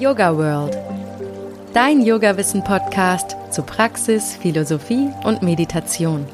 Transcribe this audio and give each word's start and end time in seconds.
Yoga 0.00 0.34
World. 0.34 0.74
Dein 1.74 2.00
Yoga-Wissen-Podcast 2.00 3.36
zu 3.52 3.62
Praxis, 3.62 4.34
Philosophie 4.34 5.10
und 5.24 5.42
Meditation. 5.42 6.26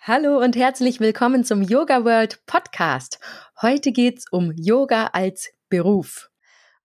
Hallo 0.00 0.38
und 0.38 0.56
herzlich 0.56 0.98
willkommen 0.98 1.44
zum 1.44 1.60
Yoga 1.60 2.06
World 2.06 2.40
Podcast. 2.46 3.20
Heute 3.60 3.92
geht's 3.92 4.24
um 4.32 4.54
Yoga 4.56 5.08
als 5.12 5.50
Beruf. 5.68 6.30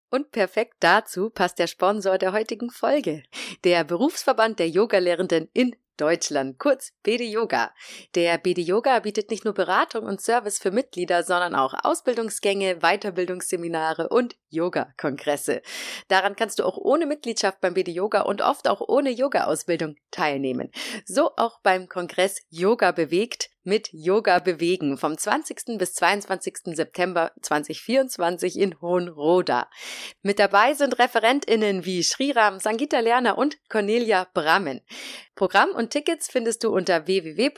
Und 0.10 0.32
perfekt 0.32 0.76
dazu 0.82 1.30
passt 1.30 1.60
der 1.60 1.68
Sponsor 1.68 2.18
der 2.18 2.34
heutigen 2.34 2.72
Folge, 2.72 3.24
der 3.64 3.86
Berufsverband 3.86 4.60
der 4.60 4.68
Yogalehrenden 4.68 5.48
in 5.54 5.78
Deutschland, 5.98 6.60
kurz 6.60 6.94
BD 7.04 7.26
Yoga. 7.26 7.74
Der 8.16 8.38
BD 8.38 8.62
Yoga 8.62 9.00
bietet 9.00 9.32
nicht 9.32 9.46
nur 9.46 9.54
Beratung 9.54 10.06
und 10.06 10.22
Service 10.22 10.60
für 10.60 10.72
Mitglieder, 10.72 11.24
sondern 11.24 11.56
auch 11.56 11.74
Ausbildungsgänge, 11.84 12.78
Weiterbildungsseminare 12.78 14.10
und 14.10 14.36
Yoga-Kongresse. 14.50 15.62
Daran 16.08 16.36
kannst 16.36 16.60
du 16.60 16.64
auch 16.64 16.78
ohne 16.78 17.06
Mitgliedschaft 17.06 17.60
beim 17.60 17.74
BD 17.74 17.92
Yoga 17.92 18.22
und 18.22 18.42
oft 18.42 18.68
auch 18.68 18.82
ohne 18.88 19.10
Yoga-Ausbildung 19.10 19.96
teilnehmen. 20.12 20.72
So 21.06 21.32
auch 21.36 21.60
beim 21.62 21.90
Kongress 21.90 22.42
Yoga 22.50 22.92
bewegt 22.92 23.50
mit 23.68 23.90
Yoga 23.92 24.40
bewegen 24.40 24.98
vom 24.98 25.18
20. 25.18 25.78
bis 25.78 25.94
22. 25.94 26.74
September 26.74 27.34
2024 27.42 28.58
in 28.58 28.80
Hohenroda. 28.80 29.70
Mit 30.22 30.40
dabei 30.40 30.74
sind 30.74 30.98
ReferentInnen 30.98 31.84
wie 31.84 32.02
Sriram, 32.02 32.60
Sangita 32.60 33.00
Lerner 33.00 33.38
und 33.38 33.58
Cornelia 33.68 34.26
Brammen. 34.34 34.80
Programm 35.38 35.70
und 35.70 35.92
Tickets 35.92 36.30
findest 36.32 36.64
du 36.64 36.74
unter 36.74 37.06
www.yoga.de. 37.06 37.54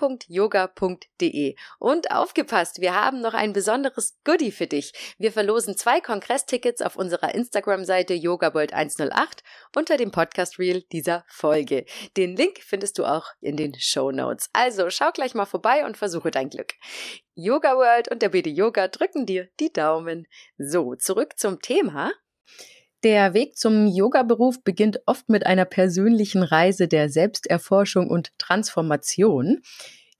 Und 1.79 2.11
aufgepasst, 2.11 2.81
wir 2.81 2.93
haben 2.93 3.21
noch 3.21 3.33
ein 3.33 3.53
besonderes 3.53 4.17
Goodie 4.25 4.51
für 4.51 4.67
dich. 4.67 5.15
Wir 5.17 5.31
verlosen 5.31 5.77
zwei 5.77 6.01
Kongresstickets 6.01 6.81
auf 6.81 6.97
unserer 6.97 7.33
Instagram-Seite 7.33 8.15
YogaBold108 8.15 9.43
unter 9.77 9.95
dem 9.95 10.11
Podcast-Reel 10.11 10.81
dieser 10.91 11.23
Folge. 11.29 11.85
Den 12.17 12.35
Link 12.35 12.59
findest 12.61 12.97
du 12.97 13.05
auch 13.05 13.27
in 13.39 13.55
den 13.55 13.73
Show 13.79 14.11
Notes. 14.11 14.49
Also 14.51 14.89
schau 14.89 15.11
gleich 15.11 15.33
mal 15.33 15.45
vorbei 15.45 15.85
und 15.85 15.95
versuche 15.99 16.31
dein 16.31 16.49
Glück. 16.49 16.73
Yoga 17.35 17.75
World 17.75 18.09
und 18.09 18.21
der 18.21 18.29
BD 18.29 18.49
Yoga 18.49 18.87
drücken 18.87 19.25
dir 19.25 19.49
die 19.59 19.71
Daumen. 19.71 20.27
So, 20.57 20.95
zurück 20.95 21.37
zum 21.37 21.61
Thema. 21.61 22.11
Der 23.03 23.33
Weg 23.33 23.57
zum 23.57 23.87
Yoga-Beruf 23.87 24.61
beginnt 24.61 24.99
oft 25.05 25.29
mit 25.29 25.45
einer 25.45 25.63
persönlichen 25.63 26.43
Reise 26.43 26.89
der 26.89 27.07
Selbsterforschung 27.07 28.09
und 28.09 28.37
Transformation. 28.37 29.61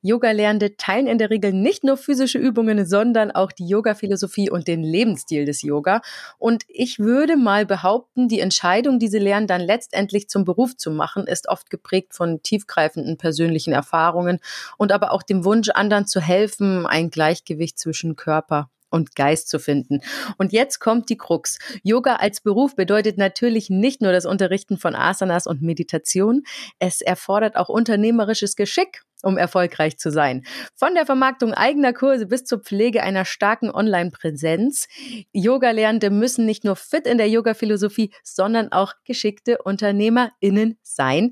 Yoga-Lernende 0.02 0.78
teilen 0.78 1.08
in 1.08 1.18
der 1.18 1.30
Regel 1.30 1.54
nicht 1.54 1.84
nur 1.84 1.98
physische 1.98 2.38
Übungen, 2.38 2.86
sondern 2.86 3.32
auch 3.32 3.52
die 3.52 3.68
Yoga-Philosophie 3.68 4.50
und 4.50 4.68
den 4.68 4.84
Lebensstil 4.84 5.46
des 5.46 5.62
Yoga. 5.62 6.02
Und 6.38 6.64
ich 6.68 7.00
würde 7.00 7.36
mal 7.36 7.66
behaupten, 7.66 8.28
die 8.28 8.40
Entscheidung, 8.40 9.00
diese 9.00 9.18
Lernen 9.18 9.48
dann 9.48 9.62
letztendlich 9.62 10.30
zum 10.30 10.46
Beruf 10.46 10.78
zu 10.78 10.92
machen, 10.92 11.28
ist 11.28 11.50
oft 11.50 11.70
geprägt 11.70 12.14
von 12.14 12.42
tiefgreifenden 12.42 13.18
persönlichen 13.18 13.74
Erfahrungen 13.74 14.40
und 14.78 14.92
aber 14.92 15.12
auch 15.12 15.24
dem 15.24 15.44
Wunsch, 15.44 15.70
anderen 15.70 16.08
zu 16.08 16.22
helfen, 16.22 16.86
ein 16.86 17.10
Gleichgewicht 17.10 17.78
zwischen 17.78 18.16
Körper 18.16 18.70
und 18.90 19.16
Geist 19.16 19.50
zu 19.50 19.60
finden. 19.60 20.02
Und 20.38 20.52
jetzt 20.52 20.80
kommt 20.80 21.10
die 21.10 21.18
Krux. 21.18 21.60
Yoga 21.84 22.16
als 22.16 22.42
Beruf 22.42 22.76
bedeutet 22.76 23.18
natürlich 23.18 23.70
nicht 23.70 24.02
nur 24.02 24.12
das 24.12 24.26
Unterrichten 24.26 24.78
von 24.78 24.96
Asanas 24.96 25.48
und 25.48 25.62
Meditation. 25.62 26.44
Es 26.80 27.02
erfordert 27.02 27.56
auch 27.56 27.70
unternehmerisches 27.70 28.56
Geschick 28.56 29.04
um 29.24 29.38
erfolgreich 29.38 29.98
zu 29.98 30.12
sein. 30.12 30.46
Von 30.76 30.94
der 30.96 31.06
Vermarktung 31.06 31.54
eigener 31.54 31.94
Kurse 31.94 32.26
bis 32.26 32.46
zur 32.46 32.60
Pflege 32.60 33.04
einer 33.04 33.26
starken 33.26 33.70
Online-Präsenz. 33.72 34.88
Yoga-Lernende 35.32 36.10
müssen 36.10 36.46
nicht 36.46 36.64
nur 36.64 36.76
fit 36.76 37.06
in 37.06 37.18
der 37.18 37.30
Yoga-Philosophie, 37.30 38.12
sondern 38.24 38.72
auch 38.72 38.94
geschickte 39.06 39.60
UnternehmerInnen 39.64 40.78
sein, 40.82 41.32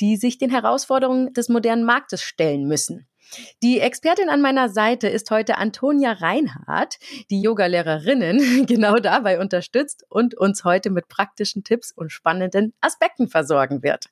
die 0.00 0.16
sich 0.16 0.38
den 0.38 0.50
Herausforderungen 0.50 1.32
des 1.32 1.48
modernen 1.48 1.84
Marktes 1.84 2.22
stellen 2.22 2.66
müssen. 2.66 3.06
Die 3.62 3.80
Expertin 3.80 4.28
an 4.28 4.40
meiner 4.40 4.68
Seite 4.68 5.08
ist 5.08 5.30
heute 5.30 5.58
Antonia 5.58 6.12
Reinhardt, 6.12 6.98
die 7.30 7.40
Yogalehrerinnen 7.40 8.66
genau 8.66 8.96
dabei 8.96 9.40
unterstützt 9.40 10.04
und 10.08 10.34
uns 10.34 10.64
heute 10.64 10.90
mit 10.90 11.08
praktischen 11.08 11.64
Tipps 11.64 11.92
und 11.92 12.12
spannenden 12.12 12.74
Aspekten 12.80 13.28
versorgen 13.28 13.82
wird. 13.82 14.06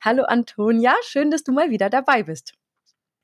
Hallo 0.00 0.24
Antonia, 0.24 0.94
schön, 1.02 1.30
dass 1.30 1.44
du 1.44 1.52
mal 1.52 1.70
wieder 1.70 1.90
dabei 1.90 2.22
bist. 2.22 2.54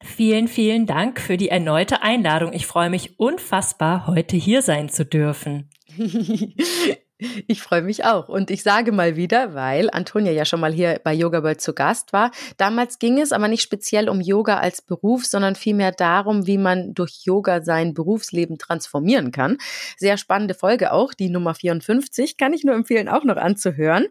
Vielen, 0.04 0.48
vielen 0.48 0.86
Dank 0.86 1.18
für 1.20 1.36
die 1.36 1.48
erneute 1.48 2.02
Einladung. 2.02 2.52
Ich 2.52 2.66
freue 2.66 2.90
mich 2.90 3.18
unfassbar, 3.18 4.06
heute 4.06 4.36
hier 4.36 4.62
sein 4.62 4.88
zu 4.88 5.04
dürfen. 5.04 5.70
Ich 7.46 7.62
freue 7.62 7.82
mich 7.82 8.04
auch. 8.04 8.28
Und 8.28 8.50
ich 8.50 8.64
sage 8.64 8.90
mal 8.90 9.14
wieder, 9.14 9.54
weil 9.54 9.88
Antonia 9.90 10.32
ja 10.32 10.44
schon 10.44 10.58
mal 10.58 10.72
hier 10.72 11.00
bei 11.04 11.14
Yoga 11.14 11.44
World 11.44 11.60
zu 11.60 11.72
Gast 11.72 12.12
war. 12.12 12.32
Damals 12.56 12.98
ging 12.98 13.20
es 13.20 13.30
aber 13.30 13.46
nicht 13.46 13.62
speziell 13.62 14.08
um 14.08 14.20
Yoga 14.20 14.58
als 14.58 14.82
Beruf, 14.82 15.24
sondern 15.24 15.54
vielmehr 15.54 15.92
darum, 15.92 16.48
wie 16.48 16.58
man 16.58 16.92
durch 16.92 17.24
Yoga 17.24 17.62
sein 17.62 17.94
Berufsleben 17.94 18.58
transformieren 18.58 19.30
kann. 19.30 19.58
Sehr 19.96 20.16
spannende 20.16 20.54
Folge 20.54 20.92
auch, 20.92 21.14
die 21.14 21.30
Nummer 21.30 21.54
54, 21.54 22.36
kann 22.36 22.52
ich 22.52 22.64
nur 22.64 22.74
empfehlen, 22.74 23.08
auch 23.08 23.24
noch 23.24 23.36
anzuhören. 23.36 24.06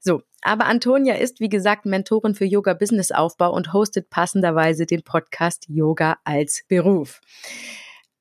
So. 0.00 0.22
Aber 0.40 0.66
Antonia 0.66 1.16
ist, 1.16 1.40
wie 1.40 1.48
gesagt, 1.48 1.84
Mentorin 1.84 2.36
für 2.36 2.44
Yoga 2.44 2.72
Business 2.72 3.10
Aufbau 3.10 3.52
und 3.52 3.72
hostet 3.72 4.08
passenderweise 4.08 4.86
den 4.86 5.02
Podcast 5.02 5.66
Yoga 5.68 6.18
als 6.22 6.62
Beruf. 6.68 7.20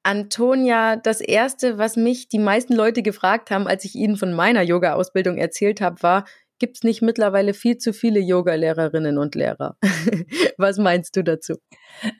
Antonia, 0.07 0.95
das 0.95 1.19
erste, 1.19 1.78
was 1.78 1.97
mich 1.97 2.29
die 2.29 2.40
meisten 2.40 2.73
Leute 2.73 3.03
gefragt 3.03 3.51
haben, 3.51 3.68
als 3.68 3.84
ich 3.84 3.94
ihnen 3.94 4.16
von 4.16 4.34
meiner 4.34 4.62
Yoga-Ausbildung 4.62 5.38
erzählt 5.38 5.81
habe, 5.81 6.01
war, 6.01 6.23
gibt 6.59 6.78
es 6.78 6.84
nicht 6.84 7.01
mittlerweile 7.01 7.53
viel 7.53 7.78
zu 7.78 7.91
viele 7.91 8.22
Yoga-Lehrerinnen 8.22 9.17
und 9.17 9.35
Lehrer? 9.35 9.75
was 10.57 10.78
meinst 10.78 11.17
du 11.17 11.25
dazu? 11.25 11.56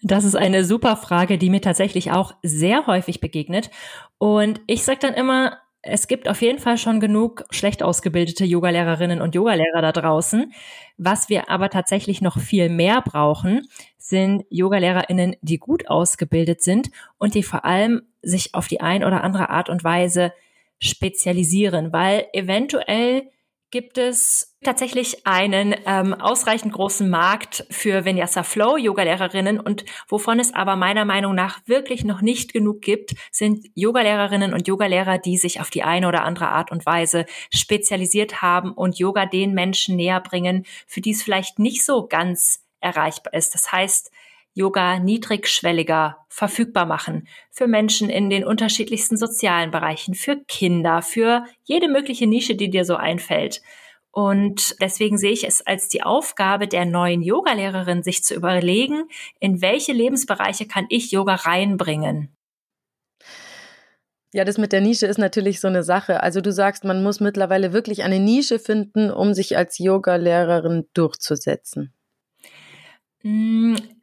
Das 0.04 0.26
ist 0.26 0.36
eine 0.36 0.66
super 0.66 0.98
Frage, 0.98 1.38
die 1.38 1.50
mir 1.50 1.62
tatsächlich 1.62 2.12
auch 2.12 2.34
sehr 2.44 2.88
häufig 2.88 3.22
begegnet. 3.22 3.70
Und 4.18 4.60
ich 4.68 4.84
sage 4.84 5.00
dann 5.02 5.14
immer, 5.14 5.58
es 5.88 6.08
gibt 6.08 6.28
auf 6.28 6.42
jeden 6.42 6.60
Fall 6.60 6.78
schon 6.78 7.00
genug 7.00 7.46
schlecht 7.50 7.82
ausgebildete 7.82 8.46
Yogalehrerinnen 8.46 9.22
und 9.22 9.36
Yogalehrer 9.36 9.82
da 9.82 9.92
draußen. 9.92 10.54
Was 10.98 11.30
wir 11.30 11.50
aber 11.50 11.70
tatsächlich 11.70 12.22
noch 12.22 12.40
viel 12.40 12.70
mehr 12.70 13.02
brauchen, 13.02 13.68
sind 13.98 14.46
Yogalehrerinnen, 14.50 15.36
die 15.42 15.58
gut 15.58 15.90
ausgebildet 15.90 16.62
sind 16.62 16.90
und 17.18 17.36
die 17.36 17.44
vor 17.44 17.66
allem 17.66 18.02
sich 18.22 18.54
auf 18.54 18.68
die 18.68 18.82
ein 18.82 19.04
oder 19.04 19.24
andere 19.24 19.50
Art 19.50 19.70
und 19.70 19.84
Weise 19.84 20.34
spezialisieren, 20.80 21.94
weil 21.94 22.28
eventuell 22.34 23.30
gibt 23.70 23.98
es 23.98 24.56
tatsächlich 24.64 25.28
einen 25.28 25.76
ähm, 25.86 26.14
ausreichend 26.14 26.74
großen 26.74 27.10
Markt 27.10 27.66
für 27.70 28.06
Vinyasa 28.06 28.44
Flow 28.44 28.78
Yogalehrerinnen 28.78 29.60
und 29.60 29.84
wovon 30.08 30.40
es 30.40 30.54
aber 30.54 30.76
meiner 30.76 31.06
Meinung 31.06 31.36
nach 31.36 31.60
wirklich 31.66 32.04
noch 32.06 32.22
nicht 32.22 32.54
genug 32.54 32.82
gibt, 32.82 33.14
sind 33.32 33.68
Yogalehrerinnen 33.76 34.54
und 34.54 34.68
Yogalehrer, 34.68 35.18
die 35.18 35.38
sich 35.38 35.60
auf 35.60 35.70
die 35.70 35.84
eine 35.84 36.08
oder 36.08 36.24
andere 36.24 36.50
Art 36.50 36.72
und 36.72 36.86
Weise 36.86 37.26
spezialisiert 37.54 38.42
haben 38.42 38.72
und 38.72 39.00
Yoga 39.00 39.26
den 39.26 39.54
Menschen 39.54 39.98
näher 39.98 40.22
bringen, 40.22 40.66
für 40.86 41.02
die 41.02 41.12
es 41.12 41.24
vielleicht 41.24 41.60
nicht 41.60 41.86
so 41.86 42.08
ganz 42.08 42.64
erreichbar 42.80 43.34
ist. 43.34 43.54
Das 43.54 43.72
heißt, 43.72 44.12
Yoga 44.58 44.98
niedrigschwelliger 44.98 46.18
verfügbar 46.30 46.88
machen 46.88 47.28
für 47.52 47.68
Menschen 47.68 48.10
in 48.10 48.32
den 48.32 48.44
unterschiedlichsten 48.44 49.16
sozialen 49.16 49.70
Bereichen, 49.70 50.16
für 50.16 50.38
Kinder, 50.48 51.04
für 51.04 51.46
jede 51.64 51.88
mögliche 51.88 52.26
Nische, 52.26 52.56
die 52.56 52.72
dir 52.72 52.84
so 52.84 52.96
einfällt. 52.96 53.62
Und 54.10 54.76
deswegen 54.82 55.20
sehe 55.20 55.32
ich 55.32 55.46
es 55.46 55.62
als 55.62 55.90
die 55.90 56.02
Aufgabe 56.02 56.68
der 56.68 56.86
neuen 56.86 57.22
Yogalehrerin, 57.22 58.02
sich 58.02 58.24
zu 58.24 58.34
überlegen, 58.34 59.04
in 59.40 59.62
welche 59.62 59.94
Lebensbereiche 59.94 60.66
kann 60.66 60.88
ich 60.90 61.12
Yoga 61.12 61.36
reinbringen. 61.36 62.36
Ja, 64.34 64.44
das 64.44 64.58
mit 64.58 64.72
der 64.72 64.82
Nische 64.82 65.06
ist 65.06 65.20
natürlich 65.20 65.60
so 65.60 65.68
eine 65.68 65.84
Sache. 65.84 66.24
Also 66.24 66.42
du 66.42 66.52
sagst, 66.52 66.84
man 66.84 67.04
muss 67.04 67.20
mittlerweile 67.20 67.74
wirklich 67.74 68.02
eine 68.02 68.20
Nische 68.20 68.58
finden, 68.58 69.12
um 69.12 69.36
sich 69.36 69.56
als 69.56 69.78
Yogalehrerin 69.78 70.88
durchzusetzen. 70.96 71.94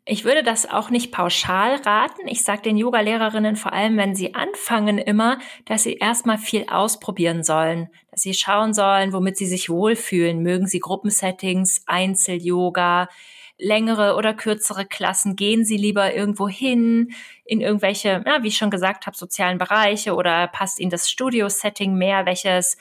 Ich 0.07 0.27
würde 0.27 0.43
das 0.43 0.69
auch 0.69 0.91
nicht 0.91 1.13
pauschal 1.13 1.77
raten. 1.77 2.29
Ich 2.29 2.45
sage 2.45 2.61
den 2.61 2.77
Yoga-Lehrerinnen 2.77 3.57
vor 3.57 3.73
allem, 3.73 3.97
wenn 3.97 4.15
sie 4.15 4.35
anfangen, 4.35 4.99
immer, 4.99 5.39
dass 5.65 5.85
sie 5.85 5.95
erstmal 5.95 6.37
viel 6.37 6.67
ausprobieren 6.69 7.43
sollen, 7.43 7.89
dass 8.11 8.21
sie 8.21 8.35
schauen 8.35 8.75
sollen, 8.75 9.15
womit 9.15 9.39
sie 9.39 9.47
sich 9.47 9.71
wohlfühlen. 9.71 10.43
Mögen 10.43 10.67
sie 10.67 10.81
Gruppensettings, 10.81 11.85
Einzel-Yoga, 11.87 13.09
längere 13.57 14.17
oder 14.17 14.35
kürzere 14.35 14.85
Klassen? 14.85 15.37
Gehen 15.37 15.65
sie 15.65 15.79
lieber 15.79 16.15
irgendwo 16.15 16.49
hin, 16.49 17.15
in 17.47 17.63
irgendwelche, 17.63 18.23
ja, 18.27 18.43
wie 18.43 18.49
ich 18.49 18.59
schon 18.59 18.71
gesagt 18.71 19.07
habe, 19.07 19.17
sozialen 19.17 19.57
Bereiche 19.57 20.17
oder 20.17 20.49
passt 20.49 20.81
ihnen 20.81 20.91
das 20.91 21.09
Studio-Setting 21.09 21.95
mehr? 21.95 22.27
Welches 22.27 22.77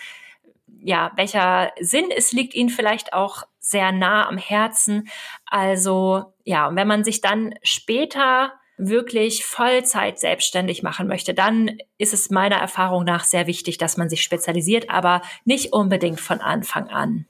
ja, 0.86 1.14
welcher 1.16 1.72
Sinn 1.80 2.12
es 2.14 2.34
liegt 2.34 2.54
ihnen 2.54 2.70
vielleicht 2.70 3.14
auch 3.14 3.44
sehr 3.64 3.92
nah 3.92 4.28
am 4.28 4.38
Herzen. 4.38 5.08
Also 5.46 6.34
ja, 6.44 6.68
und 6.68 6.76
wenn 6.76 6.88
man 6.88 7.04
sich 7.04 7.22
dann 7.22 7.56
später 7.64 8.54
wirklich 8.78 9.46
Vollzeit 9.46 10.20
selbstständig 10.20 10.84
machen 10.84 11.08
möchte, 11.08 11.34
dann 11.34 11.78
ist 11.98 12.14
es 12.14 12.30
meiner 12.30 12.58
Erfahrung 12.58 13.06
nach 13.06 13.24
sehr 13.24 13.48
wichtig, 13.48 13.78
dass 13.78 13.98
man 13.98 14.10
sich 14.10 14.22
spezialisiert, 14.22 14.90
aber 14.90 15.22
nicht 15.46 15.74
unbedingt 15.74 16.20
von 16.20 16.42
Anfang 16.42 16.90
an. 16.90 17.26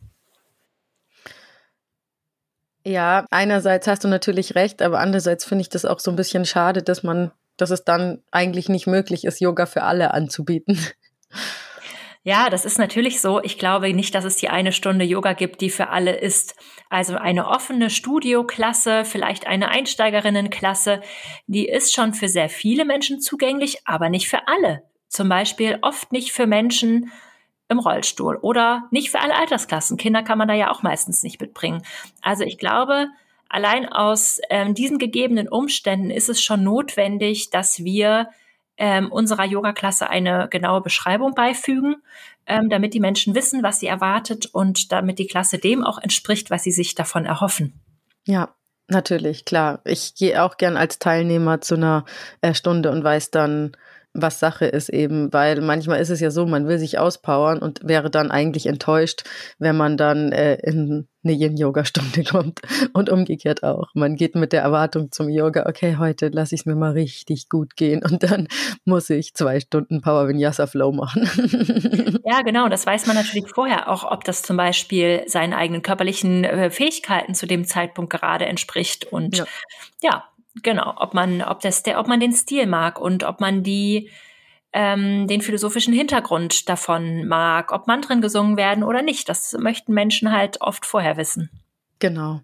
Ja, 2.85 3.25
einerseits 3.30 3.88
hast 3.88 4.03
du 4.03 4.07
natürlich 4.07 4.56
recht, 4.56 4.81
aber 4.81 5.00
andererseits 5.00 5.45
finde 5.45 5.62
ich 5.62 5.69
das 5.69 5.85
auch 5.85 6.00
so 6.00 6.12
ein 6.12 6.18
bisschen 6.18 6.45
schade, 6.45 6.81
dass 6.81 7.03
man, 7.03 7.31
dass 7.57 7.69
es 7.69 7.83
dann 7.85 8.24
eigentlich 8.31 8.68
nicht 8.68 8.88
möglich 8.88 9.24
ist, 9.24 9.39
Yoga 9.39 9.65
für 9.65 9.83
alle 9.83 10.13
anzubieten. 10.13 10.80
Ja, 12.25 12.49
das 12.49 12.63
ist 12.63 12.79
natürlich 12.79 13.19
so. 13.19 13.43
Ich 13.43 13.57
glaube 13.57 13.93
nicht, 13.93 14.15
dass 14.15 14.23
es 14.23 14.37
die 14.37 14.47
eine 14.47 14.71
Stunde 14.71 15.03
Yoga 15.03 15.33
gibt, 15.33 15.59
die 15.59 15.69
für 15.69 15.89
alle 15.89 16.15
ist. 16.15 16.55
Also 16.89 17.15
eine 17.15 17.47
offene 17.49 17.89
Studioklasse, 17.89 19.03
vielleicht 19.03 19.45
eine 19.45 19.67
Einsteigerinnenklasse, 19.67 21.01
die 21.47 21.67
ist 21.67 21.93
schon 21.93 22.13
für 22.13 22.29
sehr 22.29 22.47
viele 22.47 22.85
Menschen 22.85 23.19
zugänglich, 23.19 23.79
aber 23.85 24.07
nicht 24.09 24.29
für 24.29 24.47
alle. 24.47 24.83
Zum 25.09 25.27
Beispiel 25.27 25.79
oft 25.81 26.13
nicht 26.13 26.31
für 26.31 26.47
Menschen 26.47 27.11
im 27.67 27.79
Rollstuhl 27.79 28.37
oder 28.37 28.87
nicht 28.89 29.11
für 29.11 29.19
alle 29.19 29.35
Altersklassen. 29.35 29.97
Kinder 29.97 30.23
kann 30.23 30.37
man 30.37 30.47
da 30.47 30.53
ja 30.53 30.71
auch 30.71 30.81
meistens 30.81 31.23
nicht 31.23 31.41
mitbringen. 31.41 31.83
Also 32.21 32.45
ich 32.45 32.57
glaube, 32.57 33.09
allein 33.49 33.87
aus 33.87 34.39
ähm, 34.49 34.73
diesen 34.73 34.97
gegebenen 34.97 35.49
Umständen 35.49 36.09
ist 36.09 36.29
es 36.29 36.41
schon 36.41 36.63
notwendig, 36.63 37.49
dass 37.49 37.83
wir 37.83 38.29
ähm, 38.77 39.11
unserer 39.11 39.45
Yoga-Klasse 39.45 40.09
eine 40.09 40.47
genaue 40.49 40.81
Beschreibung 40.81 41.35
beifügen, 41.35 41.97
ähm, 42.45 42.69
damit 42.69 42.93
die 42.93 42.99
Menschen 42.99 43.35
wissen, 43.35 43.63
was 43.63 43.79
sie 43.79 43.87
erwartet 43.87 44.47
und 44.47 44.91
damit 44.91 45.19
die 45.19 45.27
Klasse 45.27 45.57
dem 45.57 45.83
auch 45.83 45.99
entspricht, 45.99 46.49
was 46.49 46.63
sie 46.63 46.71
sich 46.71 46.95
davon 46.95 47.25
erhoffen. 47.25 47.79
Ja, 48.25 48.55
natürlich, 48.87 49.45
klar. 49.45 49.81
Ich 49.85 50.15
gehe 50.15 50.43
auch 50.43 50.57
gern 50.57 50.77
als 50.77 50.99
Teilnehmer 50.99 51.61
zu 51.61 51.75
einer 51.75 52.05
äh, 52.41 52.53
Stunde 52.53 52.91
und 52.91 53.03
weiß 53.03 53.31
dann, 53.31 53.77
was 54.13 54.39
Sache 54.39 54.65
ist 54.65 54.89
eben, 54.89 55.31
weil 55.33 55.62
manchmal 55.62 56.00
ist 56.00 56.10
es 56.10 56.19
ja 56.19 56.31
so, 56.31 56.45
man 56.45 56.68
will 56.68 56.77
sich 56.77 57.00
auspowern 57.00 57.60
und 57.60 57.81
wäre 57.83 58.10
dann 58.10 58.31
eigentlich 58.31 58.68
enttäuscht, 58.68 59.24
wenn 59.60 59.75
man 59.75 59.98
dann 59.98 60.31
äh, 60.31 60.56
in 60.56 61.07
eine 61.24 61.33
Yin-Yoga-Stunde 61.33 62.24
kommt 62.30 62.62
und 62.94 63.10
umgekehrt 63.10 63.63
auch. 63.63 63.88
Man 63.94 64.15
geht 64.15 64.36
mit 64.36 64.54
der 64.54 64.62
Erwartung 64.62 65.12
zum 65.12 65.30
Yoga, 65.30 65.65
okay, 65.68 65.95
heute 65.98 66.27
lasse 66.30 66.56
ich 66.56 66.62
es 66.62 66.65
mir 66.65 66.75
mal 66.75 66.92
richtig 66.92 67.50
gut 67.50 67.75
gehen 67.75 68.04
und 68.04 68.24
dann 68.24 68.48
muss 68.86 69.10
ich 69.10 69.33
zwei 69.33 69.60
Stunden 69.60 70.01
Power 70.01 70.27
Vinyasa 70.27 70.68
Flow 70.68 70.92
machen. 70.92 71.30
Ja, 72.25 72.42
genau. 72.42 72.69
Das 72.69 72.86
weiß 72.86 73.06
man 73.07 73.16
natürlich 73.16 73.50
vorher 73.50 73.89
auch, 73.89 74.09
ob 74.09 74.24
das 74.24 74.44
zum 74.44 74.56
Beispiel 74.56 75.24
seinen 75.27 75.54
eigenen 75.54 75.81
körperlichen 75.81 76.44
äh, 76.44 76.69
Fähigkeiten 76.69 77.36
zu 77.36 77.45
dem 77.45 77.66
Zeitpunkt 77.66 78.12
gerade 78.12 78.45
entspricht 78.45 79.06
und 79.06 79.38
ja, 79.38 79.45
ja 80.01 80.24
Genau, 80.61 80.94
ob 80.97 81.13
man, 81.13 81.41
ob 81.41 81.61
das 81.61 81.83
der, 81.83 82.00
ob 82.00 82.07
man 82.07 82.19
den 82.19 82.33
Stil 82.33 82.67
mag 82.67 83.00
und 83.00 83.23
ob 83.23 83.39
man 83.39 83.63
die 83.63 84.09
ähm, 84.73 85.27
den 85.27 85.41
philosophischen 85.41 85.94
Hintergrund 85.94 86.67
davon 86.67 87.27
mag, 87.27 87.71
ob 87.71 87.88
Mantren 87.88 88.21
gesungen 88.21 88.57
werden 88.57 88.83
oder 88.83 89.01
nicht. 89.01 89.29
Das 89.29 89.53
möchten 89.59 89.94
Menschen 89.94 90.31
halt 90.31 90.61
oft 90.61 90.85
vorher 90.85 91.15
wissen. 91.15 91.50
Genau. 92.00 92.41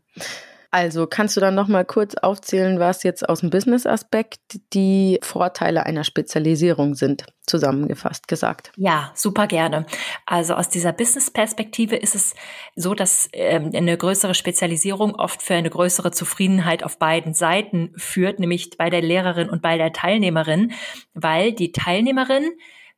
Also 0.72 1.08
kannst 1.08 1.36
du 1.36 1.42
dann 1.42 1.56
noch 1.56 1.68
mal 1.68 1.84
kurz 1.84 2.14
aufzählen, 2.14 2.80
was 2.80 3.02
jetzt 3.02 3.28
aus 3.28 3.40
dem 3.40 3.50
Business-Aspekt 3.50 4.40
die 4.74 5.20
Vorteile 5.24 5.86
einer 5.88 6.04
Spezialisierung 6.04 6.94
sind, 6.94 7.26
zusammengefasst 7.48 8.28
gesagt? 8.28 8.72
Ja, 8.78 9.12
super 9.16 9.48
gerne. 9.48 9.88
Also 10.28 10.54
aus 10.54 10.70
dieser 10.70 10.94
Business-Perspektive 10.94 11.96
ist 11.96 12.14
es 12.14 12.36
so, 12.76 12.94
dass 12.94 13.30
ähm, 13.34 13.72
eine 13.74 13.98
größere 13.98 14.36
Spezialisierung 14.36 15.16
oft 15.16 15.42
für 15.42 15.56
eine 15.56 15.72
größere 15.72 16.12
Zufriedenheit 16.12 16.84
auf 16.84 17.00
beiden 17.00 17.34
Seiten 17.34 17.92
führt, 17.96 18.40
nämlich 18.40 18.78
bei 18.78 18.92
der 18.92 19.02
Lehrerin 19.02 19.50
und 19.50 19.64
bei 19.64 19.78
der 19.78 19.92
Teilnehmerin, 19.92 20.74
weil 21.16 21.52
die 21.52 21.72
Teilnehmerin 21.72 22.48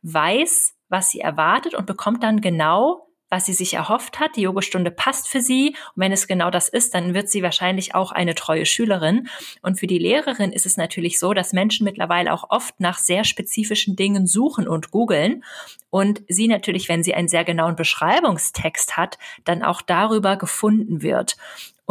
weiß, 0.01 0.73
was 0.89 1.09
sie 1.09 1.21
erwartet 1.21 1.73
und 1.73 1.85
bekommt 1.85 2.21
dann 2.21 2.41
genau 2.41 3.07
was 3.31 3.45
sie 3.45 3.53
sich 3.53 3.73
erhofft 3.73 4.19
hat. 4.19 4.35
Die 4.35 4.41
Yogastunde 4.41 4.91
passt 4.91 5.27
für 5.27 5.41
sie. 5.41 5.69
Und 5.95 6.01
wenn 6.03 6.11
es 6.11 6.27
genau 6.27 6.51
das 6.51 6.69
ist, 6.69 6.93
dann 6.93 7.15
wird 7.15 7.29
sie 7.29 7.41
wahrscheinlich 7.41 7.95
auch 7.95 8.11
eine 8.11 8.35
treue 8.35 8.65
Schülerin. 8.65 9.27
Und 9.63 9.79
für 9.79 9.87
die 9.87 9.97
Lehrerin 9.97 10.51
ist 10.51 10.65
es 10.65 10.77
natürlich 10.77 11.17
so, 11.17 11.33
dass 11.33 11.53
Menschen 11.53 11.85
mittlerweile 11.85 12.33
auch 12.33 12.49
oft 12.49 12.79
nach 12.79 12.99
sehr 12.99 13.23
spezifischen 13.23 13.95
Dingen 13.95 14.27
suchen 14.27 14.67
und 14.67 14.91
googeln. 14.91 15.43
Und 15.89 16.21
sie 16.27 16.47
natürlich, 16.47 16.89
wenn 16.89 17.03
sie 17.03 17.15
einen 17.15 17.29
sehr 17.29 17.45
genauen 17.45 17.75
Beschreibungstext 17.75 18.97
hat, 18.97 19.17
dann 19.45 19.63
auch 19.63 19.81
darüber 19.81 20.35
gefunden 20.35 21.01
wird. 21.01 21.37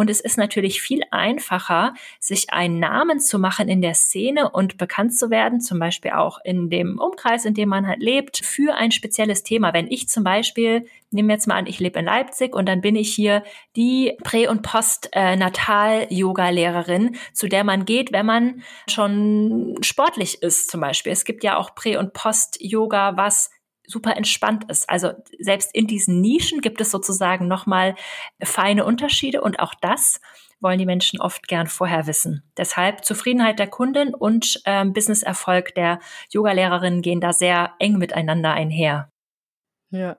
Und 0.00 0.08
es 0.08 0.22
ist 0.22 0.38
natürlich 0.38 0.80
viel 0.80 1.02
einfacher, 1.10 1.92
sich 2.18 2.54
einen 2.54 2.78
Namen 2.78 3.20
zu 3.20 3.38
machen 3.38 3.68
in 3.68 3.82
der 3.82 3.92
Szene 3.92 4.48
und 4.48 4.78
bekannt 4.78 5.14
zu 5.14 5.28
werden, 5.28 5.60
zum 5.60 5.78
Beispiel 5.78 6.12
auch 6.12 6.38
in 6.42 6.70
dem 6.70 6.98
Umkreis, 6.98 7.44
in 7.44 7.52
dem 7.52 7.68
man 7.68 7.86
halt 7.86 8.00
lebt, 8.00 8.38
für 8.38 8.76
ein 8.76 8.92
spezielles 8.92 9.42
Thema. 9.42 9.74
Wenn 9.74 9.90
ich 9.90 10.08
zum 10.08 10.24
Beispiel, 10.24 10.86
nehmen 11.10 11.28
wir 11.28 11.34
jetzt 11.34 11.46
mal 11.46 11.56
an, 11.56 11.66
ich 11.66 11.80
lebe 11.80 11.98
in 11.98 12.06
Leipzig 12.06 12.56
und 12.56 12.66
dann 12.66 12.80
bin 12.80 12.96
ich 12.96 13.14
hier 13.14 13.44
die 13.76 14.16
Prä- 14.24 14.48
und 14.48 14.62
Post-Natal-Yoga-Lehrerin, 14.62 17.16
zu 17.34 17.46
der 17.46 17.64
man 17.64 17.84
geht, 17.84 18.10
wenn 18.10 18.24
man 18.24 18.62
schon 18.88 19.76
sportlich 19.82 20.42
ist 20.42 20.70
zum 20.70 20.80
Beispiel. 20.80 21.12
Es 21.12 21.26
gibt 21.26 21.44
ja 21.44 21.58
auch 21.58 21.74
Prä- 21.74 21.98
und 21.98 22.14
Post-Yoga, 22.14 23.18
was 23.18 23.50
super 23.90 24.16
entspannt 24.16 24.70
ist. 24.70 24.88
Also 24.88 25.12
selbst 25.38 25.74
in 25.74 25.86
diesen 25.86 26.20
Nischen 26.20 26.60
gibt 26.60 26.80
es 26.80 26.90
sozusagen 26.90 27.48
nochmal 27.48 27.94
feine 28.42 28.84
Unterschiede 28.84 29.40
und 29.42 29.60
auch 29.60 29.74
das 29.80 30.20
wollen 30.60 30.78
die 30.78 30.86
Menschen 30.86 31.20
oft 31.20 31.48
gern 31.48 31.66
vorher 31.66 32.06
wissen. 32.06 32.42
Deshalb 32.56 33.04
Zufriedenheit 33.04 33.58
der 33.58 33.66
Kundin 33.66 34.14
und 34.14 34.60
ähm, 34.66 34.92
Businesserfolg 34.92 35.74
der 35.74 36.00
Yogalehrerin 36.30 37.02
gehen 37.02 37.20
da 37.20 37.32
sehr 37.32 37.72
eng 37.78 37.96
miteinander 37.96 38.52
einher. 38.52 39.10
Ja. 39.90 40.18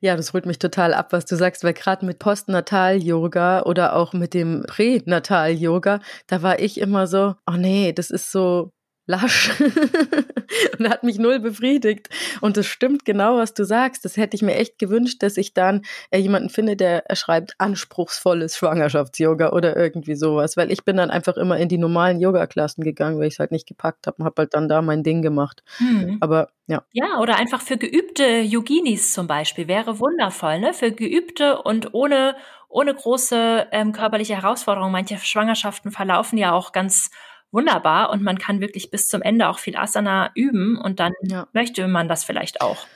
Ja, 0.00 0.16
das 0.16 0.32
holt 0.32 0.46
mich 0.46 0.58
total 0.58 0.94
ab, 0.94 1.12
was 1.12 1.26
du 1.26 1.36
sagst, 1.36 1.62
weil 1.62 1.74
gerade 1.74 2.06
mit 2.06 2.18
Postnatal-Yoga 2.18 3.64
oder 3.64 3.94
auch 3.96 4.14
mit 4.14 4.32
dem 4.32 4.64
Pränatal-Yoga, 4.66 6.00
da 6.26 6.42
war 6.42 6.58
ich 6.58 6.80
immer 6.80 7.06
so, 7.06 7.34
oh 7.46 7.56
nee, 7.58 7.92
das 7.92 8.10
ist 8.10 8.32
so 8.32 8.70
lasch 9.06 9.52
und 10.78 10.88
hat 10.88 11.02
mich 11.02 11.18
null 11.18 11.40
befriedigt. 11.40 12.08
Und 12.40 12.56
das 12.56 12.66
stimmt 12.66 13.04
genau, 13.04 13.36
was 13.36 13.54
du 13.54 13.64
sagst. 13.64 14.04
Das 14.04 14.16
hätte 14.16 14.34
ich 14.34 14.42
mir 14.42 14.54
echt 14.54 14.78
gewünscht, 14.78 15.22
dass 15.22 15.36
ich 15.36 15.52
dann 15.52 15.82
äh, 16.10 16.18
jemanden 16.18 16.48
finde, 16.48 16.76
der 16.76 17.04
schreibt 17.12 17.54
anspruchsvolles 17.58 18.56
Schwangerschafts-Yoga 18.56 19.52
oder 19.52 19.76
irgendwie 19.76 20.14
sowas. 20.14 20.56
Weil 20.56 20.72
ich 20.72 20.84
bin 20.84 20.96
dann 20.96 21.10
einfach 21.10 21.36
immer 21.36 21.58
in 21.58 21.68
die 21.68 21.78
normalen 21.78 22.20
Yoga-Klassen 22.20 22.82
gegangen, 22.82 23.18
weil 23.18 23.28
ich 23.28 23.34
es 23.34 23.40
halt 23.40 23.52
nicht 23.52 23.66
gepackt 23.66 24.06
habe 24.06 24.16
und 24.18 24.24
habe 24.24 24.42
halt 24.42 24.54
dann 24.54 24.68
da 24.68 24.80
mein 24.80 25.02
Ding 25.02 25.22
gemacht. 25.22 25.62
Hm. 25.78 26.18
Aber 26.20 26.48
ja. 26.66 26.82
Ja, 26.92 27.18
oder 27.20 27.36
einfach 27.36 27.60
für 27.60 27.76
geübte 27.76 28.40
Yoginis 28.40 29.12
zum 29.12 29.26
Beispiel 29.26 29.68
wäre 29.68 30.00
wundervoll, 30.00 30.60
ne? 30.60 30.72
Für 30.72 30.92
geübte 30.92 31.60
und 31.60 31.92
ohne, 31.92 32.36
ohne 32.68 32.94
große 32.94 33.68
ähm, 33.70 33.92
körperliche 33.92 34.36
Herausforderungen. 34.36 34.92
Manche 34.92 35.18
Schwangerschaften 35.18 35.90
verlaufen 35.90 36.38
ja 36.38 36.52
auch 36.52 36.72
ganz 36.72 37.10
wunderbar 37.54 38.10
und 38.10 38.22
man 38.22 38.38
kann 38.38 38.60
wirklich 38.60 38.90
bis 38.90 39.08
zum 39.08 39.22
Ende 39.22 39.48
auch 39.48 39.58
viel 39.58 39.76
Asana 39.76 40.30
üben 40.34 40.76
und 40.76 41.00
dann 41.00 41.12
ja. 41.22 41.46
möchte 41.52 41.86
man 41.88 42.08
das 42.08 42.24
vielleicht 42.24 42.60
auch. 42.60 42.86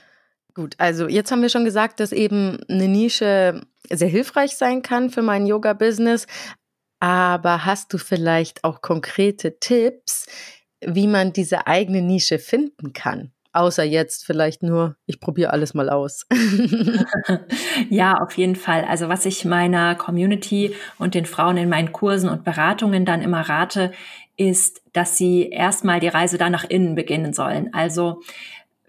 Gut, 0.55 0.75
also 0.79 1.07
jetzt 1.09 1.31
haben 1.31 1.43
wir 1.43 1.49
schon 1.49 1.65
gesagt, 1.65 2.01
dass 2.01 2.11
eben 2.11 2.59
eine 2.69 2.89
Nische 2.89 3.63
sehr 3.89 4.09
hilfreich 4.09 4.57
sein 4.57 4.83
kann 4.83 5.11
für 5.11 5.23
mein 5.23 5.47
Yoga-Business. 5.47 6.27
Aber 7.01 7.65
hast 7.65 7.93
du 7.93 7.99
vielleicht 7.99 8.65
auch 8.65 8.83
konkrete 8.83 9.61
Tipps, 9.61 10.27
wie 10.81 11.07
man 11.07 11.33
diese 11.33 11.67
eigene 11.69 12.03
Nische 12.03 12.41
finden 12.41 12.93
kann? 12.93 13.33
Außer 13.53 13.83
jetzt 13.83 14.27
vielleicht 14.27 14.63
nur, 14.63 14.97
ich 15.07 15.21
probiere 15.21 15.53
alles 15.53 15.75
mal 15.75 15.89
aus. 15.89 16.27
ja, 17.89 18.21
auf 18.21 18.37
jeden 18.37 18.57
Fall. 18.57 18.85
Also 18.85 19.09
was 19.09 19.25
ich 19.27 19.45
meiner 19.45 19.95
Community 19.95 20.75
und 20.99 21.15
den 21.15 21.25
Frauen 21.25 21.57
in 21.57 21.69
meinen 21.69 21.93
Kursen 21.93 22.29
und 22.29 22.45
Beratungen 22.45 23.05
dann 23.05 23.23
immer 23.23 23.41
rate, 23.49 23.93
ist, 24.39 24.81
dass 24.93 25.19
sie 25.19 25.51
erstmal 25.51 26.01
die 26.01 26.09
Reise 26.09 26.39
da 26.39 26.49
nach 26.49 26.65
innen 26.65 26.95
beginnen 26.95 27.35
sollen. 27.35 27.75
Also 27.75 28.23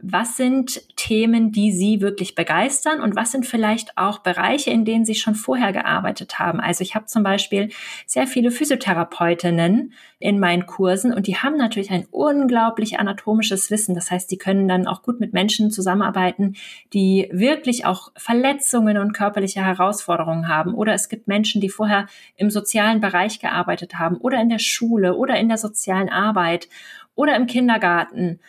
was 0.02 0.38
sind 0.38 0.82
Themen, 0.96 1.52
die 1.52 1.72
Sie 1.72 2.02
wirklich 2.02 2.36
begeistern 2.36 3.02
und 3.02 3.16
was 3.16 3.32
sind 3.32 3.46
vielleicht 3.46 3.98
auch 3.98 4.20
Bereiche, 4.20 4.72
in 4.72 4.86
denen 4.86 5.06
Sie 5.06 5.16
schon 5.16 5.36
vorher 5.36 5.74
gearbeitet 5.74 6.40
haben? 6.40 6.60
Also 6.60 6.84
ich 6.84 6.96
habe 6.96 7.06
zum 7.06 7.24
Beispiel 7.24 7.70
sehr 8.06 8.28
viele 8.28 8.52
Physiotherapeutinnen 8.52 9.94
in 10.20 10.40
meinen 10.40 10.66
Kursen 10.66 11.14
und 11.14 11.28
die 11.28 11.38
haben 11.38 11.58
natürlich 11.58 11.92
ein 11.92 12.08
unglaublich 12.12 13.00
anatomisches 13.00 13.72
Wissen. 13.72 13.96
Das 13.96 14.12
heißt, 14.12 14.32
die 14.32 14.38
können 14.38 14.68
dann 14.68 14.88
auch 14.88 15.04
gut 15.04 15.20
mit 15.20 15.34
Menschen 15.34 15.72
zusammenarbeiten, 15.72 16.56
die 16.94 17.30
wirklich 17.32 17.86
auch 17.86 18.12
Verletzungen 18.16 18.98
und 18.98 19.14
körperliche 19.14 19.66
Herausforderungen 19.66 20.48
haben. 20.48 20.74
Oder 20.74 20.94
es 20.94 21.10
gibt 21.10 21.28
Menschen, 21.28 21.62
die 21.62 21.70
vorher 21.70 22.08
im 22.36 22.50
sozialen 22.50 23.02
Bereich 23.02 23.40
gearbeitet 23.40 23.96
haben 24.00 24.18
oder 24.18 24.40
in 24.42 24.50
der 24.50 24.60
Schule 24.60 25.16
oder 25.16 25.38
in 25.38 25.50
der 25.50 25.58
sozialen 25.58 26.10
Arbeit 26.10 26.70
oder 27.16 27.36
im 27.36 27.48
Kindergarten 27.48 28.40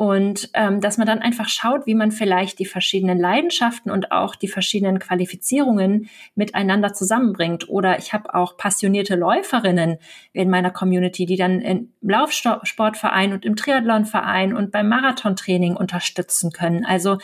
Und 0.00 0.48
ähm, 0.54 0.80
dass 0.80 0.96
man 0.96 1.06
dann 1.06 1.18
einfach 1.18 1.50
schaut, 1.50 1.84
wie 1.84 1.94
man 1.94 2.10
vielleicht 2.10 2.58
die 2.58 2.64
verschiedenen 2.64 3.18
Leidenschaften 3.18 3.92
und 3.92 4.12
auch 4.12 4.34
die 4.34 4.48
verschiedenen 4.48 4.98
Qualifizierungen 4.98 6.08
miteinander 6.34 6.94
zusammenbringt. 6.94 7.68
Oder 7.68 7.98
ich 7.98 8.14
habe 8.14 8.34
auch 8.34 8.56
passionierte 8.56 9.14
Läuferinnen 9.14 9.98
in 10.32 10.48
meiner 10.48 10.70
Community, 10.70 11.26
die 11.26 11.36
dann 11.36 11.60
im 11.60 11.92
Laufsportverein 12.00 13.34
und 13.34 13.44
im 13.44 13.56
Triathlonverein 13.56 14.56
und 14.56 14.72
beim 14.72 14.88
Marathontraining 14.88 15.76
unterstützen 15.76 16.50
können. 16.50 16.86
Also 16.86 17.18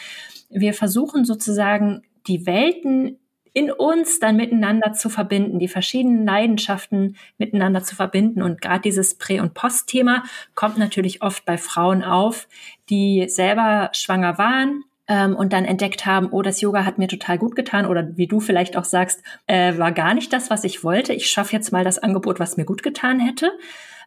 wir 0.51 0.75
versuchen 0.75 1.25
sozusagen 1.25 2.03
die 2.27 2.45
Welten 2.45 3.19
in 3.57 3.71
uns 3.71 4.19
dann 4.19 4.37
miteinander 4.37 4.93
zu 4.93 5.09
verbinden, 5.09 5.59
die 5.59 5.69
verschiedenen 5.69 6.27
Leidenschaften 6.27 7.17
miteinander 7.39 7.83
zu 7.83 7.97
verbinden. 7.97 8.43
Und 8.43 8.61
gerade 8.61 8.83
dieses 8.83 9.17
Prä- 9.17 9.41
und 9.41 9.55
Post-Thema 9.55 10.25
kommt 10.55 10.77
natürlich 10.77 11.23
oft 11.23 11.47
bei 11.47 11.57
Frauen 11.57 12.05
auf, 12.05 12.49
die 12.91 13.25
selber 13.31 13.89
schwanger 13.95 14.37
waren, 14.37 14.85
ähm, 15.09 15.35
und 15.35 15.55
dann 15.55 15.65
entdeckt 15.65 16.05
haben, 16.05 16.29
oh, 16.33 16.43
das 16.43 16.61
Yoga 16.61 16.85
hat 16.85 16.99
mir 16.99 17.09
total 17.09 17.39
gut 17.39 17.57
getan 17.57 17.87
oder 17.87 18.15
wie 18.19 18.27
du 18.27 18.41
vielleicht 18.41 18.77
auch 18.77 18.85
sagst, 18.85 19.23
äh, 19.47 19.79
war 19.79 19.93
gar 19.93 20.13
nicht 20.13 20.35
das, 20.35 20.51
was 20.51 20.63
ich 20.63 20.85
wollte. 20.85 21.15
Ich 21.15 21.31
schaffe 21.31 21.55
jetzt 21.55 21.73
mal 21.73 21.85
das 21.85 21.99
Angebot, 21.99 22.39
was 22.39 22.59
mir 22.59 22.67
gut 22.67 22.83
getan 22.83 23.21
hätte. 23.21 23.51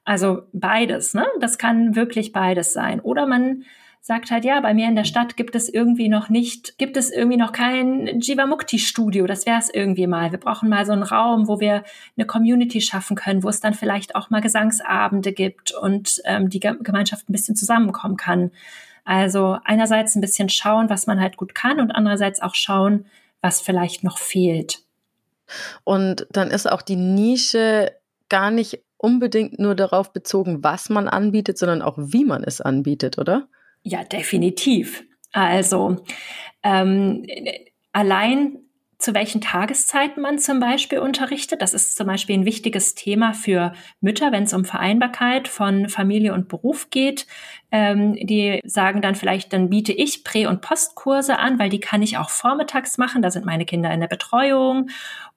Also 0.05 0.43
beides, 0.53 1.15
ne? 1.15 1.25
Das 1.39 1.57
kann 1.57 1.95
wirklich 1.95 2.33
beides 2.33 2.71
sein. 2.73 2.99
Oder 2.99 3.25
man 3.25 3.63
sagt 4.01 4.31
halt, 4.31 4.45
ja, 4.45 4.59
bei 4.61 4.73
mir 4.73 4.87
in 4.87 4.95
der 4.95 5.03
Stadt 5.03 5.37
gibt 5.37 5.55
es 5.55 5.69
irgendwie 5.69 6.09
noch 6.09 6.29
nicht, 6.29 6.77
gibt 6.77 6.97
es 6.97 7.11
irgendwie 7.11 7.37
noch 7.37 7.51
kein 7.51 8.19
Jivamukti-Studio. 8.19 9.27
Das 9.27 9.45
wäre 9.45 9.59
es 9.59 9.69
irgendwie 9.69 10.07
mal. 10.07 10.31
Wir 10.31 10.39
brauchen 10.39 10.69
mal 10.69 10.85
so 10.85 10.93
einen 10.93 11.03
Raum, 11.03 11.47
wo 11.47 11.59
wir 11.59 11.83
eine 12.17 12.25
Community 12.25 12.81
schaffen 12.81 13.15
können, 13.15 13.43
wo 13.43 13.49
es 13.49 13.59
dann 13.59 13.73
vielleicht 13.73 14.15
auch 14.15 14.29
mal 14.29 14.41
Gesangsabende 14.41 15.33
gibt 15.33 15.71
und 15.73 16.21
ähm, 16.25 16.49
die 16.49 16.59
Gemeinschaft 16.59 17.29
ein 17.29 17.33
bisschen 17.33 17.55
zusammenkommen 17.55 18.17
kann. 18.17 18.51
Also 19.03 19.57
einerseits 19.65 20.15
ein 20.15 20.21
bisschen 20.21 20.49
schauen, 20.49 20.89
was 20.89 21.07
man 21.07 21.19
halt 21.19 21.35
gut 21.35 21.53
kann 21.53 21.79
und 21.79 21.91
andererseits 21.91 22.41
auch 22.41 22.55
schauen, 22.55 23.05
was 23.41 23.61
vielleicht 23.61 24.03
noch 24.03 24.17
fehlt. 24.17 24.83
Und 25.83 26.27
dann 26.31 26.51
ist 26.51 26.71
auch 26.71 26.81
die 26.81 26.95
Nische 26.95 27.91
gar 28.29 28.51
nicht 28.51 28.81
unbedingt 28.97 29.59
nur 29.59 29.75
darauf 29.75 30.13
bezogen, 30.13 30.63
was 30.63 30.89
man 30.89 31.07
anbietet, 31.07 31.57
sondern 31.57 31.81
auch 31.81 31.95
wie 31.97 32.25
man 32.25 32.43
es 32.43 32.61
anbietet, 32.61 33.17
oder? 33.17 33.47
Ja, 33.83 34.03
definitiv. 34.03 35.03
Also 35.31 36.03
ähm, 36.63 37.25
allein 37.93 38.59
zu 39.00 39.13
welchen 39.13 39.39
Tageszeiten 39.39 40.21
man 40.21 40.39
zum 40.39 40.59
Beispiel 40.59 41.00
unterrichtet. 41.00 41.62
Das 41.62 41.74
ist 41.74 41.95
zum 41.95 42.05
Beispiel 42.05 42.38
ein 42.38 42.45
wichtiges 42.45 42.95
Thema 42.95 43.33
für 43.33 43.71
Mütter, 44.01 44.33
wenn 44.33 44.43
es 44.43 44.53
um 44.53 44.65
Vereinbarkeit 44.65 45.48
von 45.48 45.88
Familie 45.88 46.33
und 46.33 46.50
Beruf 46.50 46.89
geht. 46.89 47.25
Ähm, 47.71 48.15
die 48.15 48.59
sagen 48.65 49.01
dann 49.01 49.15
vielleicht, 49.15 49.53
dann 49.53 49.69
biete 49.69 49.93
ich 49.93 50.25
Prä- 50.25 50.48
und 50.48 50.59
Postkurse 50.59 51.39
an, 51.39 51.59
weil 51.59 51.69
die 51.69 51.79
kann 51.79 52.01
ich 52.01 52.17
auch 52.17 52.29
vormittags 52.29 52.98
machen. 52.98 53.21
Da 53.21 53.31
sind 53.31 53.45
meine 53.45 53.63
Kinder 53.63 53.89
in 53.91 54.01
der 54.01 54.07
Betreuung. 54.09 54.89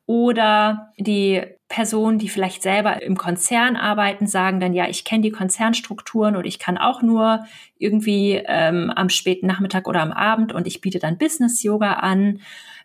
Oder 0.06 0.92
die 0.98 1.42
Personen, 1.68 2.18
die 2.18 2.28
vielleicht 2.28 2.62
selber 2.62 3.02
im 3.02 3.16
Konzern 3.16 3.76
arbeiten, 3.76 4.26
sagen 4.26 4.60
dann, 4.60 4.74
ja, 4.74 4.88
ich 4.88 5.04
kenne 5.04 5.22
die 5.22 5.30
Konzernstrukturen 5.30 6.36
und 6.36 6.44
ich 6.44 6.58
kann 6.58 6.76
auch 6.76 7.02
nur 7.02 7.44
irgendwie 7.78 8.42
ähm, 8.46 8.92
am 8.94 9.08
späten 9.08 9.46
Nachmittag 9.46 9.88
oder 9.88 10.02
am 10.02 10.12
Abend 10.12 10.52
und 10.52 10.66
ich 10.66 10.80
biete 10.80 10.98
dann 10.98 11.18
Business-Yoga 11.18 11.94
an. 11.94 12.40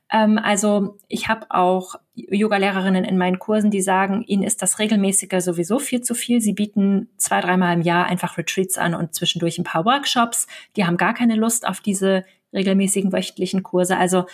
Ähm, 0.09 0.39
also 0.41 0.97
ich 1.07 1.27
habe 1.27 1.47
auch 1.49 1.95
Yoga-Lehrerinnen 2.15 3.03
in 3.03 3.17
meinen 3.17 3.39
Kursen, 3.39 3.71
die 3.71 3.81
sagen, 3.81 4.23
ihnen 4.23 4.43
ist 4.43 4.61
das 4.61 4.79
regelmäßige 4.79 5.43
sowieso 5.43 5.79
viel 5.79 6.01
zu 6.01 6.15
viel. 6.15 6.39
Sie 6.39 6.53
bieten 6.53 7.09
zwei, 7.17 7.41
dreimal 7.41 7.73
im 7.73 7.81
Jahr 7.81 8.05
einfach 8.05 8.37
Retreats 8.37 8.77
an 8.77 8.95
und 8.95 9.13
zwischendurch 9.13 9.57
ein 9.57 9.65
paar 9.65 9.85
Workshops. 9.85 10.47
Die 10.75 10.85
haben 10.85 10.97
gar 10.97 11.13
keine 11.13 11.35
Lust 11.35 11.67
auf 11.67 11.81
diese 11.81 12.23
regelmäßigen 12.53 13.11
wöchentlichen 13.11 13.63
Kurse. 13.63 13.97
Also 13.97 14.25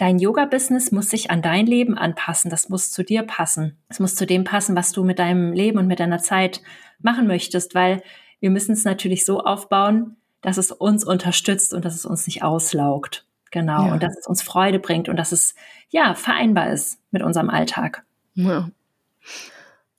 dein 0.00 0.18
Yoga-Business 0.18 0.92
muss 0.92 1.10
sich 1.10 1.30
an 1.30 1.42
dein 1.42 1.66
Leben 1.66 1.98
anpassen. 1.98 2.50
Das 2.50 2.70
muss 2.70 2.90
zu 2.90 3.04
dir 3.04 3.22
passen. 3.22 3.76
Es 3.88 4.00
muss 4.00 4.14
zu 4.14 4.24
dem 4.24 4.44
passen, 4.44 4.74
was 4.74 4.92
du 4.92 5.04
mit 5.04 5.18
deinem 5.18 5.52
Leben 5.52 5.78
und 5.78 5.86
mit 5.86 6.00
deiner 6.00 6.18
Zeit 6.18 6.62
machen 7.00 7.26
möchtest, 7.26 7.74
weil 7.74 8.02
wir 8.40 8.50
müssen 8.50 8.72
es 8.72 8.84
natürlich 8.84 9.26
so 9.26 9.40
aufbauen, 9.40 10.16
dass 10.40 10.56
es 10.56 10.72
uns 10.72 11.04
unterstützt 11.04 11.74
und 11.74 11.84
dass 11.84 11.94
es 11.94 12.06
uns 12.06 12.26
nicht 12.26 12.42
auslaugt. 12.42 13.26
Genau. 13.50 13.86
Ja. 13.86 13.92
Und 13.92 14.02
dass 14.02 14.16
es 14.16 14.26
uns 14.26 14.40
Freude 14.40 14.78
bringt 14.78 15.10
und 15.10 15.16
dass 15.16 15.32
es, 15.32 15.54
ja, 15.90 16.14
vereinbar 16.14 16.70
ist 16.70 16.98
mit 17.10 17.22
unserem 17.22 17.50
Alltag. 17.50 18.04
Ja. 18.34 18.70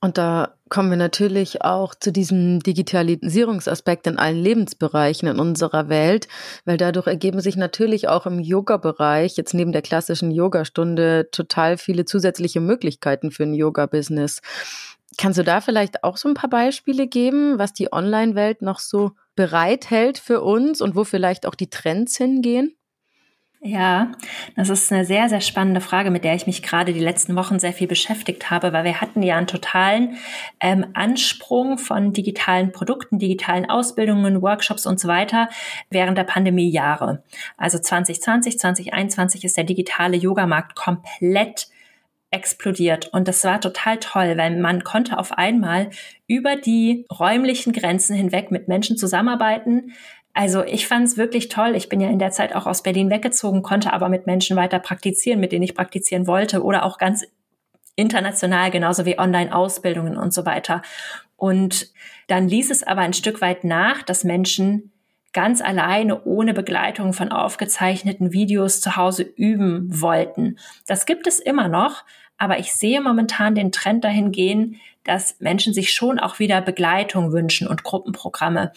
Und 0.00 0.18
da 0.18 0.54
kommen 0.72 0.88
wir 0.88 0.96
natürlich 0.96 1.60
auch 1.60 1.94
zu 1.94 2.12
diesem 2.12 2.60
Digitalisierungsaspekt 2.60 4.06
in 4.06 4.16
allen 4.16 4.38
Lebensbereichen 4.38 5.28
in 5.28 5.38
unserer 5.38 5.90
Welt, 5.90 6.28
weil 6.64 6.78
dadurch 6.78 7.06
ergeben 7.06 7.42
sich 7.42 7.56
natürlich 7.56 8.08
auch 8.08 8.24
im 8.24 8.40
Yoga-Bereich 8.40 9.36
jetzt 9.36 9.52
neben 9.52 9.72
der 9.72 9.82
klassischen 9.82 10.30
Yogastunde 10.30 11.28
total 11.30 11.76
viele 11.76 12.06
zusätzliche 12.06 12.60
Möglichkeiten 12.60 13.30
für 13.30 13.42
ein 13.42 13.52
Yoga-Business. 13.52 14.40
Kannst 15.18 15.38
du 15.38 15.44
da 15.44 15.60
vielleicht 15.60 16.04
auch 16.04 16.16
so 16.16 16.30
ein 16.30 16.34
paar 16.34 16.48
Beispiele 16.48 17.06
geben, 17.06 17.58
was 17.58 17.74
die 17.74 17.92
Online-Welt 17.92 18.62
noch 18.62 18.78
so 18.78 19.10
bereithält 19.36 20.16
für 20.16 20.40
uns 20.40 20.80
und 20.80 20.96
wo 20.96 21.04
vielleicht 21.04 21.44
auch 21.44 21.54
die 21.54 21.68
Trends 21.68 22.16
hingehen? 22.16 22.74
Ja, 23.64 24.10
das 24.56 24.70
ist 24.70 24.90
eine 24.90 25.04
sehr, 25.04 25.28
sehr 25.28 25.40
spannende 25.40 25.80
Frage, 25.80 26.10
mit 26.10 26.24
der 26.24 26.34
ich 26.34 26.48
mich 26.48 26.64
gerade 26.64 26.92
die 26.92 26.98
letzten 26.98 27.36
Wochen 27.36 27.60
sehr 27.60 27.72
viel 27.72 27.86
beschäftigt 27.86 28.50
habe, 28.50 28.72
weil 28.72 28.82
wir 28.82 29.00
hatten 29.00 29.22
ja 29.22 29.36
einen 29.36 29.46
totalen 29.46 30.16
ähm, 30.58 30.86
Ansprung 30.94 31.78
von 31.78 32.12
digitalen 32.12 32.72
Produkten, 32.72 33.20
digitalen 33.20 33.70
Ausbildungen, 33.70 34.42
Workshops 34.42 34.84
und 34.84 34.98
so 34.98 35.06
weiter 35.06 35.48
während 35.90 36.18
der 36.18 36.24
Pandemiejahre. 36.24 37.22
Also 37.56 37.78
2020, 37.78 38.58
2021 38.58 39.44
ist 39.44 39.56
der 39.56 39.62
digitale 39.62 40.16
Yogamarkt 40.16 40.74
komplett 40.74 41.68
explodiert. 42.32 43.12
Und 43.12 43.28
das 43.28 43.44
war 43.44 43.60
total 43.60 43.98
toll, 43.98 44.36
weil 44.38 44.58
man 44.58 44.82
konnte 44.82 45.18
auf 45.18 45.38
einmal 45.38 45.90
über 46.26 46.56
die 46.56 47.06
räumlichen 47.12 47.72
Grenzen 47.72 48.16
hinweg 48.16 48.50
mit 48.50 48.66
Menschen 48.66 48.96
zusammenarbeiten, 48.96 49.92
also 50.34 50.64
ich 50.64 50.86
fand 50.86 51.06
es 51.06 51.16
wirklich 51.16 51.48
toll. 51.48 51.74
Ich 51.76 51.88
bin 51.88 52.00
ja 52.00 52.08
in 52.08 52.18
der 52.18 52.30
Zeit 52.30 52.54
auch 52.54 52.66
aus 52.66 52.82
Berlin 52.82 53.10
weggezogen, 53.10 53.62
konnte 53.62 53.92
aber 53.92 54.08
mit 54.08 54.26
Menschen 54.26 54.56
weiter 54.56 54.78
praktizieren, 54.78 55.40
mit 55.40 55.52
denen 55.52 55.62
ich 55.62 55.74
praktizieren 55.74 56.26
wollte 56.26 56.62
oder 56.62 56.84
auch 56.84 56.98
ganz 56.98 57.24
international, 57.96 58.70
genauso 58.70 59.04
wie 59.04 59.18
Online-Ausbildungen 59.18 60.16
und 60.16 60.32
so 60.32 60.46
weiter. 60.46 60.82
Und 61.36 61.92
dann 62.28 62.48
ließ 62.48 62.70
es 62.70 62.82
aber 62.82 63.02
ein 63.02 63.12
Stück 63.12 63.40
weit 63.40 63.64
nach, 63.64 64.02
dass 64.02 64.24
Menschen 64.24 64.92
ganz 65.32 65.60
alleine 65.60 66.24
ohne 66.24 66.54
Begleitung 66.54 67.12
von 67.12 67.30
aufgezeichneten 67.30 68.32
Videos 68.32 68.80
zu 68.80 68.96
Hause 68.96 69.22
üben 69.22 70.00
wollten. 70.00 70.58
Das 70.86 71.06
gibt 71.06 71.26
es 71.26 71.40
immer 71.40 71.68
noch, 71.68 72.04
aber 72.38 72.58
ich 72.58 72.72
sehe 72.72 73.00
momentan 73.00 73.54
den 73.54 73.72
Trend 73.72 74.04
dahin 74.04 74.32
gehen, 74.32 74.80
dass 75.04 75.40
Menschen 75.40 75.74
sich 75.74 75.92
schon 75.92 76.18
auch 76.18 76.38
wieder 76.38 76.60
Begleitung 76.60 77.32
wünschen 77.32 77.66
und 77.66 77.82
Gruppenprogramme. 77.82 78.72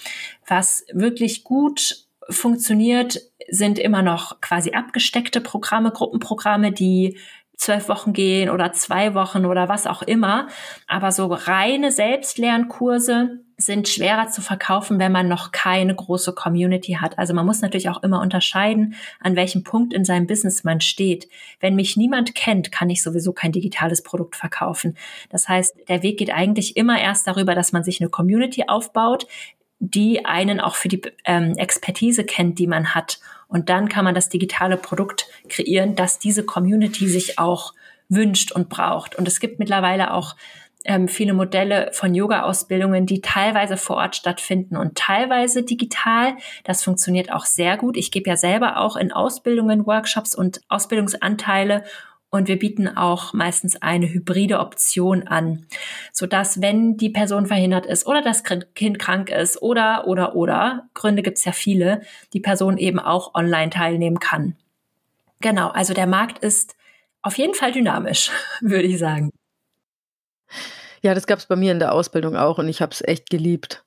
Was 0.48 0.86
wirklich 0.92 1.44
gut 1.44 2.06
funktioniert, 2.30 3.22
sind 3.50 3.78
immer 3.78 4.02
noch 4.02 4.42
quasi 4.42 4.72
abgesteckte 4.72 5.42
Programme, 5.42 5.92
Gruppenprogramme, 5.92 6.72
die 6.72 7.18
zwölf 7.58 7.88
Wochen 7.88 8.14
gehen 8.14 8.50
oder 8.50 8.74
zwei 8.74 9.14
Wochen 9.14 9.46
oder 9.46 9.70
was 9.70 9.88
auch 9.88 10.02
immer. 10.02 10.48
Aber 10.88 11.12
so 11.12 11.28
reine 11.28 11.92
Selbstlernkurse 11.92 13.45
sind 13.58 13.88
schwerer 13.88 14.30
zu 14.30 14.42
verkaufen, 14.42 15.00
wenn 15.00 15.12
man 15.12 15.28
noch 15.28 15.52
keine 15.52 15.96
große 15.96 16.34
Community 16.34 16.98
hat. 17.00 17.18
Also 17.18 17.34
man 17.34 17.46
muss 17.46 17.62
natürlich 17.62 17.90
auch 17.90 18.04
immer 18.04 18.22
unterscheiden, 18.22 18.96
an 19.22 19.36
welchem 19.36 19.64
Punkt 19.64 19.94
in 19.94 20.04
seinem 20.04 20.28
Business 20.28 20.64
man 20.64 20.82
steht. 20.82 21.30
Wenn 21.62 21.76
mich 21.76 21.96
niemand 21.96 22.36
kennt, 22.36 22.72
kann 22.72 22.90
ich 22.90 23.02
sowieso 23.02 23.32
kein 23.32 23.54
digitales 23.54 24.04
Produkt 24.04 24.36
verkaufen. 24.36 24.98
Das 25.30 25.48
heißt, 25.48 25.76
der 25.88 26.04
Weg 26.04 26.18
geht 26.18 26.34
eigentlich 26.34 26.76
immer 26.76 27.00
erst 27.00 27.28
darüber, 27.28 27.56
dass 27.56 27.72
man 27.72 27.84
sich 27.84 28.02
eine 28.02 28.10
Community 28.10 28.66
aufbaut, 28.68 29.26
die 29.80 30.26
einen 30.26 30.60
auch 30.60 30.76
für 30.76 30.88
die 30.88 31.02
ähm, 31.26 31.54
Expertise 31.58 32.26
kennt, 32.26 32.60
die 32.60 32.68
man 32.68 32.94
hat. 32.94 33.20
Und 33.48 33.70
dann 33.70 33.88
kann 33.88 34.04
man 34.04 34.16
das 34.16 34.30
digitale 34.30 34.78
Produkt 34.78 35.28
kreieren, 35.48 35.96
das 35.96 36.20
diese 36.20 36.44
Community 36.44 37.08
sich 37.08 37.40
auch 37.40 37.74
wünscht 38.10 38.52
und 38.52 38.70
braucht. 38.70 39.16
Und 39.16 39.28
es 39.28 39.40
gibt 39.40 39.60
mittlerweile 39.60 40.14
auch 40.14 40.36
ähm, 40.86 41.08
viele 41.08 41.34
Modelle 41.34 41.90
von 41.92 42.14
Yoga-Ausbildungen, 42.16 43.06
die 43.06 43.22
teilweise 43.22 43.78
vor 43.78 43.98
Ort 43.98 44.16
stattfinden 44.16 44.78
und 44.78 44.96
teilweise 44.96 45.64
digital. 45.64 46.36
Das 46.64 46.84
funktioniert 46.84 47.32
auch 47.32 47.46
sehr 47.46 47.78
gut. 47.78 47.98
Ich 47.98 48.12
gebe 48.12 48.30
ja 48.30 48.38
selber 48.38 48.78
auch 48.78 48.96
in 48.96 49.12
Ausbildungen 49.12 49.86
Workshops 49.86 50.36
und 50.36 50.62
Ausbildungsanteile 50.70 51.84
und 52.36 52.48
wir 52.48 52.60
bieten 52.60 52.90
auch 52.90 53.34
meistens 53.34 53.82
eine 53.82 54.12
hybride 54.12 54.60
Option 54.60 55.28
an, 55.28 55.68
sodass 56.12 56.62
wenn 56.62 56.98
die 56.98 57.10
Person 57.10 57.46
verhindert 57.46 57.86
ist 57.86 58.06
oder 58.06 58.22
das 58.22 58.44
Kind 58.44 59.00
krank 59.00 59.30
ist 59.30 59.62
oder, 59.62 60.06
oder, 60.08 60.36
oder, 60.36 60.90
Gründe 60.94 61.24
gibt's 61.24 61.46
ja 61.46 61.54
viele, 61.54 62.02
die 62.34 62.42
Person 62.42 62.78
eben 62.78 63.00
auch 63.00 63.36
online 63.36 63.70
teilnehmen 63.70 64.20
kann. 64.20 64.58
Genau, 65.40 65.70
also 65.70 65.94
der 65.94 66.08
Markt 66.08 66.40
ist 66.40 66.76
auf 67.22 67.38
jeden 67.38 67.54
Fall 67.54 67.72
dynamisch, 67.72 68.32
würde 68.62 68.88
ich 68.88 69.00
sagen. 69.00 69.32
Ja, 71.02 71.14
das 71.14 71.28
gab 71.28 71.40
es 71.40 71.46
bei 71.46 71.56
mir 71.56 71.72
in 71.72 71.80
der 71.80 71.94
Ausbildung 71.94 72.36
auch 72.36 72.58
und 72.58 72.68
ich 72.68 72.82
habe 72.82 72.92
es 72.92 73.02
echt 73.02 73.30
geliebt. 73.30 73.84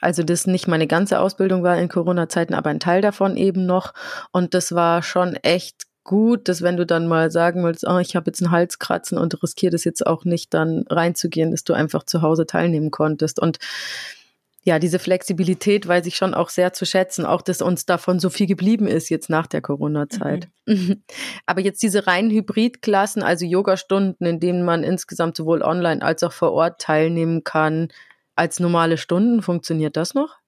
Also 0.00 0.22
das 0.22 0.46
nicht 0.46 0.68
meine 0.68 0.86
ganze 0.86 1.18
Ausbildung 1.18 1.62
war 1.62 1.78
in 1.78 1.88
Corona-Zeiten, 1.88 2.54
aber 2.54 2.70
ein 2.70 2.80
Teil 2.80 3.00
davon 3.00 3.36
eben 3.36 3.64
noch. 3.64 3.94
Und 4.32 4.52
das 4.52 4.74
war 4.74 5.02
schon 5.02 5.34
echt 5.36 5.84
gut, 6.04 6.48
dass 6.48 6.60
wenn 6.60 6.76
du 6.76 6.84
dann 6.84 7.08
mal 7.08 7.30
sagen 7.30 7.64
willst, 7.64 7.86
oh, 7.86 7.98
ich 7.98 8.14
habe 8.14 8.26
jetzt 8.26 8.42
einen 8.42 8.50
Halskratzen 8.50 9.16
und 9.16 9.42
riskiere 9.42 9.72
das 9.72 9.84
jetzt 9.84 10.06
auch 10.06 10.24
nicht, 10.24 10.52
dann 10.52 10.84
reinzugehen, 10.88 11.50
dass 11.50 11.64
du 11.64 11.72
einfach 11.72 12.04
zu 12.04 12.20
Hause 12.20 12.46
teilnehmen 12.46 12.90
konntest. 12.90 13.40
Und 13.40 13.58
ja, 14.66 14.78
diese 14.78 14.98
Flexibilität 14.98 15.86
weiß 15.86 16.06
ich 16.06 16.16
schon 16.16 16.32
auch 16.32 16.48
sehr 16.48 16.72
zu 16.72 16.86
schätzen, 16.86 17.26
auch 17.26 17.42
dass 17.42 17.60
uns 17.60 17.84
davon 17.84 18.18
so 18.18 18.30
viel 18.30 18.46
geblieben 18.46 18.86
ist 18.86 19.10
jetzt 19.10 19.28
nach 19.28 19.46
der 19.46 19.60
Corona-Zeit. 19.60 20.48
Mhm. 20.64 21.02
Aber 21.46 21.60
jetzt 21.60 21.82
diese 21.82 22.06
reinen 22.06 22.30
Hybridklassen, 22.30 23.22
also 23.22 23.44
Yogastunden, 23.44 24.26
in 24.26 24.40
denen 24.40 24.64
man 24.64 24.82
insgesamt 24.82 25.36
sowohl 25.36 25.62
online 25.62 26.00
als 26.00 26.22
auch 26.22 26.32
vor 26.32 26.52
Ort 26.52 26.80
teilnehmen 26.80 27.44
kann, 27.44 27.88
als 28.36 28.58
normale 28.58 28.96
Stunden, 28.96 29.42
funktioniert 29.42 29.98
das 29.98 30.14
noch? 30.14 30.38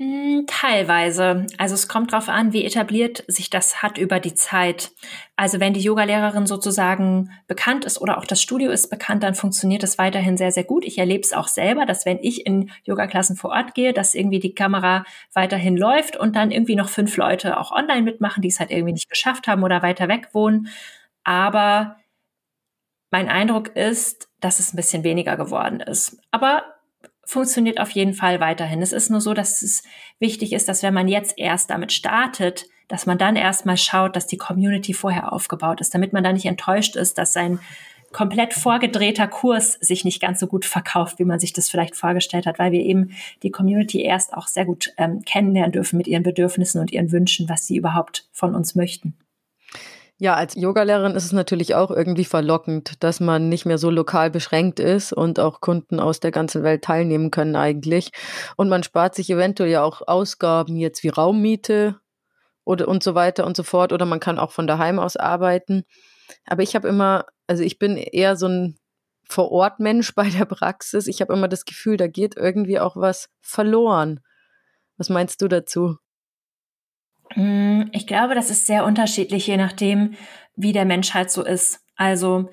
Hm, 0.00 0.46
teilweise. 0.48 1.46
Also 1.56 1.74
es 1.74 1.86
kommt 1.86 2.12
darauf 2.12 2.28
an, 2.28 2.52
wie 2.52 2.64
etabliert 2.64 3.22
sich 3.28 3.48
das 3.48 3.80
hat 3.80 3.96
über 3.96 4.18
die 4.18 4.34
Zeit. 4.34 4.90
Also 5.36 5.60
wenn 5.60 5.72
die 5.72 5.80
Yogalehrerin 5.80 6.46
sozusagen 6.46 7.30
bekannt 7.46 7.84
ist 7.84 8.00
oder 8.00 8.18
auch 8.18 8.24
das 8.24 8.42
Studio 8.42 8.72
ist 8.72 8.90
bekannt, 8.90 9.22
dann 9.22 9.36
funktioniert 9.36 9.84
es 9.84 9.96
weiterhin 9.96 10.36
sehr, 10.36 10.50
sehr 10.50 10.64
gut. 10.64 10.84
Ich 10.84 10.98
erlebe 10.98 11.22
es 11.22 11.32
auch 11.32 11.46
selber, 11.46 11.86
dass 11.86 12.06
wenn 12.06 12.18
ich 12.22 12.44
in 12.44 12.72
Yoga-Klassen 12.82 13.36
vor 13.36 13.50
Ort 13.50 13.74
gehe, 13.74 13.92
dass 13.92 14.16
irgendwie 14.16 14.40
die 14.40 14.54
Kamera 14.56 15.04
weiterhin 15.32 15.76
läuft 15.76 16.16
und 16.16 16.34
dann 16.34 16.50
irgendwie 16.50 16.74
noch 16.74 16.88
fünf 16.88 17.16
Leute 17.16 17.56
auch 17.56 17.70
online 17.70 18.02
mitmachen, 18.02 18.42
die 18.42 18.48
es 18.48 18.58
halt 18.58 18.72
irgendwie 18.72 18.94
nicht 18.94 19.08
geschafft 19.10 19.46
haben 19.46 19.62
oder 19.62 19.82
weiter 19.82 20.08
weg 20.08 20.30
wohnen. 20.32 20.66
Aber 21.22 21.98
mein 23.12 23.28
Eindruck 23.28 23.76
ist, 23.76 24.28
dass 24.40 24.58
es 24.58 24.72
ein 24.72 24.76
bisschen 24.76 25.04
weniger 25.04 25.36
geworden 25.36 25.78
ist. 25.78 26.18
Aber 26.32 26.73
funktioniert 27.26 27.80
auf 27.80 27.90
jeden 27.90 28.14
Fall 28.14 28.40
weiterhin. 28.40 28.82
Es 28.82 28.92
ist 28.92 29.10
nur 29.10 29.20
so, 29.20 29.34
dass 29.34 29.62
es 29.62 29.82
wichtig 30.18 30.52
ist, 30.52 30.68
dass 30.68 30.82
wenn 30.82 30.94
man 30.94 31.08
jetzt 31.08 31.34
erst 31.36 31.70
damit 31.70 31.92
startet, 31.92 32.66
dass 32.88 33.06
man 33.06 33.18
dann 33.18 33.36
erstmal 33.36 33.76
schaut, 33.76 34.16
dass 34.16 34.26
die 34.26 34.36
Community 34.36 34.92
vorher 34.92 35.32
aufgebaut 35.32 35.80
ist, 35.80 35.94
damit 35.94 36.12
man 36.12 36.24
da 36.24 36.32
nicht 36.32 36.46
enttäuscht 36.46 36.96
ist, 36.96 37.18
dass 37.18 37.32
sein 37.32 37.58
komplett 38.12 38.54
vorgedrehter 38.54 39.26
Kurs 39.26 39.72
sich 39.80 40.04
nicht 40.04 40.20
ganz 40.22 40.38
so 40.38 40.46
gut 40.46 40.64
verkauft, 40.64 41.18
wie 41.18 41.24
man 41.24 41.40
sich 41.40 41.52
das 41.52 41.68
vielleicht 41.68 41.96
vorgestellt 41.96 42.46
hat, 42.46 42.58
weil 42.58 42.72
wir 42.72 42.80
eben 42.80 43.10
die 43.42 43.50
Community 43.50 44.02
erst 44.02 44.34
auch 44.34 44.46
sehr 44.46 44.64
gut 44.64 44.92
ähm, 44.96 45.22
kennenlernen 45.24 45.72
dürfen 45.72 45.96
mit 45.96 46.06
ihren 46.06 46.22
Bedürfnissen 46.22 46.80
und 46.80 46.92
ihren 46.92 47.10
Wünschen, 47.10 47.48
was 47.48 47.66
sie 47.66 47.76
überhaupt 47.76 48.28
von 48.32 48.54
uns 48.54 48.74
möchten. 48.74 49.14
Ja, 50.20 50.34
als 50.34 50.54
Yogalehrerin 50.54 51.16
ist 51.16 51.24
es 51.24 51.32
natürlich 51.32 51.74
auch 51.74 51.90
irgendwie 51.90 52.24
verlockend, 52.24 53.02
dass 53.02 53.18
man 53.18 53.48
nicht 53.48 53.66
mehr 53.66 53.78
so 53.78 53.90
lokal 53.90 54.30
beschränkt 54.30 54.78
ist 54.78 55.12
und 55.12 55.40
auch 55.40 55.60
Kunden 55.60 55.98
aus 55.98 56.20
der 56.20 56.30
ganzen 56.30 56.62
Welt 56.62 56.84
teilnehmen 56.84 57.32
können 57.32 57.56
eigentlich. 57.56 58.10
Und 58.56 58.68
man 58.68 58.84
spart 58.84 59.16
sich 59.16 59.28
eventuell 59.28 59.70
ja 59.70 59.82
auch 59.82 60.06
Ausgaben 60.06 60.76
jetzt 60.76 61.02
wie 61.02 61.08
Raummiete 61.08 61.98
oder 62.64 62.86
und 62.86 63.02
so 63.02 63.16
weiter 63.16 63.44
und 63.44 63.56
so 63.56 63.64
fort. 63.64 63.92
Oder 63.92 64.06
man 64.06 64.20
kann 64.20 64.38
auch 64.38 64.52
von 64.52 64.68
daheim 64.68 65.00
aus 65.00 65.16
arbeiten. 65.16 65.82
Aber 66.46 66.62
ich 66.62 66.76
habe 66.76 66.86
immer, 66.86 67.26
also 67.48 67.64
ich 67.64 67.80
bin 67.80 67.96
eher 67.96 68.36
so 68.36 68.46
ein 68.46 68.78
Vor-Ort-Mensch 69.28 70.14
bei 70.14 70.30
der 70.30 70.44
Praxis. 70.44 71.08
Ich 71.08 71.22
habe 71.22 71.32
immer 71.32 71.48
das 71.48 71.64
Gefühl, 71.64 71.96
da 71.96 72.06
geht 72.06 72.36
irgendwie 72.36 72.78
auch 72.78 72.96
was 72.96 73.30
verloren. 73.40 74.20
Was 74.96 75.08
meinst 75.10 75.42
du 75.42 75.48
dazu? 75.48 75.96
Hm, 77.32 77.88
ich 77.92 78.06
glaube, 78.06 78.34
das 78.34 78.50
ist 78.50 78.66
sehr 78.66 78.84
unterschiedlich, 78.84 79.46
je 79.46 79.56
nachdem, 79.56 80.14
wie 80.56 80.72
der 80.72 80.84
Mensch 80.84 81.14
halt 81.14 81.30
so 81.30 81.44
ist. 81.44 81.80
Also 81.96 82.50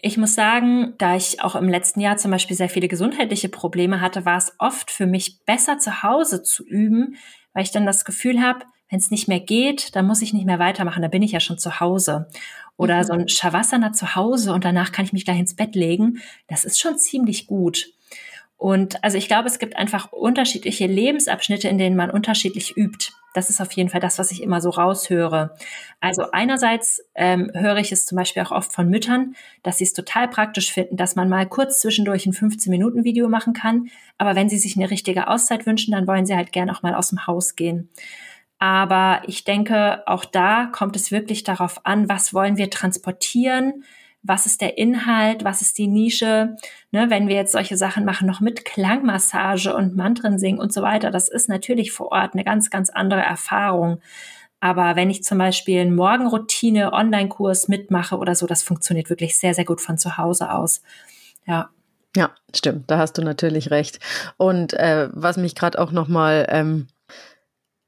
ich 0.00 0.16
muss 0.18 0.34
sagen, 0.34 0.94
da 0.98 1.16
ich 1.16 1.42
auch 1.42 1.56
im 1.56 1.68
letzten 1.68 2.00
Jahr 2.00 2.16
zum 2.16 2.30
Beispiel 2.30 2.56
sehr 2.56 2.68
viele 2.68 2.88
gesundheitliche 2.88 3.48
Probleme 3.48 4.00
hatte, 4.00 4.24
war 4.24 4.36
es 4.36 4.54
oft 4.58 4.90
für 4.90 5.06
mich 5.06 5.44
besser 5.46 5.78
zu 5.78 6.02
Hause 6.02 6.42
zu 6.42 6.64
üben, 6.64 7.16
weil 7.52 7.62
ich 7.64 7.72
dann 7.72 7.86
das 7.86 8.04
Gefühl 8.04 8.40
habe, 8.40 8.66
wenn 8.90 8.98
es 8.98 9.10
nicht 9.10 9.26
mehr 9.26 9.40
geht, 9.40 9.96
dann 9.96 10.06
muss 10.06 10.22
ich 10.22 10.32
nicht 10.32 10.46
mehr 10.46 10.58
weitermachen, 10.58 11.02
da 11.02 11.08
bin 11.08 11.22
ich 11.22 11.32
ja 11.32 11.40
schon 11.40 11.58
zu 11.58 11.80
Hause. 11.80 12.28
Oder 12.76 12.98
mhm. 12.98 13.04
so 13.04 13.12
ein 13.14 13.28
Shavasana 13.28 13.92
zu 13.92 14.14
Hause 14.14 14.52
und 14.52 14.64
danach 14.64 14.92
kann 14.92 15.04
ich 15.04 15.12
mich 15.12 15.24
gleich 15.24 15.40
ins 15.40 15.56
Bett 15.56 15.74
legen. 15.74 16.20
Das 16.46 16.64
ist 16.64 16.78
schon 16.78 16.98
ziemlich 16.98 17.46
gut. 17.46 17.86
Und 18.56 19.02
also 19.04 19.18
ich 19.18 19.28
glaube, 19.28 19.48
es 19.48 19.58
gibt 19.58 19.76
einfach 19.76 20.12
unterschiedliche 20.12 20.86
Lebensabschnitte, 20.86 21.68
in 21.68 21.78
denen 21.78 21.96
man 21.96 22.10
unterschiedlich 22.10 22.76
übt. 22.76 23.12
Das 23.34 23.50
ist 23.50 23.60
auf 23.60 23.70
jeden 23.72 23.90
Fall 23.90 24.00
das, 24.00 24.18
was 24.18 24.30
ich 24.30 24.42
immer 24.42 24.62
so 24.62 24.70
raushöre. 24.70 25.54
Also 26.00 26.30
einerseits 26.32 27.02
ähm, 27.14 27.50
höre 27.52 27.76
ich 27.76 27.92
es 27.92 28.06
zum 28.06 28.16
Beispiel 28.16 28.42
auch 28.42 28.50
oft 28.50 28.72
von 28.72 28.88
Müttern, 28.88 29.34
dass 29.62 29.76
sie 29.76 29.84
es 29.84 29.92
total 29.92 30.28
praktisch 30.28 30.72
finden, 30.72 30.96
dass 30.96 31.16
man 31.16 31.28
mal 31.28 31.46
kurz 31.46 31.80
zwischendurch 31.80 32.24
ein 32.24 32.32
15-Minuten-Video 32.32 33.28
machen 33.28 33.52
kann. 33.52 33.88
Aber 34.16 34.36
wenn 34.36 34.48
sie 34.48 34.56
sich 34.56 34.76
eine 34.76 34.90
richtige 34.90 35.28
Auszeit 35.28 35.66
wünschen, 35.66 35.92
dann 35.92 36.06
wollen 36.06 36.24
sie 36.24 36.34
halt 36.34 36.50
gern 36.50 36.70
auch 36.70 36.82
mal 36.82 36.94
aus 36.94 37.10
dem 37.10 37.26
Haus 37.26 37.56
gehen. 37.56 37.90
Aber 38.58 39.20
ich 39.26 39.44
denke, 39.44 40.02
auch 40.06 40.24
da 40.24 40.66
kommt 40.72 40.96
es 40.96 41.12
wirklich 41.12 41.44
darauf 41.44 41.84
an, 41.84 42.08
was 42.08 42.32
wollen 42.32 42.56
wir 42.56 42.70
transportieren? 42.70 43.84
Was 44.26 44.46
ist 44.46 44.60
der 44.60 44.78
Inhalt, 44.78 45.44
was 45.44 45.62
ist 45.62 45.78
die 45.78 45.86
Nische, 45.86 46.56
ne, 46.90 47.10
wenn 47.10 47.28
wir 47.28 47.36
jetzt 47.36 47.52
solche 47.52 47.76
Sachen 47.76 48.04
machen, 48.04 48.26
noch 48.26 48.40
mit 48.40 48.64
Klangmassage 48.64 49.74
und 49.74 49.96
Mantren 49.96 50.38
singen 50.38 50.58
und 50.58 50.72
so 50.72 50.82
weiter, 50.82 51.10
das 51.10 51.28
ist 51.28 51.48
natürlich 51.48 51.92
vor 51.92 52.12
Ort 52.12 52.34
eine 52.34 52.44
ganz, 52.44 52.70
ganz 52.70 52.90
andere 52.90 53.20
Erfahrung. 53.20 54.00
Aber 54.60 54.96
wenn 54.96 55.10
ich 55.10 55.22
zum 55.22 55.38
Beispiel 55.38 55.80
einen 55.80 55.94
Morgenroutine 55.94 56.92
Online-Kurs 56.92 57.68
mitmache 57.68 58.16
oder 58.16 58.34
so, 58.34 58.46
das 58.46 58.62
funktioniert 58.62 59.10
wirklich 59.10 59.38
sehr, 59.38 59.54
sehr 59.54 59.64
gut 59.64 59.80
von 59.80 59.98
zu 59.98 60.16
Hause 60.16 60.50
aus. 60.52 60.82
Ja. 61.46 61.70
Ja, 62.16 62.30
stimmt, 62.54 62.90
da 62.90 62.96
hast 62.96 63.18
du 63.18 63.22
natürlich 63.22 63.70
recht. 63.70 64.00
Und 64.38 64.72
äh, 64.72 65.10
was 65.12 65.36
mich 65.36 65.54
gerade 65.54 65.78
auch 65.78 65.92
nochmal 65.92 66.46
ähm, 66.48 66.86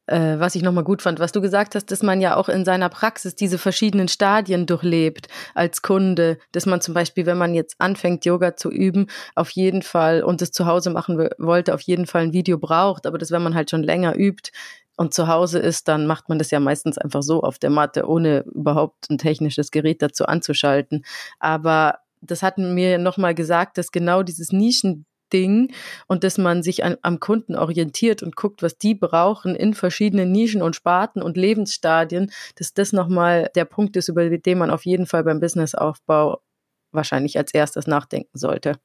äh, 0.09 0.39
was 0.39 0.55
ich 0.55 0.63
nochmal 0.63 0.85
gut 0.85 1.03
fand, 1.03 1.21
was 1.21 1.33
du 1.33 1.41
gesagt 1.41 1.75
hast, 1.75 1.91
dass 1.91 2.03
man 2.03 2.21
ja 2.21 2.37
auch 2.37 2.49
in 2.49 2.65
seiner 2.65 2.89
Praxis 2.89 3.35
diese 3.35 3.59
verschiedenen 3.59 4.09
Stadien 4.09 4.67
durchlebt 4.67 5.29
als 5.55 5.83
Kunde, 5.83 6.39
dass 6.53 6.67
man 6.67 6.81
zum 6.81 6.95
Beispiel, 6.95 7.27
wenn 7.27 7.39
man 7.39 7.55
jetzt 7.55 7.77
anfängt, 7.79 8.25
Yoga 8.25 8.57
zu 8.57 8.71
üben, 8.71 9.07
auf 9.35 9.51
jeden 9.51 9.83
Fall 9.83 10.23
und 10.23 10.43
es 10.43 10.51
zu 10.51 10.67
Hause 10.67 10.91
machen 10.91 11.19
wollte, 11.39 11.75
auf 11.75 11.83
jeden 11.83 12.07
Fall 12.07 12.23
ein 12.23 12.33
Video 12.33 12.59
braucht, 12.59 13.07
aber 13.07 13.19
dass 13.19 13.31
wenn 13.31 13.43
man 13.43 13.55
halt 13.55 13.71
schon 13.71 13.83
länger 13.83 14.17
übt, 14.17 14.51
und 15.01 15.15
zu 15.15 15.29
Hause 15.29 15.61
ist, 15.61 15.87
dann 15.87 16.09
macht 16.09 16.29
man 16.29 16.41
das 16.41 16.51
ja 16.51 16.59
meistens 16.59 16.99
einfach 16.99 17.23
so 17.23 17.43
auf 17.43 17.61
der 17.61 17.71
Matte, 17.71 18.09
ohne 18.09 18.41
überhaupt 18.53 19.09
ein 19.09 19.17
technisches 19.17 19.71
Gerät 19.71 20.03
dazu 20.03 20.27
anzuschalten. 20.27 21.05
Aber 21.39 22.01
das 22.21 22.43
hatten 22.43 22.75
mir 22.75 22.99
nochmal 22.99 23.33
gesagt, 23.33 23.79
dass 23.79 23.93
genau 23.93 24.25
dieses 24.25 24.51
Nischen 24.51 25.07
Ding 25.33 25.73
und 26.07 26.25
dass 26.25 26.39
man 26.39 26.63
sich 26.63 26.85
an, 26.85 26.97
am 27.03 27.21
Kunden 27.21 27.57
orientiert 27.57 28.23
und 28.23 28.37
guckt, 28.37 28.63
was 28.63 28.79
die 28.79 28.95
brauchen 28.95 29.55
in 29.55 29.75
verschiedenen 29.75 30.33
Nischen 30.33 30.63
und 30.63 30.77
Sparten 30.77 31.23
und 31.23 31.37
Lebensstadien, 31.37 32.33
dass 32.57 32.75
das 32.75 32.93
nochmal 32.93 33.51
der 33.55 33.65
Punkt 33.65 33.97
ist, 33.97 34.09
über 34.09 34.29
den 34.29 34.59
man 34.59 34.71
auf 34.71 34.85
jeden 34.87 35.07
Fall 35.07 35.25
beim 35.25 35.41
Businessaufbau 35.41 36.41
wahrscheinlich 36.93 37.39
als 37.39 37.53
erstes 37.55 37.87
nachdenken 37.87 38.39
sollte. 38.39 38.79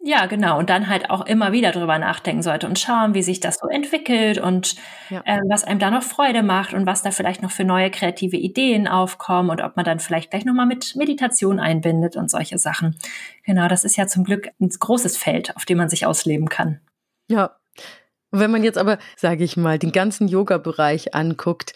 Ja, 0.00 0.26
genau. 0.26 0.58
Und 0.58 0.70
dann 0.70 0.88
halt 0.88 1.10
auch 1.10 1.26
immer 1.26 1.50
wieder 1.50 1.72
drüber 1.72 1.98
nachdenken 1.98 2.42
sollte 2.42 2.68
und 2.68 2.78
schauen, 2.78 3.14
wie 3.14 3.22
sich 3.22 3.40
das 3.40 3.58
so 3.58 3.66
entwickelt 3.66 4.38
und 4.38 4.76
ja. 5.10 5.22
äh, 5.24 5.40
was 5.48 5.64
einem 5.64 5.80
da 5.80 5.90
noch 5.90 6.04
Freude 6.04 6.44
macht 6.44 6.72
und 6.72 6.86
was 6.86 7.02
da 7.02 7.10
vielleicht 7.10 7.42
noch 7.42 7.50
für 7.50 7.64
neue 7.64 7.90
kreative 7.90 8.36
Ideen 8.36 8.86
aufkommen 8.86 9.50
und 9.50 9.60
ob 9.60 9.74
man 9.74 9.84
dann 9.84 9.98
vielleicht 9.98 10.30
gleich 10.30 10.44
nochmal 10.44 10.66
mit 10.66 10.94
Meditation 10.94 11.58
einbindet 11.58 12.16
und 12.16 12.30
solche 12.30 12.58
Sachen. 12.58 12.96
Genau, 13.42 13.66
das 13.66 13.84
ist 13.84 13.96
ja 13.96 14.06
zum 14.06 14.22
Glück 14.22 14.48
ein 14.60 14.68
großes 14.68 15.16
Feld, 15.16 15.56
auf 15.56 15.64
dem 15.64 15.78
man 15.78 15.88
sich 15.88 16.06
ausleben 16.06 16.48
kann. 16.48 16.80
Ja. 17.28 17.56
Und 18.30 18.40
wenn 18.40 18.52
man 18.52 18.62
jetzt 18.62 18.78
aber, 18.78 18.98
sage 19.16 19.42
ich 19.42 19.56
mal, 19.56 19.78
den 19.78 19.90
ganzen 19.90 20.28
Yoga-Bereich 20.28 21.14
anguckt, 21.14 21.72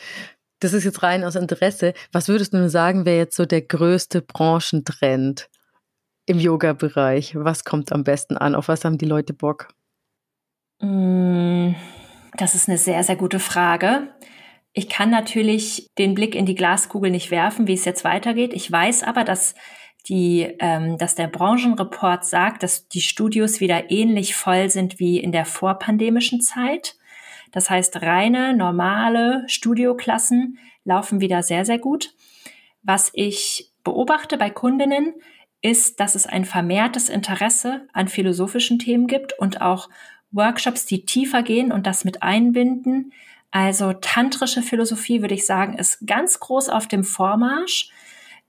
das 0.61 0.75
ist 0.75 0.85
jetzt 0.85 1.03
rein 1.03 1.25
aus 1.25 1.35
Interesse, 1.35 1.93
was 2.13 2.29
würdest 2.29 2.53
du 2.53 2.59
nur 2.59 2.69
sagen, 2.69 3.05
wäre 3.05 3.17
jetzt 3.17 3.37
so 3.37 3.47
der 3.47 3.63
größte 3.63 4.23
Branchentrend? 4.23 5.49
Im 6.27 6.39
Yoga-Bereich? 6.39 7.35
Was 7.37 7.65
kommt 7.65 7.93
am 7.93 8.05
besten 8.05 8.37
an? 8.37 8.55
Auf 8.55 8.69
was 8.69 8.85
haben 8.85 8.99
die 8.99 9.07
Leute 9.07 9.33
Bock? 9.33 9.69
Mm, 10.81 11.75
das 12.37 12.55
ist 12.55 12.69
eine 12.69 12.79
sehr, 12.79 13.03
sehr 13.05 13.17
gute 13.17 13.39
Frage. 13.39 14.09
Ich 14.73 14.89
kann 14.89 15.11
natürlich 15.11 15.91
den 15.99 16.15
Blick 16.15 16.35
in 16.35 16.47
die 16.47 16.55
Glaskugel 16.55 17.11
nicht 17.11 17.31
werfen, 17.31 17.67
wie 17.67 17.75
es 17.75 17.85
jetzt 17.85 18.05
weitergeht. 18.05 18.55
Ich 18.55 18.71
weiß 18.71 19.03
aber, 19.03 19.25
dass 19.25 19.55
die, 20.09 20.57
ähm, 20.59 20.99
dass 20.99 21.15
der 21.15 21.29
Branchenreport 21.29 22.25
sagt, 22.25 22.63
dass 22.63 22.89
die 22.89 23.03
Studios 23.03 23.61
wieder 23.61 23.91
ähnlich 23.91 24.35
voll 24.35 24.71
sind 24.71 24.99
wie 24.99 25.19
in 25.19 25.31
der 25.31 25.45
vorpandemischen 25.45 26.41
Zeit. 26.41 26.97
Das 27.53 27.69
heißt, 27.69 28.03
reine, 28.03 28.57
normale 28.57 29.45
Studioklassen 29.47 30.59
laufen 30.85 31.21
wieder 31.21 31.43
sehr, 31.43 31.65
sehr 31.65 31.79
gut. 31.79 32.15
Was 32.83 33.11
ich 33.13 33.71
beobachte 33.85 34.39
bei 34.39 34.51
Kundinnen, 34.51 35.15
ist, 35.63 36.01
dass 36.01 36.15
es 36.15 36.27
ein 36.27 36.45
vermehrtes 36.45 37.09
Interesse 37.09 37.87
an 37.93 38.09
philosophischen 38.09 38.79
Themen 38.79 39.07
gibt 39.07 39.39
und 39.39 39.63
auch 39.63 39.89
Workshops, 40.33 40.87
die 40.87 41.05
tiefer 41.05 41.43
gehen 41.43 41.73
und 41.73 41.87
das 41.87 42.05
mit 42.05 42.23
einbinden. 42.23 43.13
Also 43.51 43.93
tantrische 43.93 44.63
Philosophie, 44.63 45.21
würde 45.21 45.35
ich 45.35 45.47
sagen, 45.47 45.79
ist 45.79 46.07
ganz 46.07 46.41
groß 46.41 46.69
auf 46.69 46.89
dem 46.89 47.05
Vormarsch. 47.05 47.91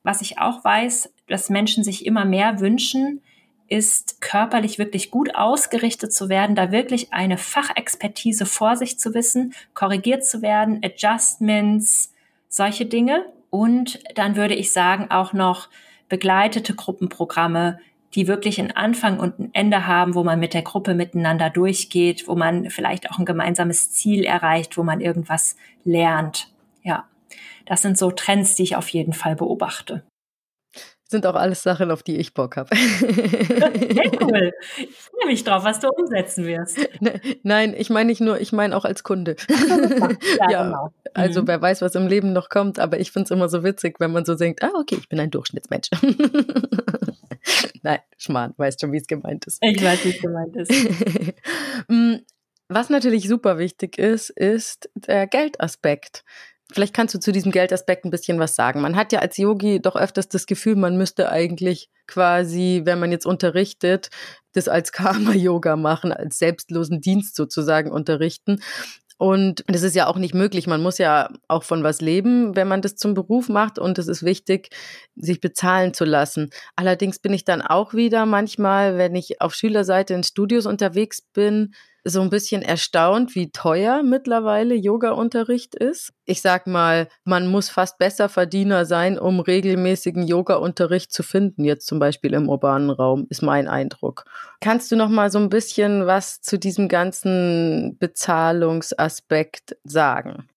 Was 0.02 0.22
ich 0.22 0.40
auch 0.40 0.64
weiß, 0.64 1.14
dass 1.28 1.50
Menschen 1.50 1.84
sich 1.84 2.06
immer 2.06 2.26
mehr 2.26 2.60
wünschen, 2.60 3.22
ist 3.68 4.22
körperlich 4.22 4.78
wirklich 4.78 5.12
gut 5.12 5.36
ausgerichtet 5.36 6.14
zu 6.14 6.30
werden, 6.30 6.56
da 6.56 6.72
wirklich 6.72 7.14
eine 7.14 7.38
Fachexpertise 7.38 8.46
vor 8.46 8.76
sich 8.76 9.00
zu 9.00 9.14
wissen, 9.14 9.54
korrigiert 9.74 10.26
zu 10.26 10.42
werden, 10.42 10.82
Adjustments, 10.84 12.14
solche 12.50 12.86
Dinge. 12.86 13.26
Und 13.50 14.00
dann 14.16 14.36
würde 14.36 14.56
ich 14.56 14.72
sagen 14.72 15.12
auch 15.12 15.34
noch 15.34 15.70
begleitete 16.14 16.76
Gruppenprogramme, 16.76 17.80
die 18.14 18.28
wirklich 18.28 18.60
einen 18.60 18.70
Anfang 18.70 19.20
und 19.20 19.40
ein 19.40 19.50
Ende 19.54 19.88
haben, 19.88 20.14
wo 20.14 20.24
man 20.24 20.40
mit 20.40 20.54
der 20.54 20.62
Gruppe 20.62 20.94
miteinander 20.94 21.50
durchgeht, 21.50 22.28
wo 22.28 22.36
man 22.36 22.70
vielleicht 22.70 23.10
auch 23.10 23.18
ein 23.18 23.26
gemeinsames 23.26 23.92
Ziel 23.92 24.24
erreicht, 24.24 24.78
wo 24.78 24.84
man 24.84 25.02
irgendwas 25.02 25.56
lernt. 25.84 26.54
Ja, 26.84 27.06
das 27.66 27.82
sind 27.82 27.98
so 27.98 28.12
Trends, 28.12 28.54
die 28.54 28.62
ich 28.62 28.76
auf 28.76 28.90
jeden 28.90 29.14
Fall 29.14 29.36
beobachte 29.36 30.04
sind 31.14 31.26
auch 31.28 31.36
alles 31.36 31.64
Sachen, 31.64 31.92
auf 31.92 32.04
die 32.04 32.18
ich 32.18 32.34
Bock 32.34 32.58
habe. 32.58 32.76
Sehr 33.00 34.12
cool. 34.22 34.52
Ich 34.78 34.96
freue 34.96 35.28
mich 35.28 35.44
drauf, 35.44 35.64
was 35.64 35.80
du 35.80 35.88
umsetzen 35.90 36.46
wirst. 36.46 36.78
Ne, 37.00 37.22
nein, 37.44 37.76
ich 37.78 37.90
meine 37.90 38.10
nicht 38.10 38.20
nur, 38.20 38.42
ich 38.42 38.52
meine 38.52 38.76
auch 38.76 38.84
als 38.84 39.04
Kunde. 39.04 39.36
ja, 39.48 40.50
ja 40.50 40.64
genau. 40.64 40.94
Also 41.14 41.44
mhm. 41.44 41.48
wer 41.48 41.62
weiß, 41.62 41.82
was 41.82 41.96
im 41.96 42.08
Leben 42.08 42.34
noch 42.34 42.50
kommt, 42.50 42.80
aber 42.80 43.00
ich 43.00 43.12
finde 43.12 43.26
es 43.26 43.32
immer 43.32 43.48
so 43.48 43.64
witzig, 43.64 44.00
wenn 44.00 44.12
man 44.12 44.26
so 44.26 44.36
denkt, 44.36 44.64
ah, 44.64 44.72
okay, 44.76 44.98
ich 45.00 45.08
bin 45.08 45.20
ein 45.20 45.30
Durchschnittsmensch. 45.30 45.90
nein, 47.84 48.00
Schmarrn, 48.18 48.54
weißt 48.58 48.82
schon, 48.82 48.92
wie 48.92 48.98
es 48.98 49.08
gemeint 49.08 49.46
ist. 49.46 49.60
Ich 49.62 49.82
weiß, 49.82 50.04
wie 50.04 50.10
es 50.10 50.22
gemeint 50.22 50.56
ist. 50.56 50.72
Mm, 51.88 52.16
was 52.68 52.90
natürlich 52.90 53.28
super 53.28 53.60
wichtig 53.60 54.00
ist, 54.00 54.32
ist 54.32 54.90
der 54.96 55.28
Geldaspekt. 55.28 56.24
Vielleicht 56.74 56.96
kannst 56.96 57.14
du 57.14 57.20
zu 57.20 57.32
diesem 57.32 57.52
Geldaspekt 57.52 58.04
ein 58.04 58.10
bisschen 58.10 58.40
was 58.40 58.56
sagen. 58.56 58.82
Man 58.82 58.96
hat 58.96 59.12
ja 59.12 59.20
als 59.20 59.38
Yogi 59.38 59.80
doch 59.80 59.96
öfters 59.96 60.28
das 60.28 60.48
Gefühl, 60.48 60.76
man 60.76 60.98
müsste 60.98 61.30
eigentlich 61.30 61.90
quasi, 62.08 62.82
wenn 62.84 63.00
man 63.00 63.12
jetzt 63.12 63.28
unterrichtet, 63.28 64.10
das 64.54 64.68
als 64.68 64.92
Karma-Yoga 64.92 65.76
machen, 65.76 66.12
als 66.12 66.40
selbstlosen 66.40 67.00
Dienst 67.00 67.36
sozusagen 67.36 67.92
unterrichten. 67.92 68.60
Und 69.20 69.64
das 69.68 69.84
ist 69.84 69.96
ja 69.96 70.08
auch 70.08 70.18
nicht 70.18 70.34
möglich. 70.34 70.66
Man 70.66 70.82
muss 70.82 70.98
ja 70.98 71.30
auch 71.48 71.64
von 71.64 71.84
was 71.84 72.02
leben, 72.02 72.56
wenn 72.56 72.68
man 72.68 72.82
das 72.82 72.96
zum 72.96 73.14
Beruf 73.14 73.50
macht. 73.50 73.78
Und 73.78 74.00
es 74.00 74.08
ist 74.08 74.24
wichtig, 74.24 74.70
sich 75.16 75.40
bezahlen 75.40 75.94
zu 75.94 76.06
lassen. 76.06 76.50
Allerdings 76.76 77.20
bin 77.20 77.34
ich 77.34 77.46
dann 77.46 77.62
auch 77.62 77.94
wieder 77.94 78.26
manchmal, 78.26 78.98
wenn 78.98 79.16
ich 79.16 79.40
auf 79.42 79.54
Schülerseite 79.54 80.16
in 80.16 80.24
Studios 80.24 80.66
unterwegs 80.66 81.22
bin, 81.22 81.74
so 82.04 82.22
ein 82.22 82.30
bisschen 82.30 82.62
erstaunt, 82.62 83.36
wie 83.36 83.52
teuer 83.52 84.04
mittlerweile 84.04 84.76
Yoga-Unterricht 84.76 85.76
ist. 85.76 86.12
Ich 86.26 86.42
sag 86.42 86.68
mal, 86.68 87.08
man 87.24 87.48
muss 87.48 87.70
fast 87.70 87.98
besser 87.98 88.30
Verdiener 88.30 88.86
sein, 88.86 89.18
um 89.18 89.40
regelmäßigen 89.40 90.28
Yoga-Unterricht 90.28 91.14
zu 91.14 91.24
finden, 91.24 91.64
jetzt 91.64 91.88
zum 91.88 92.00
Beispiel 92.00 92.34
im 92.34 92.50
urbanen 92.50 92.90
Raum, 92.90 93.26
ist 93.30 93.42
mein 93.42 93.68
Eindruck. 93.68 94.26
Kannst 94.60 94.92
du 94.92 94.96
noch 94.96 95.10
mal 95.10 95.32
so 95.32 95.40
ein 95.40 95.50
bisschen 95.50 96.06
was 96.06 96.42
zu 96.42 96.60
diesem 96.60 96.90
ganzen 96.90 97.98
Bezahlungsaspekt 98.00 99.78
sagen? 99.84 100.50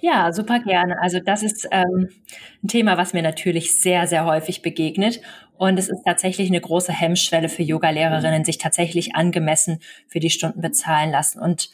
Ja, 0.00 0.32
super 0.32 0.60
gerne. 0.60 1.00
Also 1.02 1.18
das 1.18 1.42
ist 1.42 1.66
ähm, 1.72 2.08
ein 2.62 2.68
Thema, 2.68 2.96
was 2.96 3.14
mir 3.14 3.22
natürlich 3.22 3.80
sehr, 3.80 4.06
sehr 4.06 4.26
häufig 4.26 4.62
begegnet. 4.62 5.20
Und 5.58 5.78
es 5.78 5.88
ist 5.88 6.02
tatsächlich 6.04 6.48
eine 6.48 6.60
große 6.60 6.92
Hemmschwelle 6.92 7.48
für 7.48 7.62
Yoga-Lehrerinnen, 7.62 8.44
sich 8.44 8.58
tatsächlich 8.58 9.14
angemessen 9.14 9.80
für 10.06 10.20
die 10.20 10.30
Stunden 10.30 10.60
bezahlen 10.60 11.10
lassen. 11.10 11.40
Und 11.40 11.70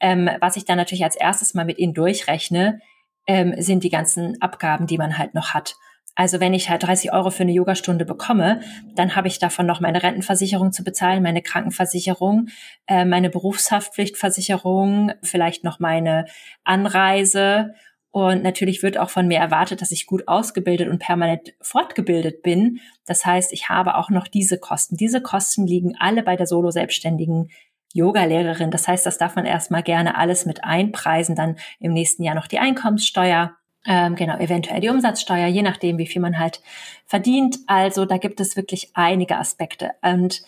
ähm, 0.00 0.28
was 0.40 0.56
ich 0.56 0.64
dann 0.64 0.76
natürlich 0.76 1.04
als 1.04 1.16
erstes 1.16 1.54
mal 1.54 1.64
mit 1.64 1.78
ihnen 1.78 1.94
durchrechne, 1.94 2.80
ähm, 3.26 3.54
sind 3.58 3.84
die 3.84 3.90
ganzen 3.90 4.40
Abgaben, 4.42 4.86
die 4.86 4.98
man 4.98 5.18
halt 5.18 5.34
noch 5.34 5.54
hat. 5.54 5.76
Also 6.18 6.40
wenn 6.40 6.52
ich 6.52 6.68
halt 6.68 6.82
30 6.82 7.12
Euro 7.12 7.30
für 7.30 7.44
eine 7.44 7.52
Yogastunde 7.52 8.04
bekomme, 8.04 8.60
dann 8.96 9.14
habe 9.14 9.28
ich 9.28 9.38
davon 9.38 9.66
noch 9.66 9.78
meine 9.78 10.02
Rentenversicherung 10.02 10.72
zu 10.72 10.82
bezahlen, 10.82 11.22
meine 11.22 11.42
Krankenversicherung, 11.42 12.48
äh, 12.88 13.04
meine 13.04 13.30
Berufshaftpflichtversicherung, 13.30 15.12
vielleicht 15.22 15.62
noch 15.62 15.78
meine 15.78 16.24
Anreise. 16.64 17.74
Und 18.10 18.42
natürlich 18.42 18.82
wird 18.82 18.98
auch 18.98 19.10
von 19.10 19.28
mir 19.28 19.38
erwartet, 19.38 19.82
dass 19.82 19.92
ich 19.92 20.06
gut 20.06 20.26
ausgebildet 20.26 20.88
und 20.88 20.98
permanent 20.98 21.54
fortgebildet 21.60 22.42
bin. 22.42 22.80
Das 23.06 23.26
heißt, 23.26 23.52
ich 23.52 23.68
habe 23.68 23.96
auch 23.96 24.10
noch 24.10 24.28
diese 24.28 24.58
Kosten. 24.58 24.96
Diese 24.96 25.20
Kosten 25.20 25.66
liegen 25.66 25.94
alle 25.98 26.22
bei 26.22 26.36
der 26.36 26.46
Solo-Selbstständigen 26.46 27.50
Yoga-Lehrerin. 27.92 28.70
Das 28.70 28.88
heißt, 28.88 29.04
das 29.06 29.18
darf 29.18 29.36
man 29.36 29.44
erstmal 29.44 29.82
gerne 29.82 30.16
alles 30.16 30.46
mit 30.46 30.64
einpreisen, 30.64 31.36
dann 31.36 31.56
im 31.80 31.92
nächsten 31.92 32.22
Jahr 32.22 32.34
noch 32.34 32.46
die 32.46 32.58
Einkommenssteuer 32.58 33.58
ähm, 33.86 34.16
genau, 34.16 34.36
eventuell 34.38 34.80
die 34.80 34.90
Umsatzsteuer, 34.90 35.46
je 35.46 35.62
nachdem, 35.62 35.96
wie 35.96 36.06
viel 36.06 36.20
man 36.20 36.38
halt 36.38 36.60
verdient. 37.06 37.58
Also 37.66 38.04
da 38.04 38.18
gibt 38.18 38.38
es 38.38 38.56
wirklich 38.56 38.90
einige 38.94 39.38
Aspekte. 39.38 39.92
Und 40.02 40.42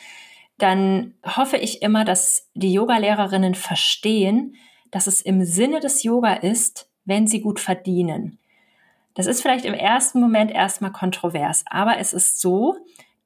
dann 0.59 1.14
hoffe 1.25 1.57
ich 1.57 1.81
immer, 1.81 2.05
dass 2.05 2.51
die 2.55 2.73
Yoga-Lehrerinnen 2.73 3.55
verstehen, 3.55 4.57
dass 4.90 5.07
es 5.07 5.23
im 5.23 5.44
Sinne 5.44 5.81
des 5.81 6.03
Yoga 6.03 6.35
ist, 6.35 6.89
wenn 7.11 7.27
sie 7.27 7.42
gut 7.42 7.61
verdienen. 7.61 8.38
Das 9.14 9.27
ist 9.27 9.42
vielleicht 9.42 9.66
im 9.66 9.75
ersten 9.75 10.20
Moment 10.20 10.51
erstmal 10.51 10.92
kontrovers, 10.92 11.64
aber 11.68 11.99
es 11.99 12.14
ist 12.14 12.40
so, 12.40 12.77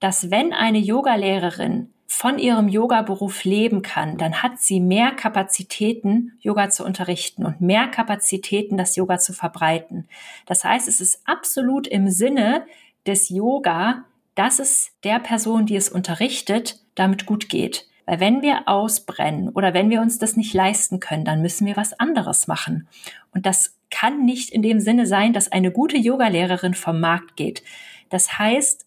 dass 0.00 0.32
wenn 0.32 0.52
eine 0.52 0.78
Yoga-Lehrerin 0.78 1.92
von 2.08 2.38
ihrem 2.38 2.68
Yoga-Beruf 2.68 3.44
leben 3.44 3.82
kann, 3.82 4.16
dann 4.18 4.42
hat 4.42 4.60
sie 4.60 4.80
mehr 4.80 5.12
Kapazitäten, 5.12 6.38
Yoga 6.40 6.70
zu 6.70 6.84
unterrichten 6.84 7.44
und 7.44 7.60
mehr 7.60 7.88
Kapazitäten, 7.88 8.76
das 8.76 8.96
Yoga 8.96 9.18
zu 9.18 9.32
verbreiten. 9.32 10.08
Das 10.46 10.64
heißt, 10.64 10.88
es 10.88 11.00
ist 11.00 11.20
absolut 11.26 11.86
im 11.86 12.10
Sinne 12.10 12.66
des 13.06 13.28
Yoga, 13.28 14.04
dass 14.34 14.58
es 14.58 14.92
der 15.04 15.20
Person, 15.20 15.66
die 15.66 15.76
es 15.76 15.88
unterrichtet, 15.88 16.80
damit 16.94 17.26
gut 17.26 17.48
geht. 17.48 17.86
Weil 18.06 18.20
wenn 18.20 18.42
wir 18.42 18.68
ausbrennen 18.68 19.48
oder 19.48 19.74
wenn 19.74 19.90
wir 19.90 20.00
uns 20.00 20.18
das 20.18 20.36
nicht 20.36 20.52
leisten 20.52 21.00
können, 21.00 21.24
dann 21.24 21.40
müssen 21.40 21.66
wir 21.66 21.76
was 21.76 21.98
anderes 21.98 22.46
machen. 22.46 22.88
Und 23.32 23.46
das 23.46 23.76
kann 23.90 24.24
nicht 24.24 24.50
in 24.50 24.62
dem 24.62 24.80
Sinne 24.80 25.06
sein, 25.06 25.32
dass 25.32 25.52
eine 25.52 25.70
gute 25.70 25.96
Yogalehrerin 25.96 26.74
vom 26.74 27.00
Markt 27.00 27.36
geht. 27.36 27.62
Das 28.10 28.38
heißt, 28.38 28.86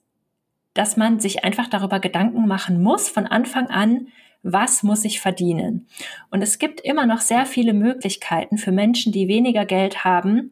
dass 0.74 0.98
man 0.98 1.20
sich 1.20 1.44
einfach 1.44 1.68
darüber 1.68 2.00
Gedanken 2.00 2.48
machen 2.48 2.84
muss 2.84 3.10
von 3.10 3.26
Anfang 3.26 3.68
an, 3.68 4.08
was 4.44 4.84
muss 4.84 5.04
ich 5.04 5.20
verdienen? 5.20 5.88
Und 6.30 6.42
es 6.42 6.60
gibt 6.60 6.82
immer 6.82 7.06
noch 7.06 7.22
sehr 7.22 7.46
viele 7.46 7.74
Möglichkeiten 7.74 8.58
für 8.58 8.72
Menschen, 8.72 9.12
die 9.12 9.28
weniger 9.28 9.66
Geld 9.66 10.04
haben, 10.04 10.52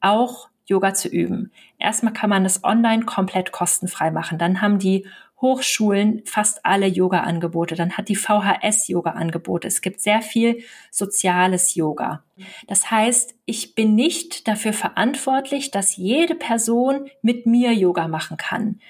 auch 0.00 0.48
Yoga 0.66 0.94
zu 0.94 1.08
üben. 1.08 1.50
Erstmal 1.78 2.12
kann 2.12 2.30
man 2.30 2.44
es 2.44 2.64
online 2.64 3.04
komplett 3.04 3.52
kostenfrei 3.52 4.10
machen. 4.10 4.38
Dann 4.38 4.60
haben 4.60 4.78
die 4.78 5.06
Hochschulen 5.40 6.22
fast 6.24 6.64
alle 6.64 6.86
Yoga-Angebote. 6.86 7.74
Dann 7.74 7.96
hat 7.96 8.08
die 8.08 8.16
VHS 8.16 8.88
Yoga-Angebote. 8.88 9.68
Es 9.68 9.80
gibt 9.80 10.00
sehr 10.00 10.22
viel 10.22 10.62
soziales 10.90 11.74
Yoga. 11.74 12.24
Das 12.66 12.90
heißt, 12.90 13.34
ich 13.46 13.74
bin 13.74 13.94
nicht 13.94 14.48
dafür 14.48 14.72
verantwortlich, 14.72 15.70
dass 15.70 15.96
jede 15.96 16.34
Person 16.34 17.08
mit 17.22 17.46
mir 17.46 17.72
Yoga 17.72 18.08
machen 18.08 18.36
kann 18.36 18.80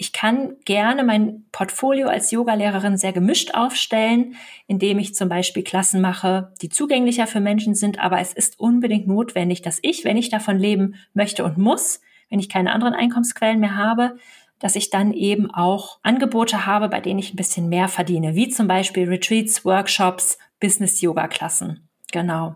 ich 0.00 0.12
kann 0.12 0.54
gerne 0.64 1.02
mein 1.02 1.44
Portfolio 1.50 2.06
als 2.06 2.30
Yogalehrerin 2.30 2.96
sehr 2.96 3.12
gemischt 3.12 3.54
aufstellen, 3.54 4.36
indem 4.68 5.00
ich 5.00 5.16
zum 5.16 5.28
Beispiel 5.28 5.64
Klassen 5.64 6.00
mache, 6.00 6.52
die 6.62 6.68
zugänglicher 6.68 7.26
für 7.26 7.40
Menschen 7.40 7.74
sind. 7.74 7.98
Aber 7.98 8.20
es 8.20 8.32
ist 8.32 8.60
unbedingt 8.60 9.08
notwendig, 9.08 9.60
dass 9.60 9.80
ich, 9.82 10.04
wenn 10.04 10.16
ich 10.16 10.30
davon 10.30 10.56
leben 10.56 10.94
möchte 11.14 11.44
und 11.44 11.58
muss, 11.58 12.00
wenn 12.30 12.38
ich 12.38 12.48
keine 12.48 12.72
anderen 12.72 12.94
Einkommensquellen 12.94 13.58
mehr 13.58 13.76
habe, 13.76 14.16
dass 14.58 14.76
ich 14.76 14.90
dann 14.90 15.12
eben 15.12 15.50
auch 15.50 15.98
Angebote 16.02 16.66
habe, 16.66 16.88
bei 16.88 17.00
denen 17.00 17.18
ich 17.18 17.32
ein 17.32 17.36
bisschen 17.36 17.68
mehr 17.68 17.88
verdiene, 17.88 18.34
wie 18.34 18.48
zum 18.48 18.68
Beispiel 18.68 19.08
Retreats, 19.08 19.64
Workshops, 19.64 20.38
Business-Yoga-Klassen. 20.60 21.88
Genau. 22.12 22.54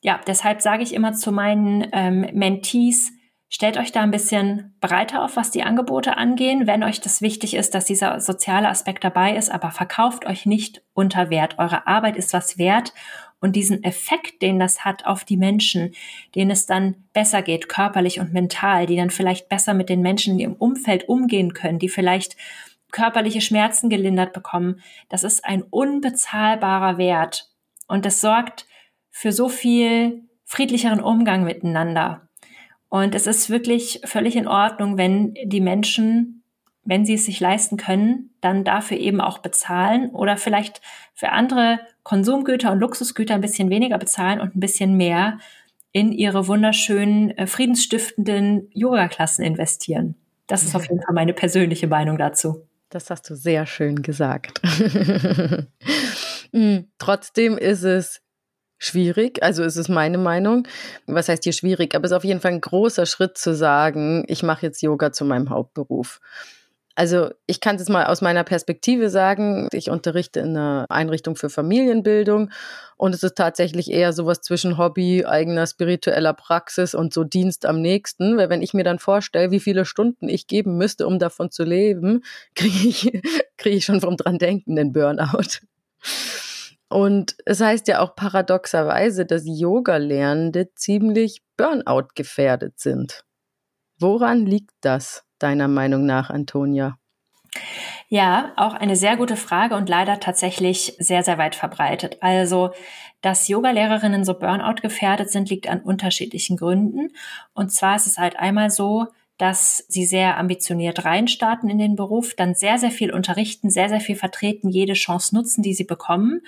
Ja, 0.00 0.20
deshalb 0.26 0.62
sage 0.62 0.82
ich 0.82 0.94
immer 0.94 1.14
zu 1.14 1.32
meinen 1.32 1.86
ähm, 1.92 2.26
Mentees, 2.32 3.12
Stellt 3.48 3.76
euch 3.76 3.92
da 3.92 4.02
ein 4.02 4.10
bisschen 4.10 4.74
breiter 4.80 5.22
auf, 5.22 5.36
was 5.36 5.52
die 5.52 5.62
Angebote 5.62 6.16
angehen, 6.16 6.66
wenn 6.66 6.82
euch 6.82 7.00
das 7.00 7.22
wichtig 7.22 7.54
ist, 7.54 7.74
dass 7.74 7.84
dieser 7.84 8.20
soziale 8.20 8.68
Aspekt 8.68 9.04
dabei 9.04 9.36
ist, 9.36 9.50
aber 9.50 9.70
verkauft 9.70 10.26
euch 10.26 10.46
nicht 10.46 10.82
unter 10.94 11.30
Wert. 11.30 11.56
Eure 11.58 11.86
Arbeit 11.86 12.16
ist 12.16 12.32
was 12.32 12.58
wert 12.58 12.92
und 13.46 13.54
diesen 13.54 13.84
Effekt, 13.84 14.42
den 14.42 14.58
das 14.58 14.84
hat 14.84 15.06
auf 15.06 15.24
die 15.24 15.36
Menschen, 15.36 15.94
denen 16.34 16.50
es 16.50 16.66
dann 16.66 16.96
besser 17.12 17.42
geht, 17.42 17.68
körperlich 17.68 18.18
und 18.18 18.32
mental, 18.32 18.86
die 18.86 18.96
dann 18.96 19.10
vielleicht 19.10 19.48
besser 19.48 19.72
mit 19.72 19.88
den 19.88 20.00
Menschen 20.00 20.34
in 20.34 20.40
ihrem 20.40 20.54
Umfeld 20.54 21.08
umgehen 21.08 21.54
können, 21.54 21.78
die 21.78 21.88
vielleicht 21.88 22.36
körperliche 22.90 23.40
Schmerzen 23.40 23.88
gelindert 23.88 24.32
bekommen, 24.32 24.80
das 25.08 25.22
ist 25.22 25.44
ein 25.44 25.62
unbezahlbarer 25.62 26.98
Wert 26.98 27.48
und 27.86 28.04
das 28.04 28.20
sorgt 28.20 28.66
für 29.10 29.30
so 29.30 29.48
viel 29.48 30.24
friedlicheren 30.44 31.00
Umgang 31.00 31.44
miteinander. 31.44 32.28
Und 32.88 33.14
es 33.14 33.28
ist 33.28 33.48
wirklich 33.48 34.00
völlig 34.04 34.34
in 34.34 34.48
Ordnung, 34.48 34.98
wenn 34.98 35.34
die 35.44 35.60
Menschen, 35.60 36.42
wenn 36.86 37.04
sie 37.04 37.14
es 37.14 37.26
sich 37.26 37.40
leisten 37.40 37.76
können, 37.76 38.30
dann 38.40 38.64
dafür 38.64 38.96
eben 38.96 39.20
auch 39.20 39.38
bezahlen 39.38 40.10
oder 40.10 40.36
vielleicht 40.36 40.80
für 41.14 41.30
andere 41.30 41.80
Konsumgüter 42.02 42.72
und 42.72 42.78
Luxusgüter 42.78 43.34
ein 43.34 43.40
bisschen 43.40 43.70
weniger 43.70 43.98
bezahlen 43.98 44.40
und 44.40 44.56
ein 44.56 44.60
bisschen 44.60 44.96
mehr 44.96 45.38
in 45.92 46.12
ihre 46.12 46.46
wunderschönen, 46.46 47.30
äh, 47.30 47.46
friedensstiftenden 47.46 48.68
Yoga-Klassen 48.72 49.44
investieren. 49.44 50.14
Das 50.46 50.62
ist 50.62 50.76
auf 50.76 50.88
jeden 50.88 51.02
Fall 51.02 51.14
meine 51.14 51.32
persönliche 51.32 51.88
Meinung 51.88 52.18
dazu. 52.18 52.66
Das 52.90 53.10
hast 53.10 53.28
du 53.28 53.34
sehr 53.34 53.66
schön 53.66 54.02
gesagt. 54.02 54.60
Hm, 56.52 56.86
trotzdem 56.98 57.58
ist 57.58 57.82
es 57.82 58.20
schwierig, 58.78 59.42
also 59.42 59.64
ist 59.64 59.76
es 59.76 59.88
meine 59.88 60.18
Meinung. 60.18 60.68
Was 61.06 61.28
heißt 61.28 61.44
hier 61.44 61.52
schwierig? 61.52 61.94
Aber 61.94 62.04
es 62.04 62.12
ist 62.12 62.16
auf 62.16 62.24
jeden 62.24 62.40
Fall 62.40 62.52
ein 62.52 62.60
großer 62.60 63.06
Schritt 63.06 63.38
zu 63.38 63.54
sagen, 63.54 64.24
ich 64.28 64.42
mache 64.42 64.66
jetzt 64.66 64.82
Yoga 64.82 65.12
zu 65.12 65.24
meinem 65.24 65.50
Hauptberuf. 65.50 66.20
Also 66.96 67.28
ich 67.46 67.60
kann 67.60 67.76
es 67.76 67.90
mal 67.90 68.06
aus 68.06 68.22
meiner 68.22 68.42
Perspektive 68.42 69.10
sagen. 69.10 69.68
Ich 69.72 69.90
unterrichte 69.90 70.40
in 70.40 70.56
einer 70.56 70.86
Einrichtung 70.88 71.36
für 71.36 71.50
Familienbildung 71.50 72.50
und 72.96 73.14
es 73.14 73.22
ist 73.22 73.36
tatsächlich 73.36 73.90
eher 73.90 74.14
sowas 74.14 74.40
zwischen 74.40 74.78
Hobby, 74.78 75.26
eigener 75.26 75.66
spiritueller 75.66 76.32
Praxis 76.32 76.94
und 76.94 77.12
so 77.12 77.22
Dienst 77.22 77.66
am 77.66 77.82
nächsten. 77.82 78.38
Weil 78.38 78.48
wenn 78.48 78.62
ich 78.62 78.72
mir 78.72 78.82
dann 78.82 78.98
vorstelle, 78.98 79.50
wie 79.50 79.60
viele 79.60 79.84
Stunden 79.84 80.30
ich 80.30 80.46
geben 80.46 80.78
müsste, 80.78 81.06
um 81.06 81.18
davon 81.18 81.50
zu 81.50 81.64
leben, 81.64 82.22
kriege 82.54 82.88
ich, 82.88 83.22
kriege 83.58 83.76
ich 83.76 83.84
schon 83.84 84.00
vom 84.00 84.16
dran 84.16 84.38
denken 84.38 84.74
den 84.74 84.94
Burnout. 84.94 85.60
Und 86.88 87.36
es 87.44 87.60
heißt 87.60 87.88
ja 87.88 88.00
auch 88.00 88.16
paradoxerweise, 88.16 89.26
dass 89.26 89.42
Yoga-Lernende 89.44 90.72
ziemlich 90.74 91.42
Burnout 91.58 92.08
gefährdet 92.14 92.80
sind. 92.80 93.24
Woran 93.98 94.46
liegt 94.46 94.72
das? 94.80 95.25
Deiner 95.38 95.68
Meinung 95.68 96.06
nach, 96.06 96.30
Antonia? 96.30 96.98
Ja, 98.08 98.52
auch 98.56 98.74
eine 98.74 98.96
sehr 98.96 99.16
gute 99.16 99.36
Frage 99.36 99.74
und 99.74 99.88
leider 99.88 100.20
tatsächlich 100.20 100.94
sehr, 100.98 101.22
sehr 101.22 101.38
weit 101.38 101.54
verbreitet. 101.54 102.18
Also, 102.20 102.70
dass 103.20 103.48
Yogalehrerinnen 103.48 104.24
so 104.24 104.34
Burnout 104.38 104.80
gefährdet 104.82 105.30
sind, 105.30 105.50
liegt 105.50 105.68
an 105.68 105.80
unterschiedlichen 105.80 106.56
Gründen. 106.56 107.12
Und 107.54 107.72
zwar 107.72 107.96
ist 107.96 108.06
es 108.06 108.18
halt 108.18 108.38
einmal 108.38 108.70
so, 108.70 109.06
dass 109.38 109.84
sie 109.88 110.06
sehr 110.06 110.38
ambitioniert 110.38 111.04
reinstarten 111.04 111.68
in 111.68 111.78
den 111.78 111.96
Beruf, 111.96 112.34
dann 112.34 112.54
sehr, 112.54 112.78
sehr 112.78 112.90
viel 112.90 113.12
unterrichten, 113.12 113.70
sehr, 113.70 113.88
sehr 113.88 114.00
viel 114.00 114.16
vertreten, 114.16 114.70
jede 114.70 114.94
Chance 114.94 115.34
nutzen, 115.34 115.62
die 115.62 115.74
sie 115.74 115.84
bekommen 115.84 116.42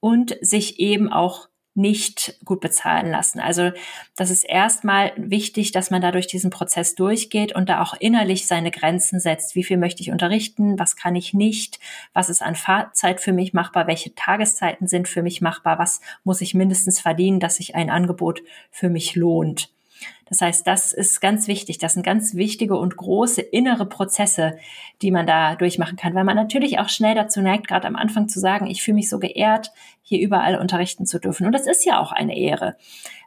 und 0.00 0.36
sich 0.40 0.78
eben 0.78 1.10
auch 1.10 1.48
nicht 1.74 2.38
gut 2.44 2.60
bezahlen 2.60 3.10
lassen. 3.10 3.40
Also 3.40 3.72
das 4.16 4.30
ist 4.30 4.44
erstmal 4.44 5.12
wichtig, 5.16 5.72
dass 5.72 5.90
man 5.90 6.00
da 6.00 6.12
durch 6.12 6.28
diesen 6.28 6.50
Prozess 6.50 6.94
durchgeht 6.94 7.54
und 7.54 7.68
da 7.68 7.82
auch 7.82 7.94
innerlich 7.98 8.46
seine 8.46 8.70
Grenzen 8.70 9.18
setzt. 9.18 9.54
Wie 9.56 9.64
viel 9.64 9.76
möchte 9.76 10.02
ich 10.02 10.10
unterrichten? 10.10 10.78
Was 10.78 10.94
kann 10.96 11.16
ich 11.16 11.34
nicht? 11.34 11.80
Was 12.12 12.30
ist 12.30 12.42
an 12.42 12.54
Fahrzeit 12.54 13.20
für 13.20 13.32
mich 13.32 13.52
machbar? 13.52 13.86
Welche 13.88 14.14
Tageszeiten 14.14 14.86
sind 14.86 15.08
für 15.08 15.22
mich 15.22 15.40
machbar? 15.40 15.78
Was 15.78 16.00
muss 16.22 16.40
ich 16.40 16.54
mindestens 16.54 17.00
verdienen, 17.00 17.40
dass 17.40 17.56
sich 17.56 17.74
ein 17.74 17.90
Angebot 17.90 18.42
für 18.70 18.88
mich 18.88 19.16
lohnt? 19.16 19.73
Das 20.26 20.40
heißt, 20.40 20.66
das 20.66 20.92
ist 20.92 21.20
ganz 21.20 21.48
wichtig. 21.48 21.78
Das 21.78 21.94
sind 21.94 22.02
ganz 22.04 22.34
wichtige 22.34 22.76
und 22.76 22.96
große 22.96 23.40
innere 23.40 23.86
Prozesse, 23.86 24.56
die 25.02 25.10
man 25.10 25.26
da 25.26 25.54
durchmachen 25.54 25.96
kann, 25.96 26.14
weil 26.14 26.24
man 26.24 26.36
natürlich 26.36 26.78
auch 26.78 26.88
schnell 26.88 27.14
dazu 27.14 27.40
neigt, 27.40 27.68
gerade 27.68 27.86
am 27.86 27.96
Anfang 27.96 28.28
zu 28.28 28.40
sagen, 28.40 28.66
ich 28.66 28.82
fühle 28.82 28.96
mich 28.96 29.08
so 29.08 29.18
geehrt, 29.18 29.72
hier 30.02 30.20
überall 30.20 30.56
unterrichten 30.58 31.06
zu 31.06 31.18
dürfen. 31.18 31.46
Und 31.46 31.52
das 31.52 31.66
ist 31.66 31.84
ja 31.84 32.00
auch 32.00 32.12
eine 32.12 32.36
Ehre. 32.36 32.76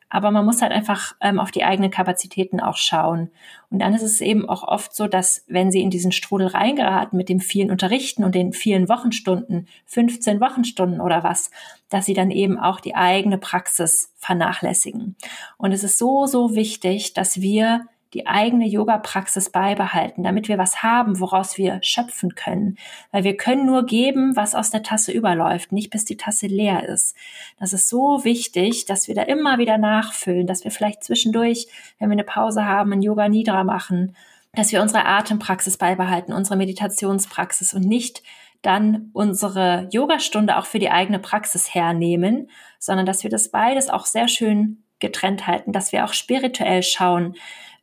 Aber 0.10 0.32
man 0.32 0.46
muss 0.46 0.62
halt 0.62 0.72
einfach 0.72 1.16
ähm, 1.22 1.40
auf 1.40 1.52
die 1.52 1.66
eigenen 1.66 1.92
Kapazitäten 1.92 2.60
auch 2.60 2.78
schauen. 2.78 3.30
Und 3.70 3.80
dann 3.80 3.94
ist 3.94 4.04
es 4.04 4.22
eben 4.22 4.48
auch 4.48 4.64
oft 4.64 4.96
so, 4.96 5.08
dass 5.08 5.44
wenn 5.48 5.72
sie 5.72 5.82
in 5.82 5.90
diesen 5.90 6.14
Strudel 6.14 6.48
reingeraten 6.48 7.18
mit 7.18 7.28
dem 7.28 7.42
vielen 7.42 7.72
Unterrichten 7.72 8.24
und 8.24 8.34
den 8.34 8.54
vielen 8.54 8.88
Wochenstunden, 8.88 9.68
15 9.86 10.40
Wochenstunden 10.40 11.02
oder 11.02 11.24
was, 11.24 11.52
dass 11.90 12.06
sie 12.06 12.14
dann 12.14 12.32
eben 12.32 12.58
auch 12.58 12.80
die 12.80 12.96
eigene 12.96 13.38
Praxis 13.38 14.14
vernachlässigen. 14.18 15.18
Und 15.58 15.74
es 15.74 15.84
ist 15.84 15.98
so, 15.98 16.26
so 16.26 16.56
wichtig, 16.56 17.14
dass 17.14 17.42
wir 17.42 17.88
die 18.14 18.26
eigene 18.26 18.68
Yoga-Praxis 18.68 19.50
beibehalten, 19.50 20.24
damit 20.24 20.48
wir 20.48 20.58
was 20.58 20.82
haben, 20.82 21.20
woraus 21.20 21.58
wir 21.58 21.80
schöpfen 21.82 22.36
können. 22.36 22.78
Weil 23.12 23.24
wir 23.24 23.36
können 23.36 23.66
nur 23.66 23.86
geben, 23.86 24.36
was 24.36 24.56
aus 24.56 24.70
der 24.70 24.84
Tasse 24.84 25.12
überläuft, 25.12 25.72
nicht 25.72 25.90
bis 25.90 26.06
die 26.06 26.18
Tasse 26.18 26.48
leer 26.48 26.88
ist. 26.88 27.16
Das 27.60 27.74
ist 27.74 27.90
so 27.90 28.24
wichtig, 28.24 28.86
dass 28.86 29.08
wir 29.08 29.16
da 29.16 29.24
immer 29.24 29.58
wieder 29.58 29.78
nachfüllen, 29.78 30.48
dass 30.48 30.64
wir 30.64 30.72
vielleicht 30.72 31.04
zwischendurch, 31.04 31.68
wenn 32.00 32.10
wir 32.10 32.14
eine 32.14 32.24
Pause 32.24 32.66
haben, 32.66 32.94
ein 32.94 33.02
Yoga 33.02 33.28
Nidra 33.28 33.64
machen, 33.64 34.16
dass 34.54 34.72
wir 34.72 34.82
unsere 34.82 35.06
Atempraxis 35.06 35.78
beibehalten, 35.78 36.34
unsere 36.34 36.58
Meditationspraxis 36.58 37.74
und 37.74 37.84
nicht 37.84 38.24
dann 38.62 39.12
unsere 39.14 39.88
Yogastunde 39.92 40.58
auch 40.58 40.66
für 40.66 40.80
die 40.80 40.90
eigene 40.90 41.20
Praxis 41.20 41.74
hernehmen, 41.74 42.50
sondern 42.80 43.06
dass 43.06 43.24
wir 43.24 43.30
das 43.30 43.50
beides 43.50 43.90
auch 43.90 44.06
sehr 44.06 44.28
schön 44.28 44.84
getrennt 45.00 45.46
halten, 45.46 45.74
dass 45.74 45.92
wir 45.92 46.06
auch 46.06 46.14
spirituell 46.14 46.82
schauen, 46.82 47.36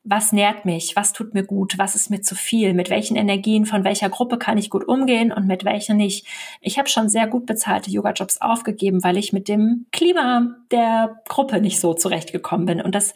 was 0.05 0.33
nährt 0.33 0.67
mich, 0.67 0.97
was 0.97 1.15
tut 1.15 1.33
mir 1.33 1.45
gut, 1.45 1.79
was 1.79 1.95
ist 1.95 2.11
mir 2.11 2.21
zu 2.21 2.35
viel, 2.35 2.75
mit 2.75 2.91
welchen 2.91 3.17
Energien 3.17 3.65
von 3.65 3.85
welcher 3.85 4.11
Gruppe 4.11 4.37
kann 4.39 4.59
ich 4.59 4.69
gut 4.69 4.87
umgehen 4.87 5.33
und 5.33 5.47
mit 5.47 5.65
welcher 5.65 5.95
nicht. 5.95 6.27
Ich 6.61 6.79
habe 6.79 6.91
schon 6.91 7.09
sehr 7.09 7.27
gut 7.27 7.47
bezahlte 7.47 7.91
Yoga-Jobs 7.91 8.43
aufgegeben, 8.43 9.03
weil 9.03 9.17
ich 9.17 9.33
mit 9.33 9.49
dem 9.49 9.87
Klima 9.93 10.57
der 10.71 11.23
Gruppe 11.27 11.59
nicht 11.61 11.81
so 11.81 11.95
zurechtgekommen 11.95 12.67
bin. 12.67 12.83
Und 12.83 12.95
das, 12.95 13.15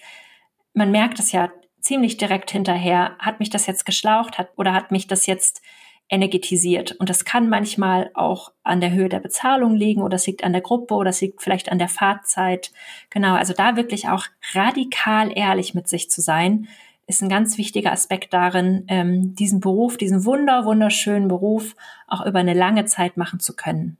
man 0.73 0.91
merkt 0.91 1.19
es 1.19 1.31
ja 1.31 1.51
ziemlich 1.81 2.17
direkt 2.17 2.51
hinterher, 2.51 3.17
hat 3.19 3.39
mich 3.39 3.51
das 3.51 3.67
jetzt 3.67 3.85
geschlaucht 3.85 4.39
hat, 4.39 4.49
oder 4.57 4.73
hat 4.73 4.91
mich 4.91 5.07
das 5.07 5.27
jetzt 5.27 5.61
energetisiert. 6.09 6.93
Und 6.93 7.11
das 7.11 7.25
kann 7.25 7.49
manchmal 7.49 8.11
auch 8.15 8.53
an 8.63 8.81
der 8.81 8.93
Höhe 8.93 9.09
der 9.09 9.21
Bezahlung 9.21 9.75
liegen 9.75 10.03
oder 10.03 10.17
es 10.17 10.27
liegt 10.27 10.43
an 10.43 10.53
der 10.53 10.63
Gruppe 10.63 10.95
oder 10.95 11.11
es 11.11 11.21
liegt 11.21 11.43
vielleicht 11.43 11.71
an 11.71 11.79
der 11.79 11.89
Fahrzeit. 11.89 12.73
Genau, 13.11 13.35
also 13.35 13.53
da 13.53 13.77
wirklich 13.77 14.09
auch 14.09 14.25
radikal 14.55 15.31
ehrlich 15.37 15.75
mit 15.75 15.89
sich 15.89 16.11
zu 16.11 16.21
sein, 16.21 16.69
ist 17.07 17.23
ein 17.23 17.29
ganz 17.29 17.57
wichtiger 17.57 17.93
Aspekt 17.93 18.33
darin, 18.35 18.85
ähm, 18.89 19.35
diesen 19.35 19.61
Beruf, 19.61 19.97
diesen 19.97 20.25
wunder, 20.25 20.65
wunderschönen 20.65 21.29
Beruf 21.29 21.75
auch 22.07 22.25
über 22.25 22.39
eine 22.39 22.55
lange 22.55 22.85
Zeit 22.85 23.17
machen 23.17 23.41
zu 23.41 23.57
können. 23.57 23.97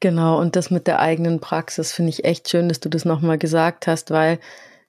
Genau, 0.00 0.38
und 0.38 0.54
das 0.54 0.70
mit 0.70 0.86
der 0.86 1.00
eigenen 1.00 1.40
Praxis 1.40 1.92
finde 1.92 2.10
ich 2.10 2.24
echt 2.24 2.48
schön, 2.48 2.68
dass 2.68 2.80
du 2.80 2.88
das 2.88 3.04
nochmal 3.04 3.38
gesagt 3.38 3.86
hast, 3.86 4.10
weil 4.10 4.38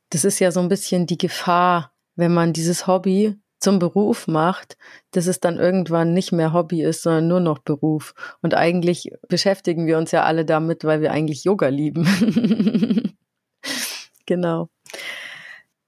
das 0.09 0.23
ist 0.23 0.39
ja 0.39 0.51
so 0.51 0.59
ein 0.59 0.69
bisschen 0.69 1.07
die 1.07 1.17
Gefahr, 1.17 1.91
wenn 2.15 2.33
man 2.33 2.53
dieses 2.53 2.85
Hobby 2.85 3.39
zum 3.59 3.79
Beruf 3.79 4.27
macht, 4.27 4.77
dass 5.11 5.27
es 5.27 5.39
dann 5.39 5.57
irgendwann 5.57 6.13
nicht 6.13 6.31
mehr 6.31 6.53
Hobby 6.53 6.81
ist, 6.81 7.03
sondern 7.03 7.27
nur 7.27 7.39
noch 7.39 7.59
Beruf. 7.59 8.13
Und 8.41 8.55
eigentlich 8.55 9.11
beschäftigen 9.27 9.85
wir 9.85 9.97
uns 9.97 10.11
ja 10.11 10.23
alle 10.23 10.45
damit, 10.45 10.83
weil 10.83 11.01
wir 11.01 11.11
eigentlich 11.11 11.43
Yoga 11.43 11.67
lieben. 11.67 13.17
genau. 14.25 14.69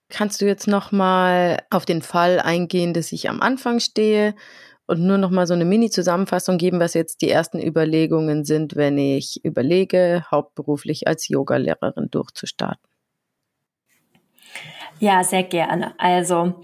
Kannst 0.09 0.41
du 0.41 0.45
jetzt 0.45 0.67
noch 0.67 0.91
mal 0.91 1.63
auf 1.69 1.85
den 1.85 2.01
Fall 2.01 2.39
eingehen, 2.39 2.93
dass 2.93 3.13
ich 3.13 3.29
am 3.29 3.41
Anfang 3.41 3.79
stehe 3.79 4.35
und 4.85 4.99
nur 4.99 5.17
noch 5.17 5.29
mal 5.29 5.47
so 5.47 5.53
eine 5.53 5.63
Mini-Zusammenfassung 5.63 6.57
geben, 6.57 6.81
was 6.81 6.93
jetzt 6.93 7.21
die 7.21 7.29
ersten 7.29 7.65
Überlegungen 7.65 8.43
sind, 8.43 8.75
wenn 8.75 8.97
ich 8.97 9.39
überlege, 9.45 10.25
hauptberuflich 10.29 11.07
als 11.07 11.29
Yogalehrerin 11.29 12.09
durchzustarten? 12.11 12.83
Ja, 14.99 15.23
sehr 15.23 15.43
gerne. 15.43 15.95
Also 15.97 16.61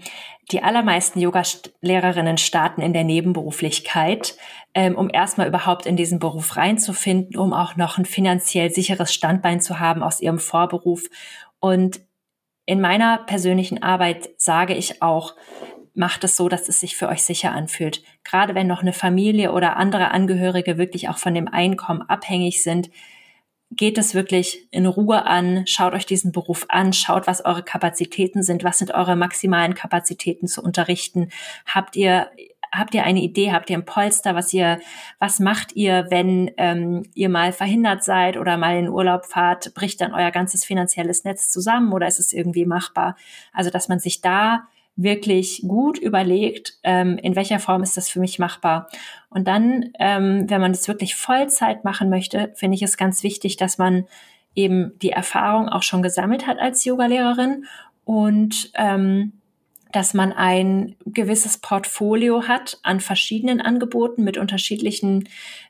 die 0.50 0.62
allermeisten 0.62 1.20
Yoga-Lehrerinnen 1.20 2.38
starten 2.38 2.80
in 2.80 2.92
der 2.92 3.04
Nebenberuflichkeit, 3.04 4.36
ähm, 4.74 4.96
um 4.96 5.10
erstmal 5.12 5.48
überhaupt 5.48 5.84
in 5.84 5.96
diesen 5.96 6.18
Beruf 6.18 6.56
reinzufinden, 6.56 7.36
um 7.38 7.52
auch 7.52 7.76
noch 7.76 7.98
ein 7.98 8.06
finanziell 8.06 8.70
sicheres 8.70 9.12
Standbein 9.12 9.60
zu 9.60 9.78
haben 9.78 10.02
aus 10.02 10.20
ihrem 10.20 10.38
Vorberuf. 10.38 11.04
Und 11.60 12.00
in 12.64 12.80
meiner 12.80 13.18
persönlichen 13.18 13.82
Arbeit 13.82 14.30
sage 14.36 14.74
ich 14.74 15.02
auch, 15.02 15.34
macht 15.94 16.22
es 16.24 16.36
so, 16.36 16.48
dass 16.48 16.68
es 16.68 16.80
sich 16.80 16.96
für 16.96 17.08
euch 17.08 17.24
sicher 17.24 17.52
anfühlt. 17.52 18.02
Gerade 18.24 18.54
wenn 18.54 18.66
noch 18.66 18.82
eine 18.82 18.92
Familie 18.92 19.52
oder 19.52 19.76
andere 19.76 20.12
Angehörige 20.12 20.78
wirklich 20.78 21.08
auch 21.08 21.18
von 21.18 21.34
dem 21.34 21.48
Einkommen 21.48 22.02
abhängig 22.02 22.62
sind, 22.62 22.88
geht 23.70 23.98
es 23.98 24.14
wirklich 24.14 24.66
in 24.70 24.86
Ruhe 24.86 25.26
an, 25.26 25.66
schaut 25.66 25.92
euch 25.92 26.06
diesen 26.06 26.32
Beruf 26.32 26.66
an, 26.68 26.92
schaut, 26.92 27.26
was 27.26 27.44
eure 27.44 27.62
Kapazitäten 27.62 28.42
sind, 28.42 28.64
was 28.64 28.78
sind 28.78 28.92
eure 28.92 29.16
maximalen 29.16 29.74
Kapazitäten 29.74 30.46
zu 30.46 30.62
unterrichten. 30.62 31.30
Habt 31.66 31.96
ihr 31.96 32.30
habt 32.72 32.94
ihr 32.94 33.04
eine 33.04 33.20
Idee, 33.20 33.52
habt 33.52 33.70
ihr 33.70 33.78
ein 33.78 33.84
Polster, 33.84 34.34
was 34.34 34.52
ihr, 34.52 34.80
was 35.18 35.40
macht 35.40 35.74
ihr, 35.74 36.06
wenn 36.10 36.50
ähm, 36.58 37.04
ihr 37.14 37.28
mal 37.28 37.52
verhindert 37.52 38.04
seid 38.04 38.36
oder 38.36 38.56
mal 38.56 38.76
in 38.76 38.88
Urlaub 38.88 39.24
fahrt, 39.24 39.72
bricht 39.74 40.00
dann 40.00 40.14
euer 40.14 40.30
ganzes 40.30 40.64
finanzielles 40.64 41.24
Netz 41.24 41.50
zusammen 41.50 41.92
oder 41.92 42.06
ist 42.06 42.20
es 42.20 42.32
irgendwie 42.32 42.66
machbar? 42.66 43.16
Also, 43.52 43.70
dass 43.70 43.88
man 43.88 44.00
sich 44.00 44.20
da 44.20 44.68
wirklich 44.98 45.62
gut 45.66 45.96
überlegt, 45.96 46.76
ähm, 46.82 47.18
in 47.18 47.36
welcher 47.36 47.60
Form 47.60 47.82
ist 47.84 47.96
das 47.96 48.08
für 48.08 48.18
mich 48.18 48.40
machbar. 48.40 48.88
Und 49.30 49.46
dann, 49.46 49.90
ähm, 49.98 50.50
wenn 50.50 50.60
man 50.60 50.72
das 50.72 50.88
wirklich 50.88 51.14
Vollzeit 51.14 51.84
machen 51.84 52.10
möchte, 52.10 52.52
finde 52.56 52.74
ich 52.74 52.82
es 52.82 52.96
ganz 52.96 53.22
wichtig, 53.22 53.56
dass 53.56 53.78
man 53.78 54.06
eben 54.56 54.98
die 54.98 55.10
Erfahrung 55.10 55.68
auch 55.68 55.84
schon 55.84 56.02
gesammelt 56.02 56.48
hat 56.48 56.58
als 56.58 56.84
Yogalehrerin 56.84 57.64
und 58.04 58.72
ähm, 58.74 59.37
dass 59.92 60.14
man 60.14 60.32
ein 60.32 60.96
gewisses 61.06 61.58
Portfolio 61.58 62.46
hat 62.46 62.78
an 62.82 63.00
verschiedenen 63.00 63.60
Angeboten 63.60 64.22
mit 64.22 64.36
unterschiedlichen 64.36 65.28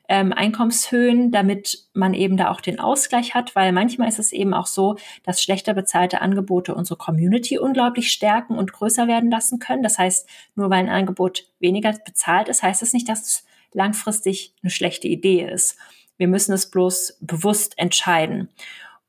ähm, 0.09 0.33
Einkommenshöhen, 0.33 1.31
damit 1.31 1.85
man 1.93 2.13
eben 2.13 2.35
da 2.35 2.51
auch 2.51 2.61
den 2.61 2.79
Ausgleich 2.79 3.33
hat, 3.33 3.55
weil 3.55 3.71
manchmal 3.71 4.09
ist 4.09 4.19
es 4.19 4.33
eben 4.33 4.53
auch 4.53 4.67
so, 4.67 4.97
dass 5.23 5.41
schlechter 5.41 5.73
bezahlte 5.73 6.21
Angebote 6.21 6.75
unsere 6.75 6.97
Community 6.97 7.57
unglaublich 7.57 8.11
stärken 8.11 8.57
und 8.57 8.73
größer 8.73 9.07
werden 9.07 9.31
lassen 9.31 9.59
können. 9.59 9.83
Das 9.83 9.97
heißt, 9.97 10.27
nur 10.55 10.69
weil 10.69 10.79
ein 10.79 10.89
Angebot 10.89 11.45
weniger 11.59 11.93
bezahlt 12.05 12.49
ist, 12.49 12.63
heißt 12.63 12.81
es 12.81 12.89
das 12.89 12.93
nicht, 12.93 13.07
dass 13.07 13.21
es 13.21 13.45
langfristig 13.73 14.53
eine 14.61 14.71
schlechte 14.71 15.07
Idee 15.07 15.43
ist. 15.43 15.77
Wir 16.17 16.27
müssen 16.27 16.53
es 16.53 16.69
bloß 16.69 17.17
bewusst 17.21 17.77
entscheiden. 17.77 18.49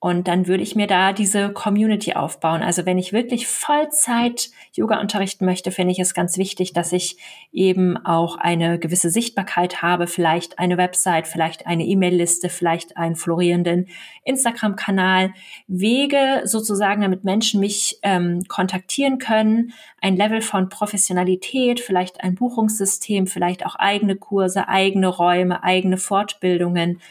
Und 0.02 0.28
dann 0.28 0.46
würde 0.46 0.62
ich 0.62 0.74
mir 0.74 0.86
da 0.86 1.12
diese 1.12 1.50
Community 1.50 2.14
aufbauen. 2.14 2.62
Also 2.62 2.86
wenn 2.86 2.96
ich 2.96 3.12
wirklich 3.12 3.46
Vollzeit 3.46 4.48
Yoga 4.72 4.98
unterrichten 4.98 5.44
möchte, 5.44 5.70
finde 5.70 5.92
ich 5.92 5.98
es 5.98 6.14
ganz 6.14 6.38
wichtig, 6.38 6.72
dass 6.72 6.92
ich 6.92 7.18
eben 7.52 7.98
auch 7.98 8.38
eine 8.38 8.78
gewisse 8.78 9.10
Sichtbarkeit 9.10 9.82
habe, 9.82 10.06
vielleicht 10.06 10.58
eine 10.58 10.78
Website, 10.78 11.28
vielleicht 11.28 11.66
eine 11.66 11.84
E-Mail-Liste, 11.84 12.48
vielleicht 12.48 12.96
einen 12.96 13.14
florierenden 13.14 13.88
Instagram-Kanal, 14.24 15.34
Wege 15.68 16.42
sozusagen, 16.44 17.02
damit 17.02 17.24
Menschen 17.24 17.60
mich 17.60 17.98
ähm, 18.02 18.44
kontaktieren 18.48 19.18
können, 19.18 19.74
ein 20.00 20.16
Level 20.16 20.40
von 20.40 20.70
Professionalität, 20.70 21.78
vielleicht 21.78 22.24
ein 22.24 22.36
Buchungssystem, 22.36 23.26
vielleicht 23.26 23.66
auch 23.66 23.76
eigene 23.76 24.16
Kurse, 24.16 24.66
eigene 24.66 25.08
Räume, 25.08 25.62
eigene 25.62 25.98
Fortbildungen. 25.98 27.02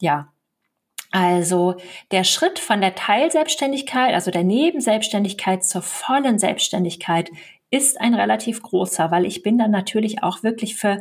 Ja, 0.00 0.32
also 1.12 1.76
der 2.10 2.24
Schritt 2.24 2.58
von 2.58 2.80
der 2.80 2.94
Teilselbstständigkeit, 2.94 4.14
also 4.14 4.30
der 4.30 4.44
Nebenselbstständigkeit 4.44 5.62
zur 5.64 5.82
vollen 5.82 6.38
Selbstständigkeit 6.38 7.30
ist 7.70 8.00
ein 8.00 8.14
relativ 8.14 8.62
großer, 8.62 9.10
weil 9.10 9.26
ich 9.26 9.42
bin 9.42 9.58
dann 9.58 9.70
natürlich 9.70 10.22
auch 10.22 10.42
wirklich 10.42 10.74
für 10.74 11.00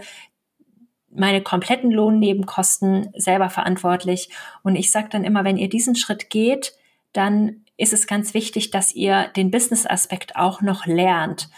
meine 1.14 1.42
kompletten 1.42 1.92
Lohnnebenkosten 1.92 3.10
selber 3.16 3.50
verantwortlich. 3.50 4.30
Und 4.64 4.76
ich 4.76 4.92
sage 4.92 5.10
dann 5.10 5.24
immer, 5.24 5.44
wenn 5.44 5.58
ihr 5.58 5.70
diesen 5.70 5.96
Schritt 5.96 6.30
geht, 6.30 6.74
dann 7.14 7.66
ist 7.78 7.94
es 7.94 8.08
ganz 8.08 8.34
wichtig, 8.34 8.72
dass 8.72 8.94
ihr 8.94 9.28
den 9.36 9.52
Business-Aspekt 9.52 10.36
auch 10.36 10.62
noch 10.62 10.86
lernt. 10.86 11.50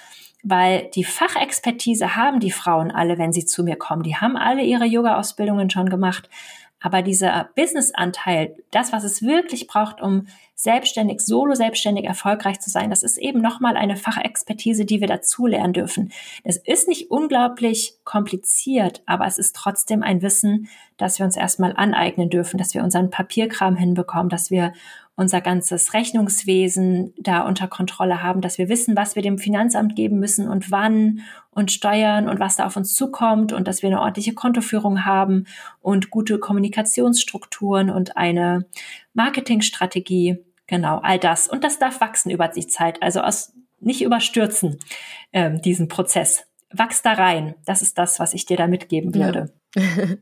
Weil 0.42 0.90
die 0.94 1.04
Fachexpertise 1.04 2.16
haben 2.16 2.40
die 2.40 2.52
Frauen 2.52 2.92
alle, 2.92 3.18
wenn 3.18 3.32
sie 3.32 3.46
zu 3.46 3.64
mir 3.64 3.78
kommen. 3.78 4.04
Die 4.04 4.18
haben 4.18 4.36
alle 4.36 4.64
ihre 4.64 4.86
Yoga-Ausbildungen 4.86 5.70
schon 5.70 5.90
gemacht. 5.90 6.30
Aber 6.84 7.02
dieser 7.02 7.50
Business-Anteil, 7.56 8.58
das, 8.70 8.92
was 8.92 9.06
es 9.06 9.22
wirklich 9.22 9.68
braucht, 9.68 10.02
um 10.02 10.28
selbstständig, 10.54 11.22
solo 11.22 11.56
selbstständig 11.56 12.04
erfolgreich 12.04 12.60
zu 12.60 12.70
sein, 12.70 12.90
das 12.90 13.04
ist 13.04 13.18
eben 13.18 13.40
nochmal 13.42 13.78
eine 13.78 13.96
Fachexpertise, 13.96 14.84
die 14.84 15.00
wir 15.00 15.08
dazulernen 15.08 15.72
dürfen. 15.72 16.12
Es 16.44 16.58
ist 16.58 16.90
nicht 16.90 17.10
unglaublich 17.10 17.96
kompliziert, 18.04 19.02
aber 19.06 19.26
es 19.26 19.38
ist 19.38 19.56
trotzdem 19.56 20.04
ein 20.04 20.22
Wissen, 20.22 20.68
das 20.98 21.20
wir 21.20 21.26
uns 21.26 21.38
erstmal 21.38 21.74
aneignen 21.74 22.30
dürfen, 22.30 22.58
dass 22.58 22.74
wir 22.74 22.84
unseren 22.84 23.10
Papierkram 23.10 23.78
hinbekommen, 23.78 24.28
dass 24.28 24.52
wir 24.52 24.74
unser 25.16 25.42
ganzes 25.42 25.94
Rechnungswesen 25.94 27.14
da 27.18 27.42
unter 27.42 27.68
Kontrolle 27.68 28.24
haben, 28.24 28.42
dass 28.42 28.58
wir 28.58 28.68
wissen, 28.68 28.96
was 28.96 29.16
wir 29.16 29.22
dem 29.22 29.38
Finanzamt 29.38 29.96
geben 29.96 30.20
müssen 30.20 30.48
und 30.48 30.72
wann 30.72 31.22
und 31.52 31.72
Steuern 31.72 32.28
und 32.28 32.40
was 32.40 32.56
da 32.56 32.66
auf 32.66 32.76
uns 32.76 32.96
zukommt 32.96 33.54
und 33.54 33.68
dass 33.68 33.84
wir 33.84 33.90
eine 33.90 34.02
ordentliche 34.02 34.34
Kontoführung 34.34 35.06
haben 35.06 35.46
und 35.82 36.10
gute 36.10 36.40
Kommunikationsstrukturen 36.40 37.92
und 37.92 38.18
eine 38.18 38.66
Marketingstrategie. 39.14 40.40
Genau, 40.66 40.98
all 41.04 41.20
das. 41.20 41.48
Und 41.48 41.64
das 41.64 41.78
darf 41.78 42.02
wachsen 42.02 42.32
über 42.32 42.48
die 42.48 42.66
Zeit. 42.66 43.04
Also 43.04 43.22
aus, 43.22 43.54
nicht 43.80 44.02
überstürzen, 44.02 44.80
ähm, 45.32 45.62
diesen 45.62 45.90
Prozess. 45.90 46.46
Wachs 46.72 47.04
da 47.04 47.14
rein. 47.14 47.54
Das 47.66 47.84
ist 47.84 48.00
das, 48.00 48.20
was 48.20 48.34
ich 48.34 48.48
dir 48.48 48.58
da 48.58 48.66
mitgeben 48.66 49.14
würde. 49.14 49.54
Ja. 49.76 49.84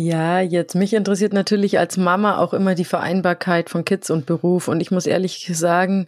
Ja, 0.00 0.40
jetzt 0.40 0.76
mich 0.76 0.94
interessiert 0.94 1.32
natürlich 1.32 1.76
als 1.76 1.96
Mama 1.96 2.38
auch 2.38 2.54
immer 2.54 2.76
die 2.76 2.84
Vereinbarkeit 2.84 3.68
von 3.68 3.84
Kids 3.84 4.10
und 4.10 4.26
Beruf. 4.26 4.68
Und 4.68 4.80
ich 4.80 4.92
muss 4.92 5.06
ehrlich 5.06 5.50
sagen, 5.52 6.06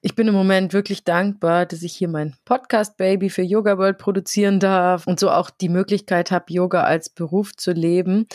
ich 0.00 0.14
bin 0.14 0.28
im 0.28 0.32
Moment 0.32 0.72
wirklich 0.72 1.04
dankbar, 1.04 1.66
dass 1.66 1.82
ich 1.82 1.94
hier 1.94 2.08
mein 2.08 2.36
Podcast-Baby 2.46 3.28
für 3.28 3.42
Yoga 3.42 3.76
World 3.76 3.98
produzieren 3.98 4.60
darf 4.60 5.06
und 5.06 5.20
so 5.20 5.30
auch 5.30 5.50
die 5.50 5.68
Möglichkeit 5.68 6.30
habe, 6.30 6.46
Yoga 6.48 6.84
als 6.84 7.10
Beruf 7.10 7.54
zu 7.54 7.72
leben. 7.72 8.28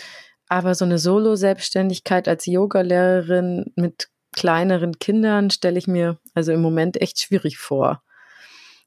Aber 0.48 0.76
so 0.76 0.86
eine 0.86 1.00
Solo-Selbstständigkeit 1.00 2.28
als 2.28 2.46
Yogalehrerin 2.46 3.74
mit 3.76 4.10
kleineren 4.32 5.00
Kindern 5.00 5.50
stelle 5.50 5.80
ich 5.80 5.88
mir 5.88 6.20
also 6.36 6.52
im 6.52 6.62
Moment 6.62 7.02
echt 7.02 7.20
schwierig 7.20 7.58
vor. 7.58 8.04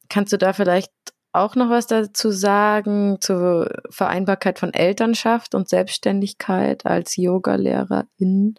Kannst 0.08 0.32
du 0.32 0.38
da 0.38 0.52
vielleicht 0.52 0.92
auch 1.34 1.56
noch 1.56 1.70
was 1.70 1.86
dazu 1.86 2.30
sagen 2.30 3.18
zur 3.20 3.68
Vereinbarkeit 3.90 4.58
von 4.58 4.72
Elternschaft 4.72 5.54
und 5.54 5.68
Selbstständigkeit 5.68 6.86
als 6.86 7.16
Yogalehrerin? 7.16 8.54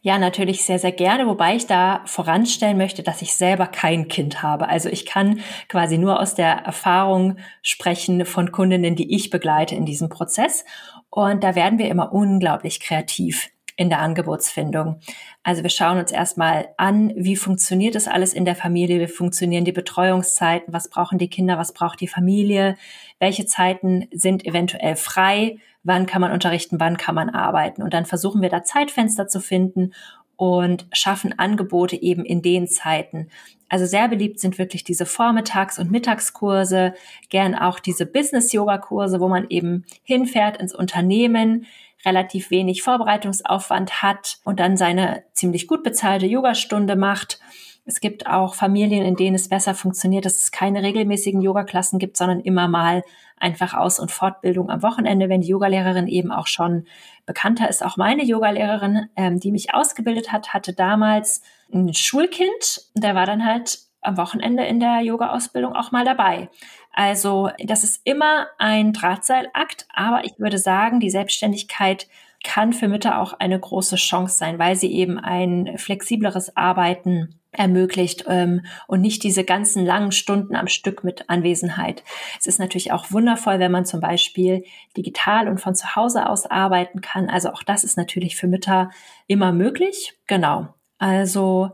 Ja, 0.00 0.18
natürlich 0.18 0.64
sehr, 0.64 0.78
sehr 0.78 0.92
gerne, 0.92 1.26
wobei 1.26 1.56
ich 1.56 1.66
da 1.66 2.02
voranstellen 2.06 2.78
möchte, 2.78 3.02
dass 3.02 3.22
ich 3.22 3.34
selber 3.34 3.66
kein 3.66 4.08
Kind 4.08 4.42
habe. 4.42 4.68
Also 4.68 4.88
ich 4.88 5.04
kann 5.04 5.40
quasi 5.68 5.98
nur 5.98 6.20
aus 6.20 6.34
der 6.34 6.52
Erfahrung 6.64 7.36
sprechen 7.62 8.24
von 8.24 8.52
Kundinnen, 8.52 8.96
die 8.96 9.14
ich 9.14 9.30
begleite 9.30 9.74
in 9.74 9.84
diesem 9.84 10.08
Prozess. 10.08 10.64
Und 11.10 11.44
da 11.44 11.54
werden 11.54 11.78
wir 11.78 11.88
immer 11.88 12.12
unglaublich 12.12 12.80
kreativ 12.80 13.50
in 13.76 13.90
der 13.90 14.00
Angebotsfindung. 14.00 15.00
Also 15.42 15.62
wir 15.62 15.70
schauen 15.70 15.98
uns 15.98 16.10
erstmal 16.10 16.68
an, 16.78 17.12
wie 17.14 17.36
funktioniert 17.36 17.94
das 17.94 18.08
alles 18.08 18.32
in 18.32 18.44
der 18.44 18.56
Familie, 18.56 19.00
wie 19.00 19.06
funktionieren 19.06 19.64
die 19.64 19.72
Betreuungszeiten, 19.72 20.72
was 20.72 20.88
brauchen 20.88 21.18
die 21.18 21.28
Kinder, 21.28 21.58
was 21.58 21.72
braucht 21.72 22.00
die 22.00 22.08
Familie, 22.08 22.76
welche 23.18 23.46
Zeiten 23.46 24.08
sind 24.12 24.46
eventuell 24.46 24.96
frei, 24.96 25.58
wann 25.82 26.06
kann 26.06 26.22
man 26.22 26.32
unterrichten, 26.32 26.80
wann 26.80 26.96
kann 26.96 27.14
man 27.14 27.30
arbeiten. 27.30 27.82
Und 27.82 27.92
dann 27.92 28.06
versuchen 28.06 28.42
wir 28.42 28.48
da 28.48 28.64
Zeitfenster 28.64 29.28
zu 29.28 29.40
finden 29.40 29.92
und 30.36 30.86
schaffen 30.92 31.38
Angebote 31.38 32.00
eben 32.00 32.24
in 32.24 32.42
den 32.42 32.68
Zeiten. 32.68 33.28
Also 33.68 33.84
sehr 33.84 34.08
beliebt 34.08 34.38
sind 34.38 34.58
wirklich 34.58 34.84
diese 34.84 35.06
Vormittags- 35.06 35.78
und 35.78 35.90
Mittagskurse, 35.90 36.94
gern 37.30 37.54
auch 37.54 37.80
diese 37.80 38.06
Business-Yoga-Kurse, 38.06 39.20
wo 39.20 39.28
man 39.28 39.46
eben 39.48 39.84
hinfährt 40.04 40.58
ins 40.58 40.74
Unternehmen, 40.74 41.66
relativ 42.04 42.50
wenig 42.50 42.82
Vorbereitungsaufwand 42.82 44.02
hat 44.02 44.38
und 44.44 44.60
dann 44.60 44.76
seine 44.76 45.24
ziemlich 45.32 45.66
gut 45.66 45.82
bezahlte 45.82 46.26
Yogastunde 46.26 46.96
macht. 46.96 47.40
Es 47.84 48.00
gibt 48.00 48.26
auch 48.26 48.54
Familien, 48.54 49.04
in 49.04 49.14
denen 49.14 49.36
es 49.36 49.48
besser 49.48 49.74
funktioniert, 49.74 50.24
dass 50.24 50.42
es 50.42 50.50
keine 50.50 50.82
regelmäßigen 50.82 51.40
Yogaklassen 51.40 51.98
gibt, 51.98 52.16
sondern 52.16 52.40
immer 52.40 52.66
mal 52.66 53.04
einfach 53.38 53.74
Aus- 53.74 54.00
und 54.00 54.10
Fortbildung 54.10 54.70
am 54.70 54.82
Wochenende, 54.82 55.28
wenn 55.28 55.42
die 55.42 55.48
Yogalehrerin 55.48 56.08
eben 56.08 56.32
auch 56.32 56.46
schon 56.46 56.86
bekannter 57.26 57.68
ist. 57.68 57.84
Auch 57.84 57.96
meine 57.96 58.24
Yogalehrerin, 58.24 59.08
ähm, 59.14 59.38
die 59.38 59.52
mich 59.52 59.72
ausgebildet 59.72 60.32
hat, 60.32 60.52
hatte 60.52 60.72
damals 60.72 61.42
ein 61.72 61.94
Schulkind. 61.94 62.82
Der 62.94 63.14
war 63.14 63.26
dann 63.26 63.44
halt 63.44 63.85
am 64.06 64.16
Wochenende 64.16 64.64
in 64.64 64.80
der 64.80 65.00
Yoga-Ausbildung 65.00 65.74
auch 65.74 65.92
mal 65.92 66.04
dabei. 66.04 66.48
Also 66.92 67.50
das 67.64 67.84
ist 67.84 68.00
immer 68.04 68.46
ein 68.58 68.92
Drahtseilakt, 68.92 69.86
aber 69.92 70.24
ich 70.24 70.38
würde 70.38 70.58
sagen, 70.58 71.00
die 71.00 71.10
Selbstständigkeit 71.10 72.08
kann 72.44 72.72
für 72.72 72.88
Mütter 72.88 73.20
auch 73.20 73.34
eine 73.34 73.58
große 73.58 73.96
Chance 73.96 74.38
sein, 74.38 74.58
weil 74.58 74.76
sie 74.76 74.92
eben 74.92 75.18
ein 75.18 75.76
flexibleres 75.78 76.56
Arbeiten 76.56 77.40
ermöglicht 77.56 78.24
ähm, 78.28 78.64
und 78.86 79.00
nicht 79.00 79.22
diese 79.24 79.44
ganzen 79.44 79.84
langen 79.84 80.12
Stunden 80.12 80.54
am 80.54 80.68
Stück 80.68 81.04
mit 81.04 81.28
Anwesenheit. 81.28 82.04
Es 82.38 82.46
ist 82.46 82.60
natürlich 82.60 82.92
auch 82.92 83.10
wundervoll, 83.10 83.58
wenn 83.58 83.72
man 83.72 83.86
zum 83.86 84.00
Beispiel 84.00 84.64
digital 84.96 85.48
und 85.48 85.60
von 85.60 85.74
zu 85.74 85.96
Hause 85.96 86.28
aus 86.28 86.46
arbeiten 86.46 87.00
kann. 87.00 87.28
Also 87.30 87.50
auch 87.50 87.62
das 87.62 87.82
ist 87.82 87.96
natürlich 87.96 88.36
für 88.36 88.46
Mütter 88.46 88.90
immer 89.26 89.52
möglich. 89.52 90.14
Genau. 90.26 90.68
Also 90.98 91.72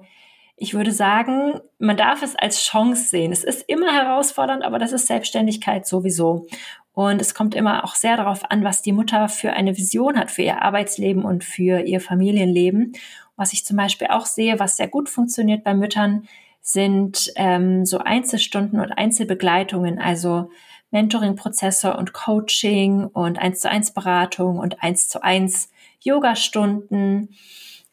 ich 0.57 0.75
würde 0.75 0.93
sagen, 0.93 1.61
man 1.79 1.97
darf 1.97 2.23
es 2.23 2.37
als 2.37 2.62
Chance 2.62 3.05
sehen. 3.05 3.33
Es 3.33 3.43
ist 3.43 3.69
immer 3.69 3.93
herausfordernd, 3.93 4.62
aber 4.65 4.79
das 4.79 4.93
ist 4.93 5.07
Selbstständigkeit 5.07 5.87
sowieso. 5.87 6.47
Und 6.93 7.21
es 7.21 7.35
kommt 7.35 7.55
immer 7.55 7.85
auch 7.85 7.95
sehr 7.95 8.17
darauf 8.17 8.51
an, 8.51 8.65
was 8.65 8.83
die 8.83 8.93
Mutter 8.93 9.29
für 9.29 9.55
eine 9.55 9.77
Vision 9.77 10.19
hat 10.19 10.31
für 10.31 10.43
ihr 10.43 10.62
Arbeitsleben 10.62 11.25
und 11.25 11.43
für 11.43 11.81
ihr 11.81 12.01
Familienleben. 12.01 12.93
Was 13.37 13.55
ich 13.55 13.65
zum 13.65 13.79
Beispiel 13.79 14.09
auch 14.09 14.27
sehe, 14.27 14.59
was 14.59 14.77
sehr 14.77 14.88
gut 14.88 15.09
funktioniert 15.09 15.65
bei 15.65 15.75
Müttern, 15.75 16.29
sind 16.61 17.33
ähm, 17.35 17.85
so 17.87 17.99
Einzelstunden 17.99 18.79
und 18.79 18.93
Einzelbegleitungen, 18.93 19.99
also 19.99 20.51
Mentoring-Prozesse 20.91 21.97
und 21.97 22.12
Coaching 22.12 23.07
und 23.07 23.38
eins 23.38 23.61
zu 23.61 23.71
eins 23.71 23.91
Beratung 23.91 24.59
und 24.59 24.83
eins 24.83 25.09
zu 25.09 25.25
eins 25.25 25.71
Yoga-Stunden 26.01 27.31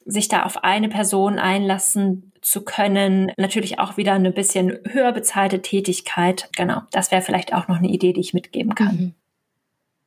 sich 0.06 0.28
da 0.28 0.44
auf 0.44 0.64
eine 0.64 0.90
Person 0.90 1.40
einlassen 1.40 2.29
zu 2.42 2.64
können. 2.64 3.32
Natürlich 3.38 3.80
auch 3.80 3.98
wieder 3.98 4.14
eine 4.14 4.32
bisschen 4.32 4.80
höher 4.86 5.12
bezahlte 5.12 5.62
Tätigkeit. 5.62 6.50
Genau, 6.56 6.82
das 6.92 7.12
wäre 7.12 7.22
vielleicht 7.22 7.54
auch 7.54 7.68
noch 7.68 7.78
eine 7.78 7.90
Idee, 7.90 8.14
die 8.14 8.22
ich 8.22 8.34
mitgeben 8.34 8.76
kann. 8.76 8.96
Mhm. 8.96 9.14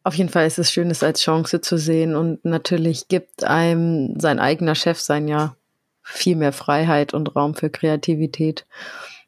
Auf 0.05 0.15
jeden 0.15 0.31
Fall 0.31 0.47
ist 0.47 0.59
es 0.59 0.73
schön, 0.73 0.91
es 0.91 1.03
als 1.03 1.23
Chance 1.23 1.61
zu 1.61 1.79
sehen 1.79 2.17
und 2.17 2.45
natürlich 2.45 3.07
gibt 3.07 3.45
einem 3.45 4.19
sein 4.19 4.41
eigener 4.41 4.75
Chef 4.75 4.99
sein 4.99 5.29
ja 5.29 5.55
viel 6.03 6.35
mehr 6.35 6.53
Freiheit 6.53 7.15
und 7.15 7.37
Raum 7.37 7.55
für 7.55 7.71
Kreativität. 7.71 8.67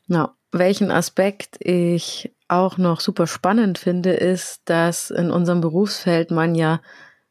Ja, 0.08 0.34
welchen 0.50 0.90
Aspekt 0.90 1.56
ich 1.60 2.32
auch 2.48 2.76
noch 2.76 3.00
super 3.00 3.26
spannend 3.26 3.78
finde, 3.78 4.12
ist, 4.12 4.62
dass 4.66 5.10
in 5.10 5.30
unserem 5.30 5.60
Berufsfeld 5.60 6.30
man 6.30 6.54
ja 6.54 6.80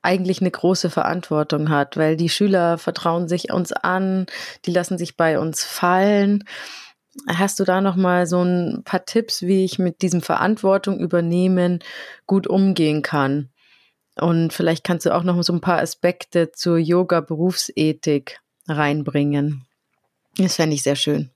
eigentlich 0.04 0.42
eine 0.42 0.52
große 0.52 0.90
Verantwortung 0.90 1.70
hat, 1.70 1.98
weil 1.98 2.16
die 2.16 2.30
Schüler 2.30 2.78
vertrauen 2.78 3.28
sich 3.28 3.52
uns 3.52 3.72
an, 3.72 4.28
die 4.66 4.72
lassen 4.72 4.98
sich 4.98 5.18
bei 5.18 5.40
uns 5.40 5.64
fallen. 5.64 6.44
Hast 7.28 7.60
du 7.60 7.64
da 7.64 7.82
noch 7.82 7.96
mal 7.96 8.26
so 8.28 8.44
ein 8.44 8.84
paar 8.84 9.06
Tipps, 9.06 9.42
wie 9.44 9.64
ich 9.64 9.80
mit 9.80 10.02
diesem 10.02 10.22
Verantwortung 10.22 11.00
übernehmen 11.00 11.80
gut 12.28 12.48
umgehen 12.48 13.02
kann? 13.02 13.50
Und 14.20 14.54
vielleicht 14.54 14.84
kannst 14.84 15.06
du 15.06 15.16
auch 15.16 15.24
noch 15.24 15.42
so 15.42 15.54
ein 15.54 15.62
paar 15.62 15.80
Aspekte 15.80 16.52
zur 16.52 16.78
Yoga 16.78 17.22
Berufsethik 17.22 18.40
reinbringen. 18.68 19.66
Das 20.38 20.56
fände 20.56 20.76
ich 20.76 20.84
sehr 20.84 20.96
schön. 20.96 21.33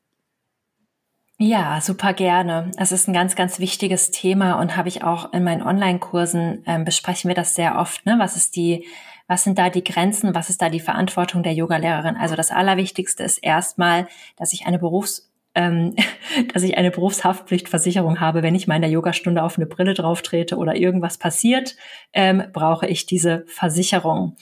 Ja, 1.40 1.80
super 1.82 2.14
gerne. 2.14 2.72
Es 2.78 2.92
ist 2.92 3.08
ein 3.08 3.14
ganz, 3.14 3.36
ganz 3.36 3.60
wichtiges 3.60 4.10
Thema 4.10 4.60
und 4.60 4.76
habe 4.76 4.90
ich 4.90 5.04
auch 5.04 5.34
in 5.34 5.44
meinen 5.44 5.62
Online-Kursen 5.62 6.64
ähm, 6.66 6.84
besprechen 6.84 7.28
wir 7.28 7.36
das 7.36 7.54
sehr 7.54 7.78
oft. 7.78 8.04
Ne? 8.08 8.16
Was 8.18 8.36
ist 8.36 8.56
die, 8.56 8.88
was 9.28 9.44
sind 9.44 9.60
da 9.60 9.70
die 9.70 9.84
Grenzen? 9.84 10.34
Was 10.34 10.50
ist 10.50 10.64
da 10.64 10.70
die 10.70 10.80
Verantwortung 10.80 11.44
der 11.44 11.54
Yogalehrerin? 11.54 12.16
Also 12.16 12.36
das 12.36 12.50
Allerwichtigste 12.50 13.24
ist 13.24 13.38
erstmal, 13.38 14.08
dass 14.36 14.52
ich 14.52 14.66
eine 14.66 14.80
Berufs 14.80 15.32
ähm, 15.54 15.96
dass 16.54 16.64
ich 16.64 16.76
eine 16.76 16.90
Berufshaftpflichtversicherung 16.90 18.20
habe. 18.20 18.42
Wenn 18.42 18.56
ich 18.56 18.66
mal 18.66 18.76
in 18.76 18.82
der 18.82 18.92
Yogastunde 18.92 19.44
auf 19.44 19.58
eine 19.58 19.68
Brille 19.68 19.94
drauf 19.94 20.24
trete 20.24 20.58
oder 20.58 20.76
irgendwas 20.76 21.20
passiert, 21.20 21.76
ähm, 22.14 22.46
brauche 22.52 22.88
ich 22.88 23.06
diese 23.06 23.44
Versicherung. 23.46 24.38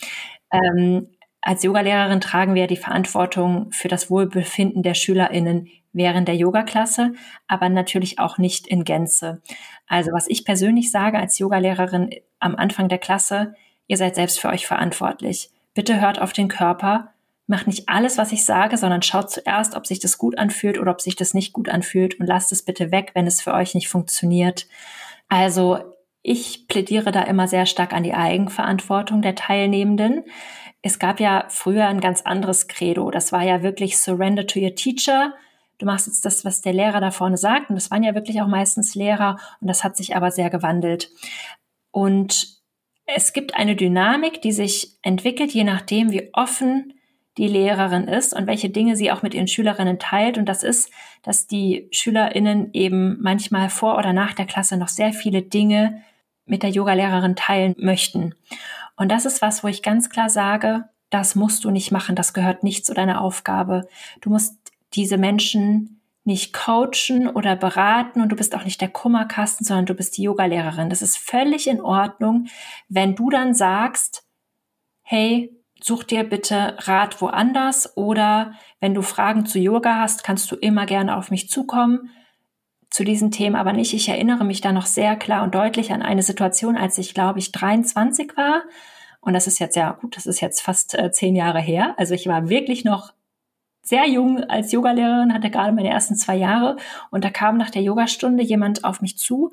Ähm, 0.50 1.10
als 1.42 1.62
Yogalehrerin 1.64 2.22
tragen 2.22 2.56
wir 2.56 2.68
die 2.68 2.78
Verantwortung 2.78 3.72
für 3.72 3.90
das 3.90 4.10
Wohlbefinden 4.10 4.82
der 4.82 4.94
SchülerInnen 4.94 5.68
während 5.96 6.28
der 6.28 6.36
Yogaklasse, 6.36 7.14
aber 7.48 7.70
natürlich 7.70 8.20
auch 8.20 8.38
nicht 8.38 8.68
in 8.68 8.84
Gänze. 8.84 9.42
Also 9.88 10.12
was 10.12 10.28
ich 10.28 10.46
persönlich 10.46 10.92
sage 10.92 11.18
als 11.18 11.40
Yogalehrerin 11.40 12.12
am 12.40 12.56
Anfang 12.56 12.90
der 12.90 13.00
Klasse, 13.00 13.56
ihr 13.88 13.98
seid 13.98 14.16
selbst 14.16 14.40
für 14.40 14.50
euch 14.50 14.68
verantwortlich. 14.68 15.50
Bitte 15.74 16.00
hört 16.00 16.22
auf 16.22 16.34
den 16.34 16.48
Körper, 16.48 17.14
macht 17.48 17.68
nicht 17.68 17.88
alles, 17.90 18.18
was 18.18 18.32
ich 18.32 18.46
sage, 18.46 18.78
sondern 18.78 19.02
schaut 19.02 19.32
zuerst, 19.32 19.76
ob 19.76 19.88
sich 19.88 20.00
das 20.00 20.18
gut 20.18 20.38
anfühlt 20.38 20.80
oder 20.80 20.92
ob 20.92 21.02
sich 21.02 21.16
das 21.16 21.34
nicht 21.34 21.54
gut 21.54 21.70
anfühlt 21.70 22.20
und 22.20 22.28
lasst 22.28 22.52
es 22.52 22.64
bitte 22.64 22.92
weg, 22.92 23.12
wenn 23.14 23.28
es 23.28 23.42
für 23.42 23.54
euch 23.54 23.76
nicht 23.76 23.88
funktioniert. 23.88 24.68
Also 25.30 25.80
ich 26.22 26.68
plädiere 26.68 27.12
da 27.12 27.22
immer 27.22 27.48
sehr 27.48 27.68
stark 27.68 27.94
an 27.94 28.04
die 28.04 28.16
Eigenverantwortung 28.16 29.22
der 29.22 29.36
Teilnehmenden. 29.36 30.24
Es 30.82 31.00
gab 31.00 31.20
ja 31.20 31.46
früher 31.50 31.88
ein 31.88 32.00
ganz 32.00 32.24
anderes 32.24 32.68
Credo. 32.68 33.12
Das 33.12 33.32
war 33.32 33.44
ja 33.44 33.62
wirklich 33.64 33.98
Surrender 33.98 34.48
to 34.48 34.60
your 34.60 34.76
teacher. 34.76 35.34
Du 35.78 35.86
machst 35.86 36.08
jetzt 36.08 36.26
das, 36.26 36.46
was 36.46 36.62
der 36.62 36.74
Lehrer 36.74 37.02
da 37.02 37.12
vorne 37.12 37.38
sagt. 37.38 37.70
Und 37.70 37.76
das 37.76 37.92
waren 37.92 38.04
ja 38.04 38.16
wirklich 38.16 38.42
auch 38.42 38.48
meistens 38.48 38.96
Lehrer. 38.96 39.38
Und 39.62 39.68
das 39.68 39.84
hat 39.84 39.98
sich 39.98 40.16
aber 40.16 40.32
sehr 40.32 40.50
gewandelt. 40.50 41.12
Und 41.92 42.62
es 43.06 43.34
gibt 43.34 43.56
eine 43.56 43.76
Dynamik, 43.76 44.42
die 44.42 44.52
sich 44.52 44.98
entwickelt, 45.02 45.52
je 45.52 45.64
nachdem, 45.64 46.12
wie 46.12 46.30
offen 46.34 46.94
die 47.38 47.48
Lehrerin 47.48 48.08
ist 48.08 48.34
und 48.34 48.48
welche 48.48 48.70
Dinge 48.70 48.96
sie 48.96 49.12
auch 49.12 49.22
mit 49.22 49.34
ihren 49.34 49.48
Schülerinnen 49.48 50.00
teilt. 50.00 50.38
Und 50.38 50.46
das 50.46 50.64
ist, 50.64 50.90
dass 51.22 51.48
die 51.48 51.88
Schülerinnen 51.92 52.70
eben 52.74 53.22
manchmal 53.22 53.70
vor 53.70 53.98
oder 53.98 54.14
nach 54.14 54.34
der 54.34 54.46
Klasse 54.46 54.78
noch 54.78 54.88
sehr 54.88 55.12
viele 55.14 55.42
Dinge 55.42 56.02
mit 56.46 56.64
der 56.64 56.70
Yogalehrerin 56.70 57.36
teilen 57.36 57.76
möchten. 57.78 58.36
Und 58.96 59.12
das 59.12 59.26
ist 59.26 59.42
was, 59.42 59.64
wo 59.64 59.68
ich 59.68 59.84
ganz 59.84 60.10
klar 60.10 60.30
sage, 60.30 60.86
das 61.10 61.36
musst 61.36 61.64
du 61.64 61.72
nicht 61.72 61.92
machen, 61.92 62.16
das 62.16 62.34
gehört 62.34 62.64
nicht 62.64 62.86
zu 62.86 62.94
deiner 62.94 63.22
Aufgabe. 63.22 63.88
Du 64.22 64.30
musst 64.30 64.65
diese 64.96 65.18
Menschen 65.18 66.02
nicht 66.24 66.54
coachen 66.54 67.30
oder 67.30 67.56
beraten 67.56 68.22
und 68.22 68.30
du 68.30 68.36
bist 68.36 68.56
auch 68.56 68.64
nicht 68.64 68.82
der 68.82 68.90
Kummerkasten, 68.90 69.66
sondern 69.66 69.86
du 69.86 69.94
bist 69.94 70.18
die 70.18 70.24
Yogalehrerin. 70.24 70.90
Das 70.90 71.04
ist 71.04 71.18
völlig 71.18 71.68
in 71.68 71.82
Ordnung, 71.82 72.48
wenn 72.90 73.16
du 73.16 73.30
dann 73.30 73.54
sagst, 73.54 74.26
hey, 75.04 75.56
such 75.80 76.04
dir 76.04 76.24
bitte 76.24 76.78
Rat 76.80 77.22
woanders 77.22 77.96
oder 77.96 78.54
wenn 78.80 78.96
du 78.96 79.04
Fragen 79.04 79.46
zu 79.46 79.60
Yoga 79.60 80.00
hast, 80.00 80.24
kannst 80.24 80.52
du 80.52 80.56
immer 80.56 80.88
gerne 80.88 81.16
auf 81.16 81.30
mich 81.30 81.48
zukommen 81.48 82.10
zu 82.90 83.04
diesen 83.04 83.30
Themen, 83.30 83.56
aber 83.56 83.74
nicht. 83.74 83.94
Ich 83.94 84.10
erinnere 84.10 84.46
mich 84.46 84.62
da 84.62 84.72
noch 84.72 84.86
sehr 84.86 85.16
klar 85.16 85.44
und 85.44 85.54
deutlich 85.54 85.92
an 85.92 86.02
eine 86.02 86.24
Situation, 86.24 86.78
als 86.78 86.98
ich, 86.98 87.14
glaube 87.14 87.40
ich, 87.40 87.52
23 87.52 88.36
war. 88.36 88.64
Und 89.22 89.34
das 89.34 89.48
ist 89.48 89.60
jetzt 89.60 89.76
ja 89.76 89.92
gut, 89.92 90.18
das 90.18 90.26
ist 90.26 90.40
jetzt 90.40 90.62
fast 90.62 90.98
äh, 90.98 91.12
zehn 91.12 91.36
Jahre 91.36 91.60
her. 91.60 91.94
Also 91.98 92.14
ich 92.14 92.28
war 92.28 92.50
wirklich 92.50 92.86
noch 92.86 93.14
sehr 93.86 94.10
jung 94.10 94.44
als 94.44 94.72
Yogalehrerin, 94.72 95.34
hatte 95.34 95.52
gerade 95.52 95.72
meine 95.72 95.90
ersten 95.90 96.16
zwei 96.16 96.36
Jahre. 96.36 96.76
Und 97.12 97.24
da 97.24 97.30
kam 97.30 97.58
nach 97.58 97.70
der 97.70 97.84
Yogastunde 97.84 98.44
jemand 98.44 98.84
auf 98.84 99.02
mich 99.02 99.18
zu 99.18 99.52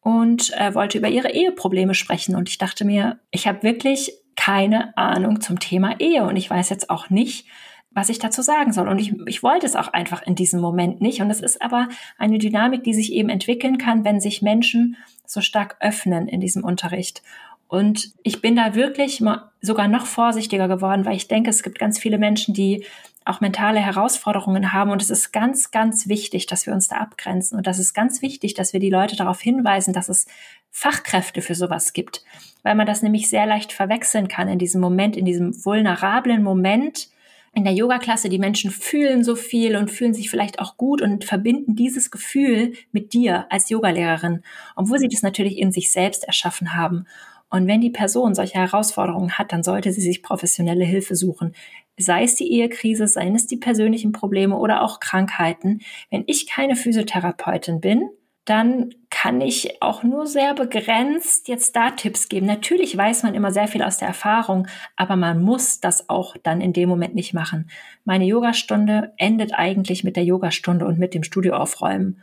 und 0.00 0.52
äh, 0.58 0.74
wollte 0.74 0.98
über 0.98 1.08
ihre 1.08 1.32
Eheprobleme 1.32 1.94
sprechen. 1.94 2.36
Und 2.36 2.48
ich 2.48 2.58
dachte 2.58 2.84
mir, 2.84 3.18
ich 3.30 3.48
habe 3.48 3.62
wirklich 3.62 4.12
keine 4.36 4.96
Ahnung 4.96 5.40
zum 5.40 5.58
Thema 5.58 5.98
Ehe 5.98 6.24
und 6.24 6.36
ich 6.36 6.48
weiß 6.48 6.68
jetzt 6.70 6.88
auch 6.90 7.10
nicht, 7.10 7.46
was 7.90 8.08
ich 8.08 8.18
dazu 8.18 8.42
sagen 8.42 8.72
soll. 8.72 8.88
Und 8.88 9.00
ich, 9.00 9.14
ich 9.26 9.42
wollte 9.42 9.66
es 9.66 9.76
auch 9.76 9.88
einfach 9.88 10.22
in 10.22 10.34
diesem 10.34 10.60
Moment 10.60 11.00
nicht. 11.00 11.20
Und 11.20 11.30
es 11.30 11.40
ist 11.40 11.60
aber 11.60 11.88
eine 12.18 12.38
Dynamik, 12.38 12.84
die 12.84 12.94
sich 12.94 13.12
eben 13.12 13.28
entwickeln 13.28 13.78
kann, 13.78 14.04
wenn 14.04 14.20
sich 14.20 14.42
Menschen 14.42 14.96
so 15.26 15.40
stark 15.40 15.76
öffnen 15.80 16.28
in 16.28 16.40
diesem 16.40 16.64
Unterricht. 16.64 17.22
Und 17.70 18.10
ich 18.24 18.42
bin 18.42 18.56
da 18.56 18.74
wirklich 18.74 19.22
sogar 19.60 19.86
noch 19.86 20.04
vorsichtiger 20.04 20.66
geworden, 20.66 21.04
weil 21.04 21.14
ich 21.14 21.28
denke, 21.28 21.50
es 21.50 21.62
gibt 21.62 21.78
ganz 21.78 22.00
viele 22.00 22.18
Menschen, 22.18 22.52
die 22.52 22.84
auch 23.24 23.40
mentale 23.40 23.78
Herausforderungen 23.78 24.72
haben. 24.72 24.90
Und 24.90 25.00
es 25.00 25.08
ist 25.08 25.32
ganz, 25.32 25.70
ganz 25.70 26.08
wichtig, 26.08 26.48
dass 26.48 26.66
wir 26.66 26.72
uns 26.72 26.88
da 26.88 26.96
abgrenzen. 26.96 27.56
Und 27.56 27.68
das 27.68 27.78
ist 27.78 27.94
ganz 27.94 28.22
wichtig, 28.22 28.54
dass 28.54 28.72
wir 28.72 28.80
die 28.80 28.90
Leute 28.90 29.14
darauf 29.14 29.40
hinweisen, 29.40 29.94
dass 29.94 30.08
es 30.08 30.26
Fachkräfte 30.72 31.42
für 31.42 31.54
sowas 31.54 31.92
gibt. 31.92 32.24
Weil 32.64 32.74
man 32.74 32.88
das 32.88 33.02
nämlich 33.02 33.30
sehr 33.30 33.46
leicht 33.46 33.72
verwechseln 33.72 34.26
kann 34.26 34.48
in 34.48 34.58
diesem 34.58 34.80
Moment, 34.80 35.16
in 35.16 35.24
diesem 35.24 35.64
vulnerablen 35.64 36.42
Moment, 36.42 37.08
in 37.52 37.62
der 37.62 37.72
Yoga-Klasse, 37.72 38.28
die 38.30 38.40
Menschen 38.40 38.72
fühlen 38.72 39.22
so 39.22 39.36
viel 39.36 39.76
und 39.76 39.92
fühlen 39.92 40.14
sich 40.14 40.28
vielleicht 40.28 40.58
auch 40.58 40.76
gut 40.76 41.02
und 41.02 41.24
verbinden 41.24 41.76
dieses 41.76 42.10
Gefühl 42.10 42.72
mit 42.90 43.12
dir 43.12 43.46
als 43.48 43.70
Yogalehrerin, 43.70 44.42
obwohl 44.74 44.98
sie 44.98 45.08
das 45.08 45.22
natürlich 45.22 45.58
in 45.58 45.70
sich 45.70 45.92
selbst 45.92 46.24
erschaffen 46.24 46.74
haben. 46.74 47.06
Und 47.50 47.66
wenn 47.66 47.80
die 47.80 47.90
Person 47.90 48.34
solche 48.34 48.58
Herausforderungen 48.58 49.36
hat, 49.36 49.52
dann 49.52 49.62
sollte 49.62 49.92
sie 49.92 50.00
sich 50.00 50.22
professionelle 50.22 50.84
Hilfe 50.84 51.16
suchen. 51.16 51.54
Sei 51.98 52.22
es 52.22 52.36
die 52.36 52.50
Ehekrise, 52.52 53.06
seien 53.08 53.34
es 53.34 53.46
die 53.46 53.56
persönlichen 53.56 54.12
Probleme 54.12 54.56
oder 54.56 54.82
auch 54.82 55.00
Krankheiten. 55.00 55.80
Wenn 56.10 56.24
ich 56.26 56.46
keine 56.46 56.76
Physiotherapeutin 56.76 57.80
bin, 57.80 58.08
dann 58.44 58.94
kann 59.10 59.40
ich 59.40 59.82
auch 59.82 60.02
nur 60.02 60.26
sehr 60.26 60.54
begrenzt 60.54 61.48
jetzt 61.48 61.76
da 61.76 61.90
Tipps 61.90 62.28
geben. 62.28 62.46
Natürlich 62.46 62.96
weiß 62.96 63.22
man 63.22 63.34
immer 63.34 63.52
sehr 63.52 63.68
viel 63.68 63.82
aus 63.82 63.98
der 63.98 64.08
Erfahrung, 64.08 64.66
aber 64.96 65.16
man 65.16 65.42
muss 65.42 65.80
das 65.80 66.08
auch 66.08 66.36
dann 66.42 66.60
in 66.60 66.72
dem 66.72 66.88
Moment 66.88 67.14
nicht 67.14 67.34
machen. 67.34 67.70
Meine 68.04 68.24
Yogastunde 68.24 69.12
endet 69.18 69.54
eigentlich 69.54 70.04
mit 70.04 70.16
der 70.16 70.24
Yogastunde 70.24 70.86
und 70.86 70.98
mit 70.98 71.14
dem 71.14 71.22
Studio 71.22 71.54
aufräumen 71.54 72.22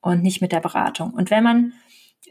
und 0.00 0.22
nicht 0.22 0.40
mit 0.40 0.52
der 0.52 0.60
Beratung. 0.60 1.12
Und 1.12 1.30
wenn 1.30 1.44
man 1.44 1.72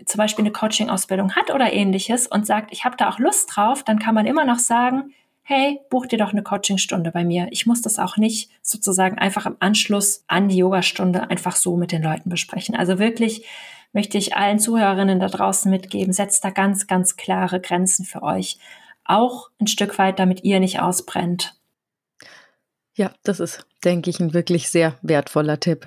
zum 0.06 0.18
Beispiel 0.18 0.44
eine 0.44 0.52
Coaching-Ausbildung 0.52 1.36
hat 1.36 1.52
oder 1.54 1.74
ähnliches 1.74 2.28
und 2.28 2.46
sagt, 2.46 2.72
ich 2.72 2.86
habe 2.86 2.98
da 2.98 3.10
auch 3.10 3.20
Lust 3.20 3.56
drauf, 3.56 3.84
dann 3.84 4.00
kann 4.00 4.16
man 4.16 4.26
immer 4.26 4.46
noch 4.46 4.60
sagen, 4.60 5.14
hey, 5.44 5.80
buch 5.90 6.06
dir 6.06 6.18
doch 6.18 6.34
eine 6.34 6.44
Coachingstunde 6.44 7.12
bei 7.12 7.24
mir. 7.24 7.48
Ich 7.52 7.66
muss 7.66 7.82
das 7.82 8.00
auch 8.00 8.18
nicht 8.18 8.52
sozusagen 8.62 9.18
einfach 9.18 9.46
im 9.46 9.56
Anschluss 9.60 10.26
an 10.28 10.50
die 10.50 10.58
Yogastunde 10.58 11.30
einfach 11.30 11.56
so 11.56 11.78
mit 11.78 11.94
den 11.94 12.04
Leuten 12.04 12.30
besprechen. 12.30 12.76
Also 12.76 13.00
wirklich 13.00 13.46
möchte 13.94 14.18
ich 14.18 14.36
allen 14.36 14.60
Zuhörerinnen 14.60 15.22
da 15.22 15.28
draußen 15.28 15.72
mitgeben, 15.72 16.12
setzt 16.12 16.44
da 16.44 16.50
ganz, 16.50 16.86
ganz 16.88 17.16
klare 17.16 17.62
Grenzen 17.62 18.06
für 18.06 18.24
euch. 18.24 18.60
Auch 19.06 19.50
ein 19.60 19.68
Stück 19.68 19.98
weit, 19.98 20.20
damit 20.20 20.44
ihr 20.44 20.60
nicht 20.60 20.82
ausbrennt. 20.82 21.56
Ja, 22.98 23.14
das 23.24 23.40
ist, 23.40 23.66
denke 23.86 24.10
ich, 24.10 24.20
ein 24.20 24.34
wirklich 24.34 24.70
sehr 24.70 24.98
wertvoller 25.02 25.60
Tipp. 25.60 25.86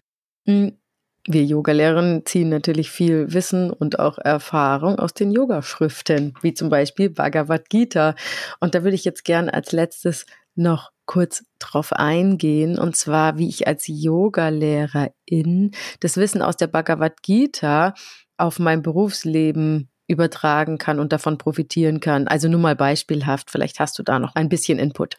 Wir 1.26 1.44
Yogalehrerinnen 1.44 2.24
ziehen 2.24 2.48
natürlich 2.48 2.90
viel 2.90 3.32
Wissen 3.32 3.70
und 3.70 3.98
auch 3.98 4.16
Erfahrung 4.18 4.98
aus 4.98 5.12
den 5.12 5.30
Yogaschriften, 5.30 6.34
wie 6.40 6.54
zum 6.54 6.70
Beispiel 6.70 7.10
Bhagavad 7.10 7.68
Gita. 7.68 8.14
Und 8.58 8.74
da 8.74 8.84
würde 8.84 8.94
ich 8.94 9.04
jetzt 9.04 9.24
gern 9.24 9.50
als 9.50 9.72
letztes 9.72 10.24
noch 10.54 10.90
kurz 11.04 11.44
drauf 11.58 11.92
eingehen, 11.92 12.78
und 12.78 12.96
zwar, 12.96 13.36
wie 13.36 13.48
ich 13.48 13.66
als 13.66 13.84
Yogalehrerin 13.86 15.72
das 16.00 16.16
Wissen 16.16 16.40
aus 16.40 16.56
der 16.56 16.68
Bhagavad 16.68 17.22
Gita 17.22 17.94
auf 18.36 18.58
mein 18.58 18.82
Berufsleben 18.82 19.90
übertragen 20.06 20.78
kann 20.78 20.98
und 21.00 21.12
davon 21.12 21.38
profitieren 21.38 22.00
kann. 22.00 22.28
Also 22.28 22.48
nur 22.48 22.60
mal 22.60 22.76
beispielhaft, 22.76 23.50
vielleicht 23.50 23.78
hast 23.78 23.98
du 23.98 24.02
da 24.02 24.18
noch 24.18 24.34
ein 24.34 24.48
bisschen 24.48 24.78
Input. 24.78 25.18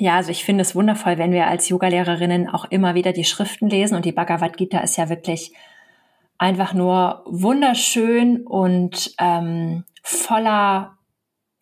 Ja, 0.00 0.14
also 0.14 0.30
ich 0.30 0.44
finde 0.44 0.62
es 0.62 0.76
wundervoll, 0.76 1.18
wenn 1.18 1.32
wir 1.32 1.48
als 1.48 1.68
Yogalehrerinnen 1.68 2.48
auch 2.48 2.66
immer 2.66 2.94
wieder 2.94 3.12
die 3.12 3.24
Schriften 3.24 3.68
lesen 3.68 3.96
und 3.96 4.04
die 4.04 4.12
Bhagavad 4.12 4.56
Gita 4.56 4.78
ist 4.78 4.96
ja 4.96 5.08
wirklich 5.08 5.52
einfach 6.38 6.72
nur 6.72 7.24
wunderschön 7.26 8.46
und 8.46 9.12
ähm, 9.18 9.84
voller 10.04 10.96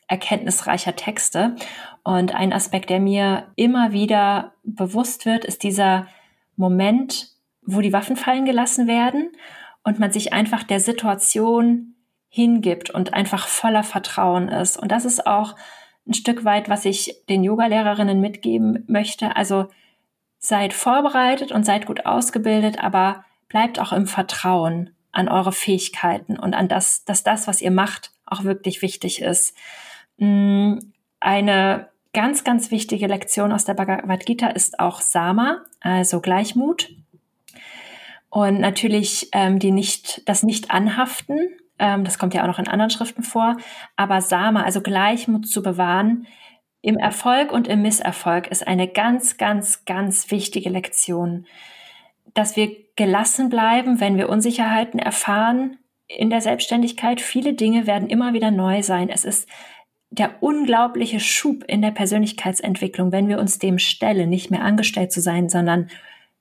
erkenntnisreicher 0.06 0.94
Texte. 0.96 1.56
Und 2.04 2.34
ein 2.34 2.52
Aspekt, 2.52 2.90
der 2.90 3.00
mir 3.00 3.52
immer 3.56 3.92
wieder 3.92 4.52
bewusst 4.64 5.24
wird, 5.24 5.46
ist 5.46 5.62
dieser 5.62 6.06
Moment, 6.56 7.30
wo 7.62 7.80
die 7.80 7.94
Waffen 7.94 8.16
fallen 8.16 8.44
gelassen 8.44 8.86
werden 8.86 9.32
und 9.82 9.98
man 9.98 10.12
sich 10.12 10.34
einfach 10.34 10.62
der 10.62 10.80
Situation 10.80 11.94
hingibt 12.28 12.90
und 12.90 13.14
einfach 13.14 13.48
voller 13.48 13.82
Vertrauen 13.82 14.48
ist. 14.48 14.76
Und 14.76 14.92
das 14.92 15.06
ist 15.06 15.26
auch 15.26 15.56
ein 16.06 16.14
Stück 16.14 16.44
weit, 16.44 16.68
was 16.68 16.84
ich 16.84 17.22
den 17.28 17.42
Yogalehrerinnen 17.42 18.20
mitgeben 18.20 18.84
möchte. 18.86 19.36
Also 19.36 19.68
seid 20.38 20.72
vorbereitet 20.72 21.52
und 21.52 21.64
seid 21.64 21.86
gut 21.86 22.06
ausgebildet, 22.06 22.78
aber 22.78 23.24
bleibt 23.48 23.80
auch 23.80 23.92
im 23.92 24.06
Vertrauen 24.06 24.90
an 25.12 25.28
eure 25.28 25.52
Fähigkeiten 25.52 26.38
und 26.38 26.54
an 26.54 26.68
das, 26.68 27.04
dass 27.04 27.22
das, 27.22 27.48
was 27.48 27.62
ihr 27.62 27.70
macht, 27.70 28.12
auch 28.26 28.44
wirklich 28.44 28.82
wichtig 28.82 29.22
ist. 29.22 29.56
Mm, 30.18 30.78
eine 31.20 31.88
ganz, 32.12 32.44
ganz 32.44 32.70
wichtige 32.70 33.06
Lektion 33.06 33.52
aus 33.52 33.64
der 33.64 33.74
Bhagavad 33.74 34.26
Gita 34.26 34.48
ist 34.48 34.78
auch 34.78 35.00
Sama, 35.00 35.64
also 35.80 36.20
Gleichmut. 36.20 36.90
Und 38.28 38.60
natürlich 38.60 39.30
ähm, 39.32 39.58
die 39.58 39.70
nicht, 39.70 40.22
das 40.28 40.42
Nicht-Anhaften, 40.42 41.48
ähm, 41.78 42.04
das 42.04 42.18
kommt 42.18 42.34
ja 42.34 42.42
auch 42.42 42.46
noch 42.46 42.58
in 42.58 42.68
anderen 42.68 42.90
Schriften 42.90 43.22
vor, 43.22 43.56
aber 43.96 44.20
Sama, 44.20 44.62
also 44.62 44.80
Gleichmut 44.80 45.48
zu 45.48 45.62
bewahren, 45.62 46.26
im 46.82 46.98
Erfolg 46.98 47.52
und 47.52 47.66
im 47.66 47.82
Misserfolg 47.82 48.46
ist 48.48 48.66
eine 48.66 48.86
ganz, 48.86 49.38
ganz, 49.38 49.84
ganz 49.84 50.30
wichtige 50.30 50.70
Lektion, 50.70 51.46
dass 52.34 52.54
wir 52.54 52.76
gelassen 52.94 53.48
bleiben, 53.48 54.00
wenn 54.00 54.16
wir 54.16 54.28
Unsicherheiten 54.28 55.00
erfahren 55.00 55.78
in 56.06 56.30
der 56.30 56.40
Selbstständigkeit. 56.40 57.20
Viele 57.20 57.54
Dinge 57.54 57.86
werden 57.86 58.08
immer 58.08 58.34
wieder 58.34 58.50
neu 58.50 58.82
sein. 58.82 59.08
Es 59.08 59.24
ist 59.24 59.48
der 60.10 60.42
unglaubliche 60.42 61.18
Schub 61.18 61.64
in 61.66 61.82
der 61.82 61.90
Persönlichkeitsentwicklung, 61.90 63.10
wenn 63.10 63.28
wir 63.28 63.40
uns 63.40 63.58
dem 63.58 63.78
stellen, 63.78 64.30
nicht 64.30 64.50
mehr 64.50 64.62
angestellt 64.62 65.10
zu 65.10 65.20
sein, 65.20 65.48
sondern 65.48 65.90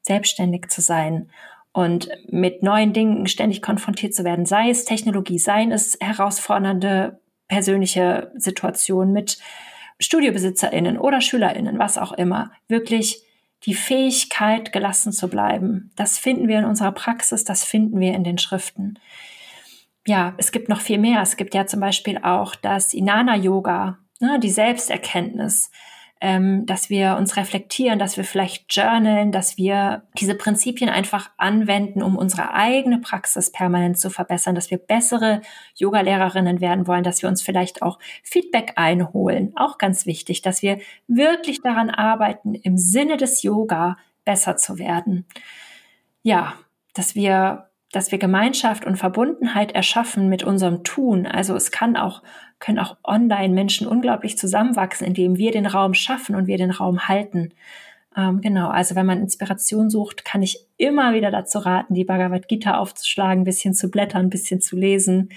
selbstständig 0.01 0.67
zu 0.67 0.81
sein 0.81 1.31
und 1.75 2.09
mit 2.27 2.63
neuen 2.63 2.93
Dingen 2.93 3.27
ständig 3.27 3.61
konfrontiert 3.61 4.15
zu 4.15 4.23
werden, 4.23 4.45
sei 4.45 4.69
es 4.69 4.85
Technologie, 4.85 5.37
sei 5.37 5.65
es 5.65 5.97
herausfordernde 5.99 7.19
persönliche 7.47 8.31
Situationen 8.35 9.13
mit 9.13 9.37
StudiobesitzerInnen 9.99 10.97
oder 10.97 11.21
SchülerInnen, 11.21 11.77
was 11.77 11.97
auch 11.97 12.13
immer, 12.13 12.51
wirklich 12.67 13.21
die 13.63 13.73
Fähigkeit, 13.73 14.71
gelassen 14.71 15.11
zu 15.11 15.27
bleiben. 15.27 15.91
Das 15.95 16.17
finden 16.17 16.47
wir 16.47 16.59
in 16.59 16.65
unserer 16.65 16.91
Praxis, 16.91 17.43
das 17.43 17.63
finden 17.63 17.99
wir 17.99 18.13
in 18.13 18.23
den 18.23 18.37
Schriften 18.37 18.97
ja, 20.07 20.33
es 20.37 20.51
gibt 20.51 20.69
noch 20.69 20.81
viel 20.81 20.97
mehr. 20.97 21.21
Es 21.21 21.37
gibt 21.37 21.53
ja 21.53 21.65
zum 21.65 21.79
Beispiel 21.79 22.19
auch 22.19 22.55
das 22.55 22.93
Inana-Yoga, 22.93 23.97
ne, 24.19 24.39
die 24.39 24.49
Selbsterkenntnis, 24.49 25.71
ähm, 26.21 26.65
dass 26.65 26.89
wir 26.89 27.17
uns 27.17 27.35
reflektieren, 27.35 27.99
dass 27.99 28.15
wir 28.15 28.23
vielleicht 28.23 28.73
journalen, 28.73 29.31
dass 29.31 29.57
wir 29.57 30.03
diese 30.17 30.35
Prinzipien 30.35 30.89
einfach 30.89 31.29
anwenden, 31.37 32.01
um 32.01 32.17
unsere 32.17 32.53
eigene 32.53 32.99
Praxis 32.99 33.51
permanent 33.51 33.99
zu 33.99 34.09
verbessern, 34.09 34.55
dass 34.55 34.71
wir 34.71 34.77
bessere 34.77 35.41
Yoga-Lehrerinnen 35.75 36.61
werden 36.61 36.87
wollen, 36.87 37.03
dass 37.03 37.21
wir 37.21 37.29
uns 37.29 37.41
vielleicht 37.41 37.81
auch 37.81 37.99
Feedback 38.23 38.73
einholen. 38.77 39.51
Auch 39.55 39.77
ganz 39.77 40.05
wichtig, 40.05 40.41
dass 40.41 40.61
wir 40.61 40.79
wirklich 41.07 41.61
daran 41.61 41.89
arbeiten, 41.89 42.55
im 42.55 42.77
Sinne 42.77 43.17
des 43.17 43.43
Yoga 43.43 43.97
besser 44.23 44.55
zu 44.55 44.77
werden. 44.79 45.25
Ja, 46.23 46.53
dass 46.93 47.13
wir 47.15 47.69
dass 47.95 48.11
wir 48.11 48.17
Gemeinschaft 48.17 48.85
und 48.85 48.97
Verbundenheit 48.97 49.71
erschaffen 49.71 50.27
mit 50.27 50.43
unserem 50.43 50.83
Tun. 50.83 51.25
Also 51.25 51.55
es 51.55 51.71
kann 51.71 51.95
auch, 51.95 52.23
können 52.59 52.79
auch 52.79 52.97
online 53.03 53.53
Menschen 53.53 53.87
unglaublich 53.87 54.37
zusammenwachsen, 54.37 55.05
indem 55.05 55.37
wir 55.37 55.51
den 55.51 55.65
Raum 55.65 55.93
schaffen 55.93 56.35
und 56.35 56.47
wir 56.47 56.57
den 56.57 56.71
Raum 56.71 57.07
halten. 57.07 57.53
Ähm, 58.15 58.41
genau, 58.41 58.69
also 58.69 58.95
wenn 58.95 59.05
man 59.05 59.19
Inspiration 59.19 59.89
sucht, 59.89 60.23
kann 60.23 60.41
ich 60.41 60.65
immer 60.77 61.13
wieder 61.13 61.31
dazu 61.31 61.59
raten, 61.59 61.93
die 61.93 62.05
Bhagavad 62.05 62.47
Gita 62.47 62.77
aufzuschlagen, 62.77 63.41
ein 63.41 63.45
bisschen 63.45 63.73
zu 63.73 63.89
blättern, 63.89 64.27
ein 64.27 64.29
bisschen 64.29 64.61
zu 64.61 64.75
lesen. 64.75 65.29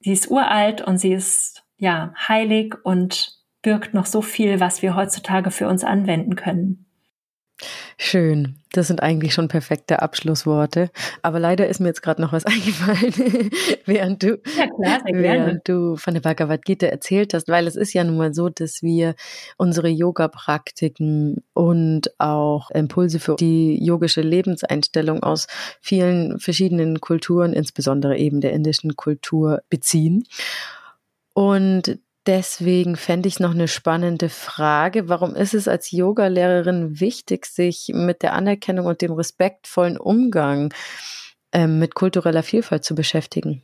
Sie 0.00 0.12
ist 0.12 0.30
uralt 0.30 0.82
und 0.82 0.98
sie 0.98 1.12
ist 1.12 1.64
ja 1.78 2.12
heilig 2.28 2.74
und 2.84 3.38
birgt 3.62 3.94
noch 3.94 4.06
so 4.06 4.22
viel, 4.22 4.60
was 4.60 4.82
wir 4.82 4.94
heutzutage 4.94 5.50
für 5.50 5.68
uns 5.68 5.84
anwenden 5.84 6.36
können. 6.36 6.87
Schön. 7.96 8.54
Das 8.72 8.86
sind 8.86 9.02
eigentlich 9.02 9.34
schon 9.34 9.48
perfekte 9.48 10.02
Abschlussworte. 10.02 10.90
Aber 11.22 11.40
leider 11.40 11.66
ist 11.66 11.80
mir 11.80 11.88
jetzt 11.88 12.02
gerade 12.02 12.22
noch 12.22 12.32
was 12.32 12.46
eingefallen, 12.46 13.50
während 13.86 14.22
du, 14.22 14.40
ja, 14.56 14.66
klar, 14.66 15.00
während 15.10 15.68
du 15.68 15.96
von 15.96 16.14
der 16.14 16.20
Bhagavad 16.20 16.64
Gita 16.64 16.86
erzählt 16.86 17.34
hast, 17.34 17.48
weil 17.48 17.66
es 17.66 17.74
ist 17.74 17.92
ja 17.94 18.04
nun 18.04 18.16
mal 18.16 18.34
so, 18.34 18.48
dass 18.48 18.82
wir 18.82 19.14
unsere 19.56 19.88
Yoga-Praktiken 19.88 21.42
und 21.54 22.20
auch 22.20 22.70
Impulse 22.70 23.18
für 23.18 23.36
die 23.36 23.82
yogische 23.82 24.20
Lebenseinstellung 24.20 25.22
aus 25.22 25.48
vielen 25.80 26.38
verschiedenen 26.38 27.00
Kulturen, 27.00 27.52
insbesondere 27.52 28.16
eben 28.18 28.40
der 28.40 28.52
indischen 28.52 28.94
Kultur, 28.94 29.62
beziehen. 29.70 30.24
Und 31.34 31.98
Deswegen 32.28 32.96
fände 32.96 33.26
ich 33.26 33.40
noch 33.40 33.52
eine 33.52 33.68
spannende 33.68 34.28
Frage. 34.28 35.08
Warum 35.08 35.34
ist 35.34 35.54
es 35.54 35.66
als 35.66 35.92
Yogalehrerin 35.92 37.00
wichtig, 37.00 37.46
sich 37.46 37.90
mit 37.94 38.22
der 38.22 38.34
Anerkennung 38.34 38.84
und 38.84 39.00
dem 39.00 39.12
respektvollen 39.12 39.96
Umgang 39.96 40.74
ähm, 41.52 41.78
mit 41.78 41.94
kultureller 41.94 42.42
Vielfalt 42.42 42.84
zu 42.84 42.94
beschäftigen? 42.94 43.62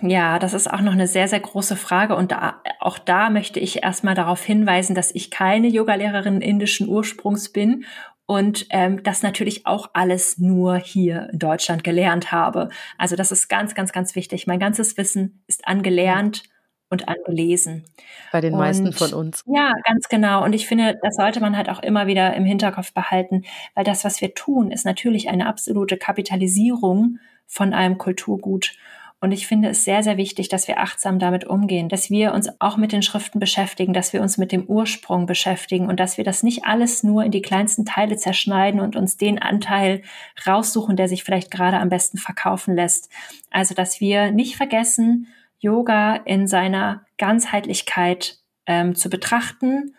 Ja, 0.00 0.38
das 0.38 0.54
ist 0.54 0.70
auch 0.70 0.80
noch 0.80 0.94
eine 0.94 1.06
sehr, 1.06 1.28
sehr 1.28 1.40
große 1.40 1.76
Frage. 1.76 2.16
Und 2.16 2.32
da, 2.32 2.62
auch 2.80 2.98
da 2.98 3.28
möchte 3.28 3.60
ich 3.60 3.82
erstmal 3.82 4.14
darauf 4.14 4.42
hinweisen, 4.42 4.94
dass 4.94 5.14
ich 5.14 5.30
keine 5.30 5.68
Yogalehrerin 5.68 6.40
indischen 6.40 6.88
Ursprungs 6.88 7.50
bin 7.50 7.84
und 8.26 8.66
ähm, 8.70 9.02
das 9.02 9.22
natürlich 9.22 9.66
auch 9.66 9.90
alles 9.92 10.38
nur 10.38 10.76
hier 10.76 11.28
in 11.32 11.38
Deutschland 11.38 11.84
gelernt 11.84 12.32
habe. 12.32 12.68
Also 12.98 13.16
das 13.16 13.30
ist 13.30 13.48
ganz, 13.48 13.74
ganz, 13.74 13.92
ganz 13.92 14.14
wichtig. 14.16 14.46
Mein 14.46 14.58
ganzes 14.58 14.96
Wissen 14.96 15.42
ist 15.46 15.66
angelernt 15.66 16.42
und 16.90 17.08
angelesen. 17.08 17.84
Bei 18.32 18.40
den 18.40 18.52
und, 18.52 18.58
meisten 18.58 18.92
von 18.92 19.12
uns. 19.12 19.42
Ja, 19.46 19.72
ganz 19.84 20.08
genau. 20.08 20.44
Und 20.44 20.54
ich 20.54 20.66
finde, 20.66 20.98
das 21.02 21.16
sollte 21.16 21.40
man 21.40 21.56
halt 21.56 21.68
auch 21.68 21.82
immer 21.82 22.06
wieder 22.06 22.34
im 22.34 22.44
Hinterkopf 22.44 22.92
behalten, 22.92 23.44
weil 23.74 23.84
das, 23.84 24.04
was 24.04 24.20
wir 24.20 24.34
tun, 24.34 24.70
ist 24.70 24.84
natürlich 24.84 25.28
eine 25.28 25.46
absolute 25.46 25.96
Kapitalisierung 25.96 27.18
von 27.46 27.72
einem 27.72 27.98
Kulturgut. 27.98 28.72
Und 29.18 29.32
ich 29.32 29.46
finde 29.46 29.70
es 29.70 29.84
sehr, 29.84 30.02
sehr 30.02 30.18
wichtig, 30.18 30.48
dass 30.48 30.68
wir 30.68 30.78
achtsam 30.78 31.18
damit 31.18 31.46
umgehen, 31.46 31.88
dass 31.88 32.10
wir 32.10 32.34
uns 32.34 32.48
auch 32.60 32.76
mit 32.76 32.92
den 32.92 33.02
Schriften 33.02 33.40
beschäftigen, 33.40 33.94
dass 33.94 34.12
wir 34.12 34.20
uns 34.20 34.36
mit 34.36 34.52
dem 34.52 34.66
Ursprung 34.66 35.24
beschäftigen 35.24 35.88
und 35.88 35.98
dass 35.98 36.18
wir 36.18 36.24
das 36.24 36.42
nicht 36.42 36.66
alles 36.66 37.02
nur 37.02 37.24
in 37.24 37.30
die 37.30 37.40
kleinsten 37.40 37.86
Teile 37.86 38.16
zerschneiden 38.16 38.78
und 38.78 38.94
uns 38.94 39.16
den 39.16 39.40
Anteil 39.40 40.02
raussuchen, 40.46 40.96
der 40.96 41.08
sich 41.08 41.24
vielleicht 41.24 41.50
gerade 41.50 41.78
am 41.78 41.88
besten 41.88 42.18
verkaufen 42.18 42.74
lässt. 42.74 43.10
Also, 43.50 43.74
dass 43.74 44.00
wir 44.00 44.32
nicht 44.32 44.56
vergessen, 44.56 45.28
Yoga 45.58 46.16
in 46.16 46.46
seiner 46.46 47.06
Ganzheitlichkeit 47.16 48.38
ähm, 48.66 48.94
zu 48.94 49.08
betrachten, 49.08 49.94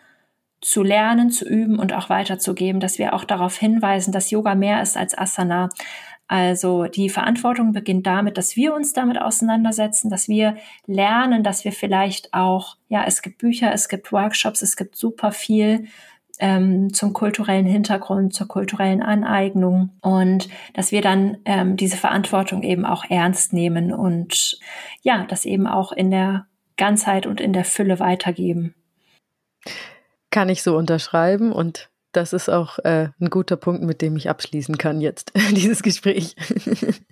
zu 0.60 0.82
lernen, 0.82 1.30
zu 1.30 1.44
üben 1.44 1.78
und 1.78 1.92
auch 1.92 2.08
weiterzugeben, 2.08 2.80
dass 2.80 2.98
wir 2.98 3.14
auch 3.14 3.24
darauf 3.24 3.56
hinweisen, 3.56 4.12
dass 4.12 4.30
Yoga 4.30 4.54
mehr 4.54 4.82
ist 4.82 4.96
als 4.96 5.16
Asana, 5.16 5.70
also 6.28 6.84
die 6.84 7.08
Verantwortung 7.08 7.72
beginnt 7.72 8.06
damit, 8.06 8.36
dass 8.36 8.54
wir 8.54 8.74
uns 8.74 8.92
damit 8.92 9.20
auseinandersetzen, 9.20 10.10
dass 10.10 10.28
wir 10.28 10.56
lernen, 10.86 11.42
dass 11.42 11.64
wir 11.64 11.72
vielleicht 11.72 12.34
auch, 12.34 12.76
ja, 12.88 13.04
es 13.06 13.22
gibt 13.22 13.38
Bücher, 13.38 13.72
es 13.72 13.88
gibt 13.88 14.12
Workshops, 14.12 14.60
es 14.60 14.76
gibt 14.76 14.94
super 14.94 15.32
viel 15.32 15.86
ähm, 16.38 16.92
zum 16.92 17.14
kulturellen 17.14 17.66
Hintergrund, 17.66 18.34
zur 18.34 18.46
kulturellen 18.46 19.02
Aneignung 19.02 19.90
und 20.02 20.48
dass 20.74 20.92
wir 20.92 21.00
dann 21.00 21.38
ähm, 21.46 21.76
diese 21.76 21.96
Verantwortung 21.96 22.62
eben 22.62 22.84
auch 22.84 23.04
ernst 23.08 23.54
nehmen 23.54 23.92
und 23.92 24.60
ja, 25.02 25.24
das 25.28 25.46
eben 25.46 25.66
auch 25.66 25.92
in 25.92 26.10
der 26.10 26.46
Ganzheit 26.76 27.26
und 27.26 27.40
in 27.40 27.54
der 27.54 27.64
Fülle 27.64 27.98
weitergeben. 28.00 28.74
Kann 30.30 30.50
ich 30.50 30.62
so 30.62 30.76
unterschreiben 30.76 31.52
und 31.52 31.87
das 32.12 32.32
ist 32.32 32.48
auch 32.48 32.78
äh, 32.80 33.08
ein 33.20 33.30
guter 33.30 33.56
Punkt, 33.56 33.82
mit 33.82 34.02
dem 34.02 34.16
ich 34.16 34.30
abschließen 34.30 34.78
kann 34.78 35.00
jetzt, 35.00 35.32
dieses 35.52 35.82
Gespräch. 35.82 36.34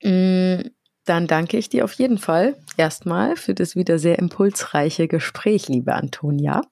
Mm, 0.00 0.60
dann 1.06 1.26
danke 1.26 1.56
ich 1.56 1.70
dir 1.70 1.82
auf 1.82 1.92
jeden 1.94 2.18
Fall 2.18 2.54
erstmal 2.76 3.34
für 3.34 3.52
das 3.52 3.74
wieder 3.74 3.98
sehr 3.98 4.16
impulsreiche 4.20 5.08
Gespräch, 5.08 5.68
liebe 5.68 5.92
Antonia. 5.92 6.62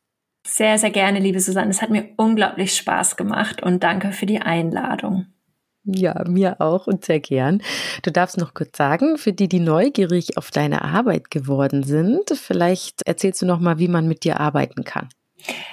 Sehr, 0.47 0.79
sehr 0.79 0.91
gerne, 0.91 1.19
liebe 1.19 1.41
Susanne. 1.41 1.71
Es 1.71 1.83
hat 1.83 1.91
mir 1.91 2.11
unglaublich 2.17 2.77
Spaß 2.77 3.17
gemacht 3.17 3.65
und 3.65 3.83
danke 3.83 4.13
für 4.13 4.27
die 4.27 4.41
Einladung. 4.41 5.27
Ja, 5.83 6.25
mir 6.29 6.61
auch 6.61 6.87
und 6.87 7.05
sehr 7.05 7.21
gern. 7.21 7.63
Du 8.03 8.11
darfst 8.11 8.39
noch 8.39 8.55
kurz 8.55 8.77
sagen, 8.77 9.19
für 9.19 9.33
die, 9.33 9.49
die 9.49 9.61
neugierig 9.61 10.37
auf 10.37 10.51
deine 10.51 10.83
Arbeit 10.83 11.31
geworden 11.31 11.83
sind, 11.83 12.31
vielleicht 12.31 13.03
erzählst 13.07 13.43
du 13.43 13.47
noch 13.47 13.61
mal, 13.61 13.79
wie 13.79 13.89
man 13.89 14.07
mit 14.07 14.25
dir 14.25 14.39
arbeiten 14.41 14.85
kann. 14.85 15.09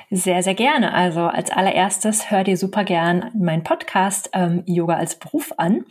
Sehr, 0.09 0.43
sehr 0.43 0.53
gerne. 0.53 0.93
Also 0.93 1.21
als 1.21 1.49
allererstes 1.49 2.29
hör 2.29 2.43
dir 2.43 2.57
super 2.57 2.83
gern 2.83 3.31
meinen 3.33 3.63
Podcast 3.63 4.29
ähm, 4.33 4.63
Yoga 4.65 4.95
als 4.95 5.17
Beruf 5.17 5.53
an. 5.57 5.85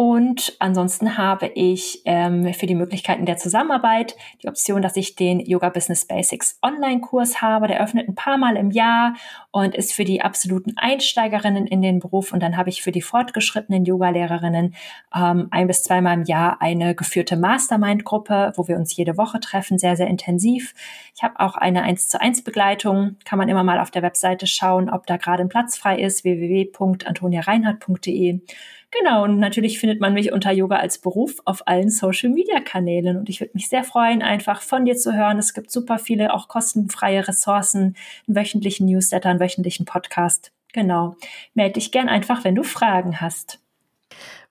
Und 0.00 0.54
ansonsten 0.60 1.18
habe 1.18 1.48
ich 1.48 2.02
ähm, 2.04 2.54
für 2.54 2.66
die 2.66 2.76
Möglichkeiten 2.76 3.26
der 3.26 3.36
Zusammenarbeit 3.36 4.14
die 4.40 4.46
Option, 4.46 4.80
dass 4.80 4.94
ich 4.94 5.16
den 5.16 5.40
Yoga 5.40 5.70
Business 5.70 6.04
Basics 6.04 6.56
Online-Kurs 6.62 7.42
habe. 7.42 7.66
Der 7.66 7.82
öffnet 7.82 8.08
ein 8.08 8.14
paar 8.14 8.38
Mal 8.38 8.56
im 8.56 8.70
Jahr 8.70 9.14
und 9.50 9.74
ist 9.74 9.92
für 9.92 10.04
die 10.04 10.22
absoluten 10.22 10.74
Einsteigerinnen 10.76 11.66
in 11.66 11.82
den 11.82 11.98
Beruf. 11.98 12.32
Und 12.32 12.44
dann 12.44 12.56
habe 12.56 12.68
ich 12.68 12.80
für 12.80 12.92
die 12.92 13.02
fortgeschrittenen 13.02 13.84
Yoga-Lehrerinnen 13.84 14.76
ähm, 15.16 15.48
ein 15.50 15.66
bis 15.66 15.82
zweimal 15.82 16.14
im 16.14 16.22
Jahr 16.22 16.62
eine 16.62 16.94
geführte 16.94 17.36
Mastermind-Gruppe, 17.36 18.52
wo 18.54 18.68
wir 18.68 18.76
uns 18.76 18.96
jede 18.96 19.16
Woche 19.16 19.40
treffen, 19.40 19.80
sehr, 19.80 19.96
sehr 19.96 20.06
intensiv. 20.06 20.74
Ich 21.16 21.24
habe 21.24 21.40
auch 21.40 21.56
eine 21.56 21.82
1 21.82 22.08
zu 22.08 22.20
1 22.20 22.44
Begleitung. 22.44 23.16
Kann 23.24 23.40
man 23.40 23.48
immer 23.48 23.64
mal 23.64 23.80
auf 23.80 23.90
der 23.90 24.02
Webseite 24.02 24.46
schauen, 24.46 24.90
ob 24.90 25.08
da 25.08 25.16
gerade 25.16 25.42
ein 25.42 25.48
Platz 25.48 25.76
frei 25.76 25.98
ist, 25.98 26.22
www.antoniareinhardt.de. 26.22 28.42
Genau, 28.90 29.24
und 29.24 29.38
natürlich 29.38 29.78
findet 29.78 30.00
man 30.00 30.14
mich 30.14 30.32
unter 30.32 30.50
Yoga 30.50 30.76
als 30.76 30.98
Beruf 30.98 31.42
auf 31.44 31.66
allen 31.68 31.90
Social-Media-Kanälen. 31.90 33.18
Und 33.18 33.28
ich 33.28 33.40
würde 33.40 33.52
mich 33.54 33.68
sehr 33.68 33.84
freuen, 33.84 34.22
einfach 34.22 34.62
von 34.62 34.86
dir 34.86 34.96
zu 34.96 35.14
hören. 35.14 35.38
Es 35.38 35.52
gibt 35.52 35.70
super 35.70 35.98
viele 35.98 36.32
auch 36.32 36.48
kostenfreie 36.48 37.28
Ressourcen, 37.28 37.96
einen 38.26 38.36
wöchentlichen 38.36 38.86
Newsletter, 38.86 39.28
einen 39.28 39.40
wöchentlichen 39.40 39.84
Podcast. 39.84 40.52
Genau. 40.72 41.16
Melde 41.52 41.74
dich 41.74 41.92
gern 41.92 42.08
einfach, 42.08 42.44
wenn 42.44 42.54
du 42.54 42.62
Fragen 42.62 43.20
hast. 43.20 43.60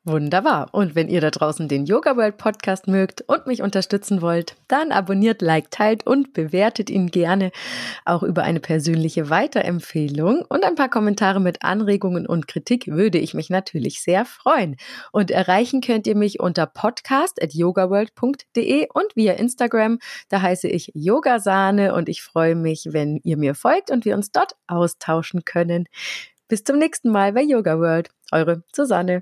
Wunderbar. 0.10 0.70
Und 0.72 0.96
wenn 0.96 1.10
ihr 1.10 1.20
da 1.20 1.32
draußen 1.32 1.68
den 1.68 1.86
Yoga 1.86 2.16
World 2.16 2.38
Podcast 2.38 2.88
mögt 2.88 3.26
und 3.28 3.46
mich 3.46 3.62
unterstützen 3.62 4.22
wollt, 4.22 4.56
dann 4.70 4.94
abonniert, 4.94 5.42
liked, 5.42 5.72
teilt 5.72 6.08
und 6.08 6.32
bewertet 6.32 6.90
ihn 6.90 7.12
gerne 7.12 7.52
auch 8.06 8.24
über 8.24 8.44
eine 8.44 8.62
persönliche 8.62 9.30
Weiterempfehlung 9.30 10.46
und 10.48 10.64
ein 10.64 10.76
paar 10.76 10.88
Kommentare 10.88 11.42
mit 11.42 11.62
Anregungen 11.62 12.26
und 12.26 12.48
Kritik 12.48 12.88
würde 12.88 13.18
ich 13.18 13.34
mich 13.34 13.50
natürlich 13.50 14.02
sehr 14.02 14.24
freuen. 14.24 14.78
Und 15.12 15.30
erreichen 15.30 15.82
könnt 15.82 16.08
ihr 16.08 16.16
mich 16.16 16.40
unter 16.40 16.68
podcast@yogaworld.de 16.68 18.88
und 18.94 19.14
via 19.18 19.34
Instagram. 19.34 20.00
Da 20.30 20.42
heiße 20.42 20.70
ich 20.70 20.90
Yogasahne 20.94 21.94
und 21.94 22.08
ich 22.08 22.22
freue 22.22 22.56
mich, 22.56 22.88
wenn 22.92 23.20
ihr 23.26 23.36
mir 23.36 23.56
folgt 23.56 23.92
und 23.92 24.06
wir 24.06 24.16
uns 24.16 24.32
dort 24.32 24.56
austauschen 24.68 25.44
können. 25.44 25.84
Bis 26.48 26.64
zum 26.64 26.78
nächsten 26.78 27.10
Mal 27.10 27.34
bei 27.34 27.42
Yoga 27.42 27.78
World. 27.78 28.10
Eure 28.32 28.64
Susanne. 28.74 29.22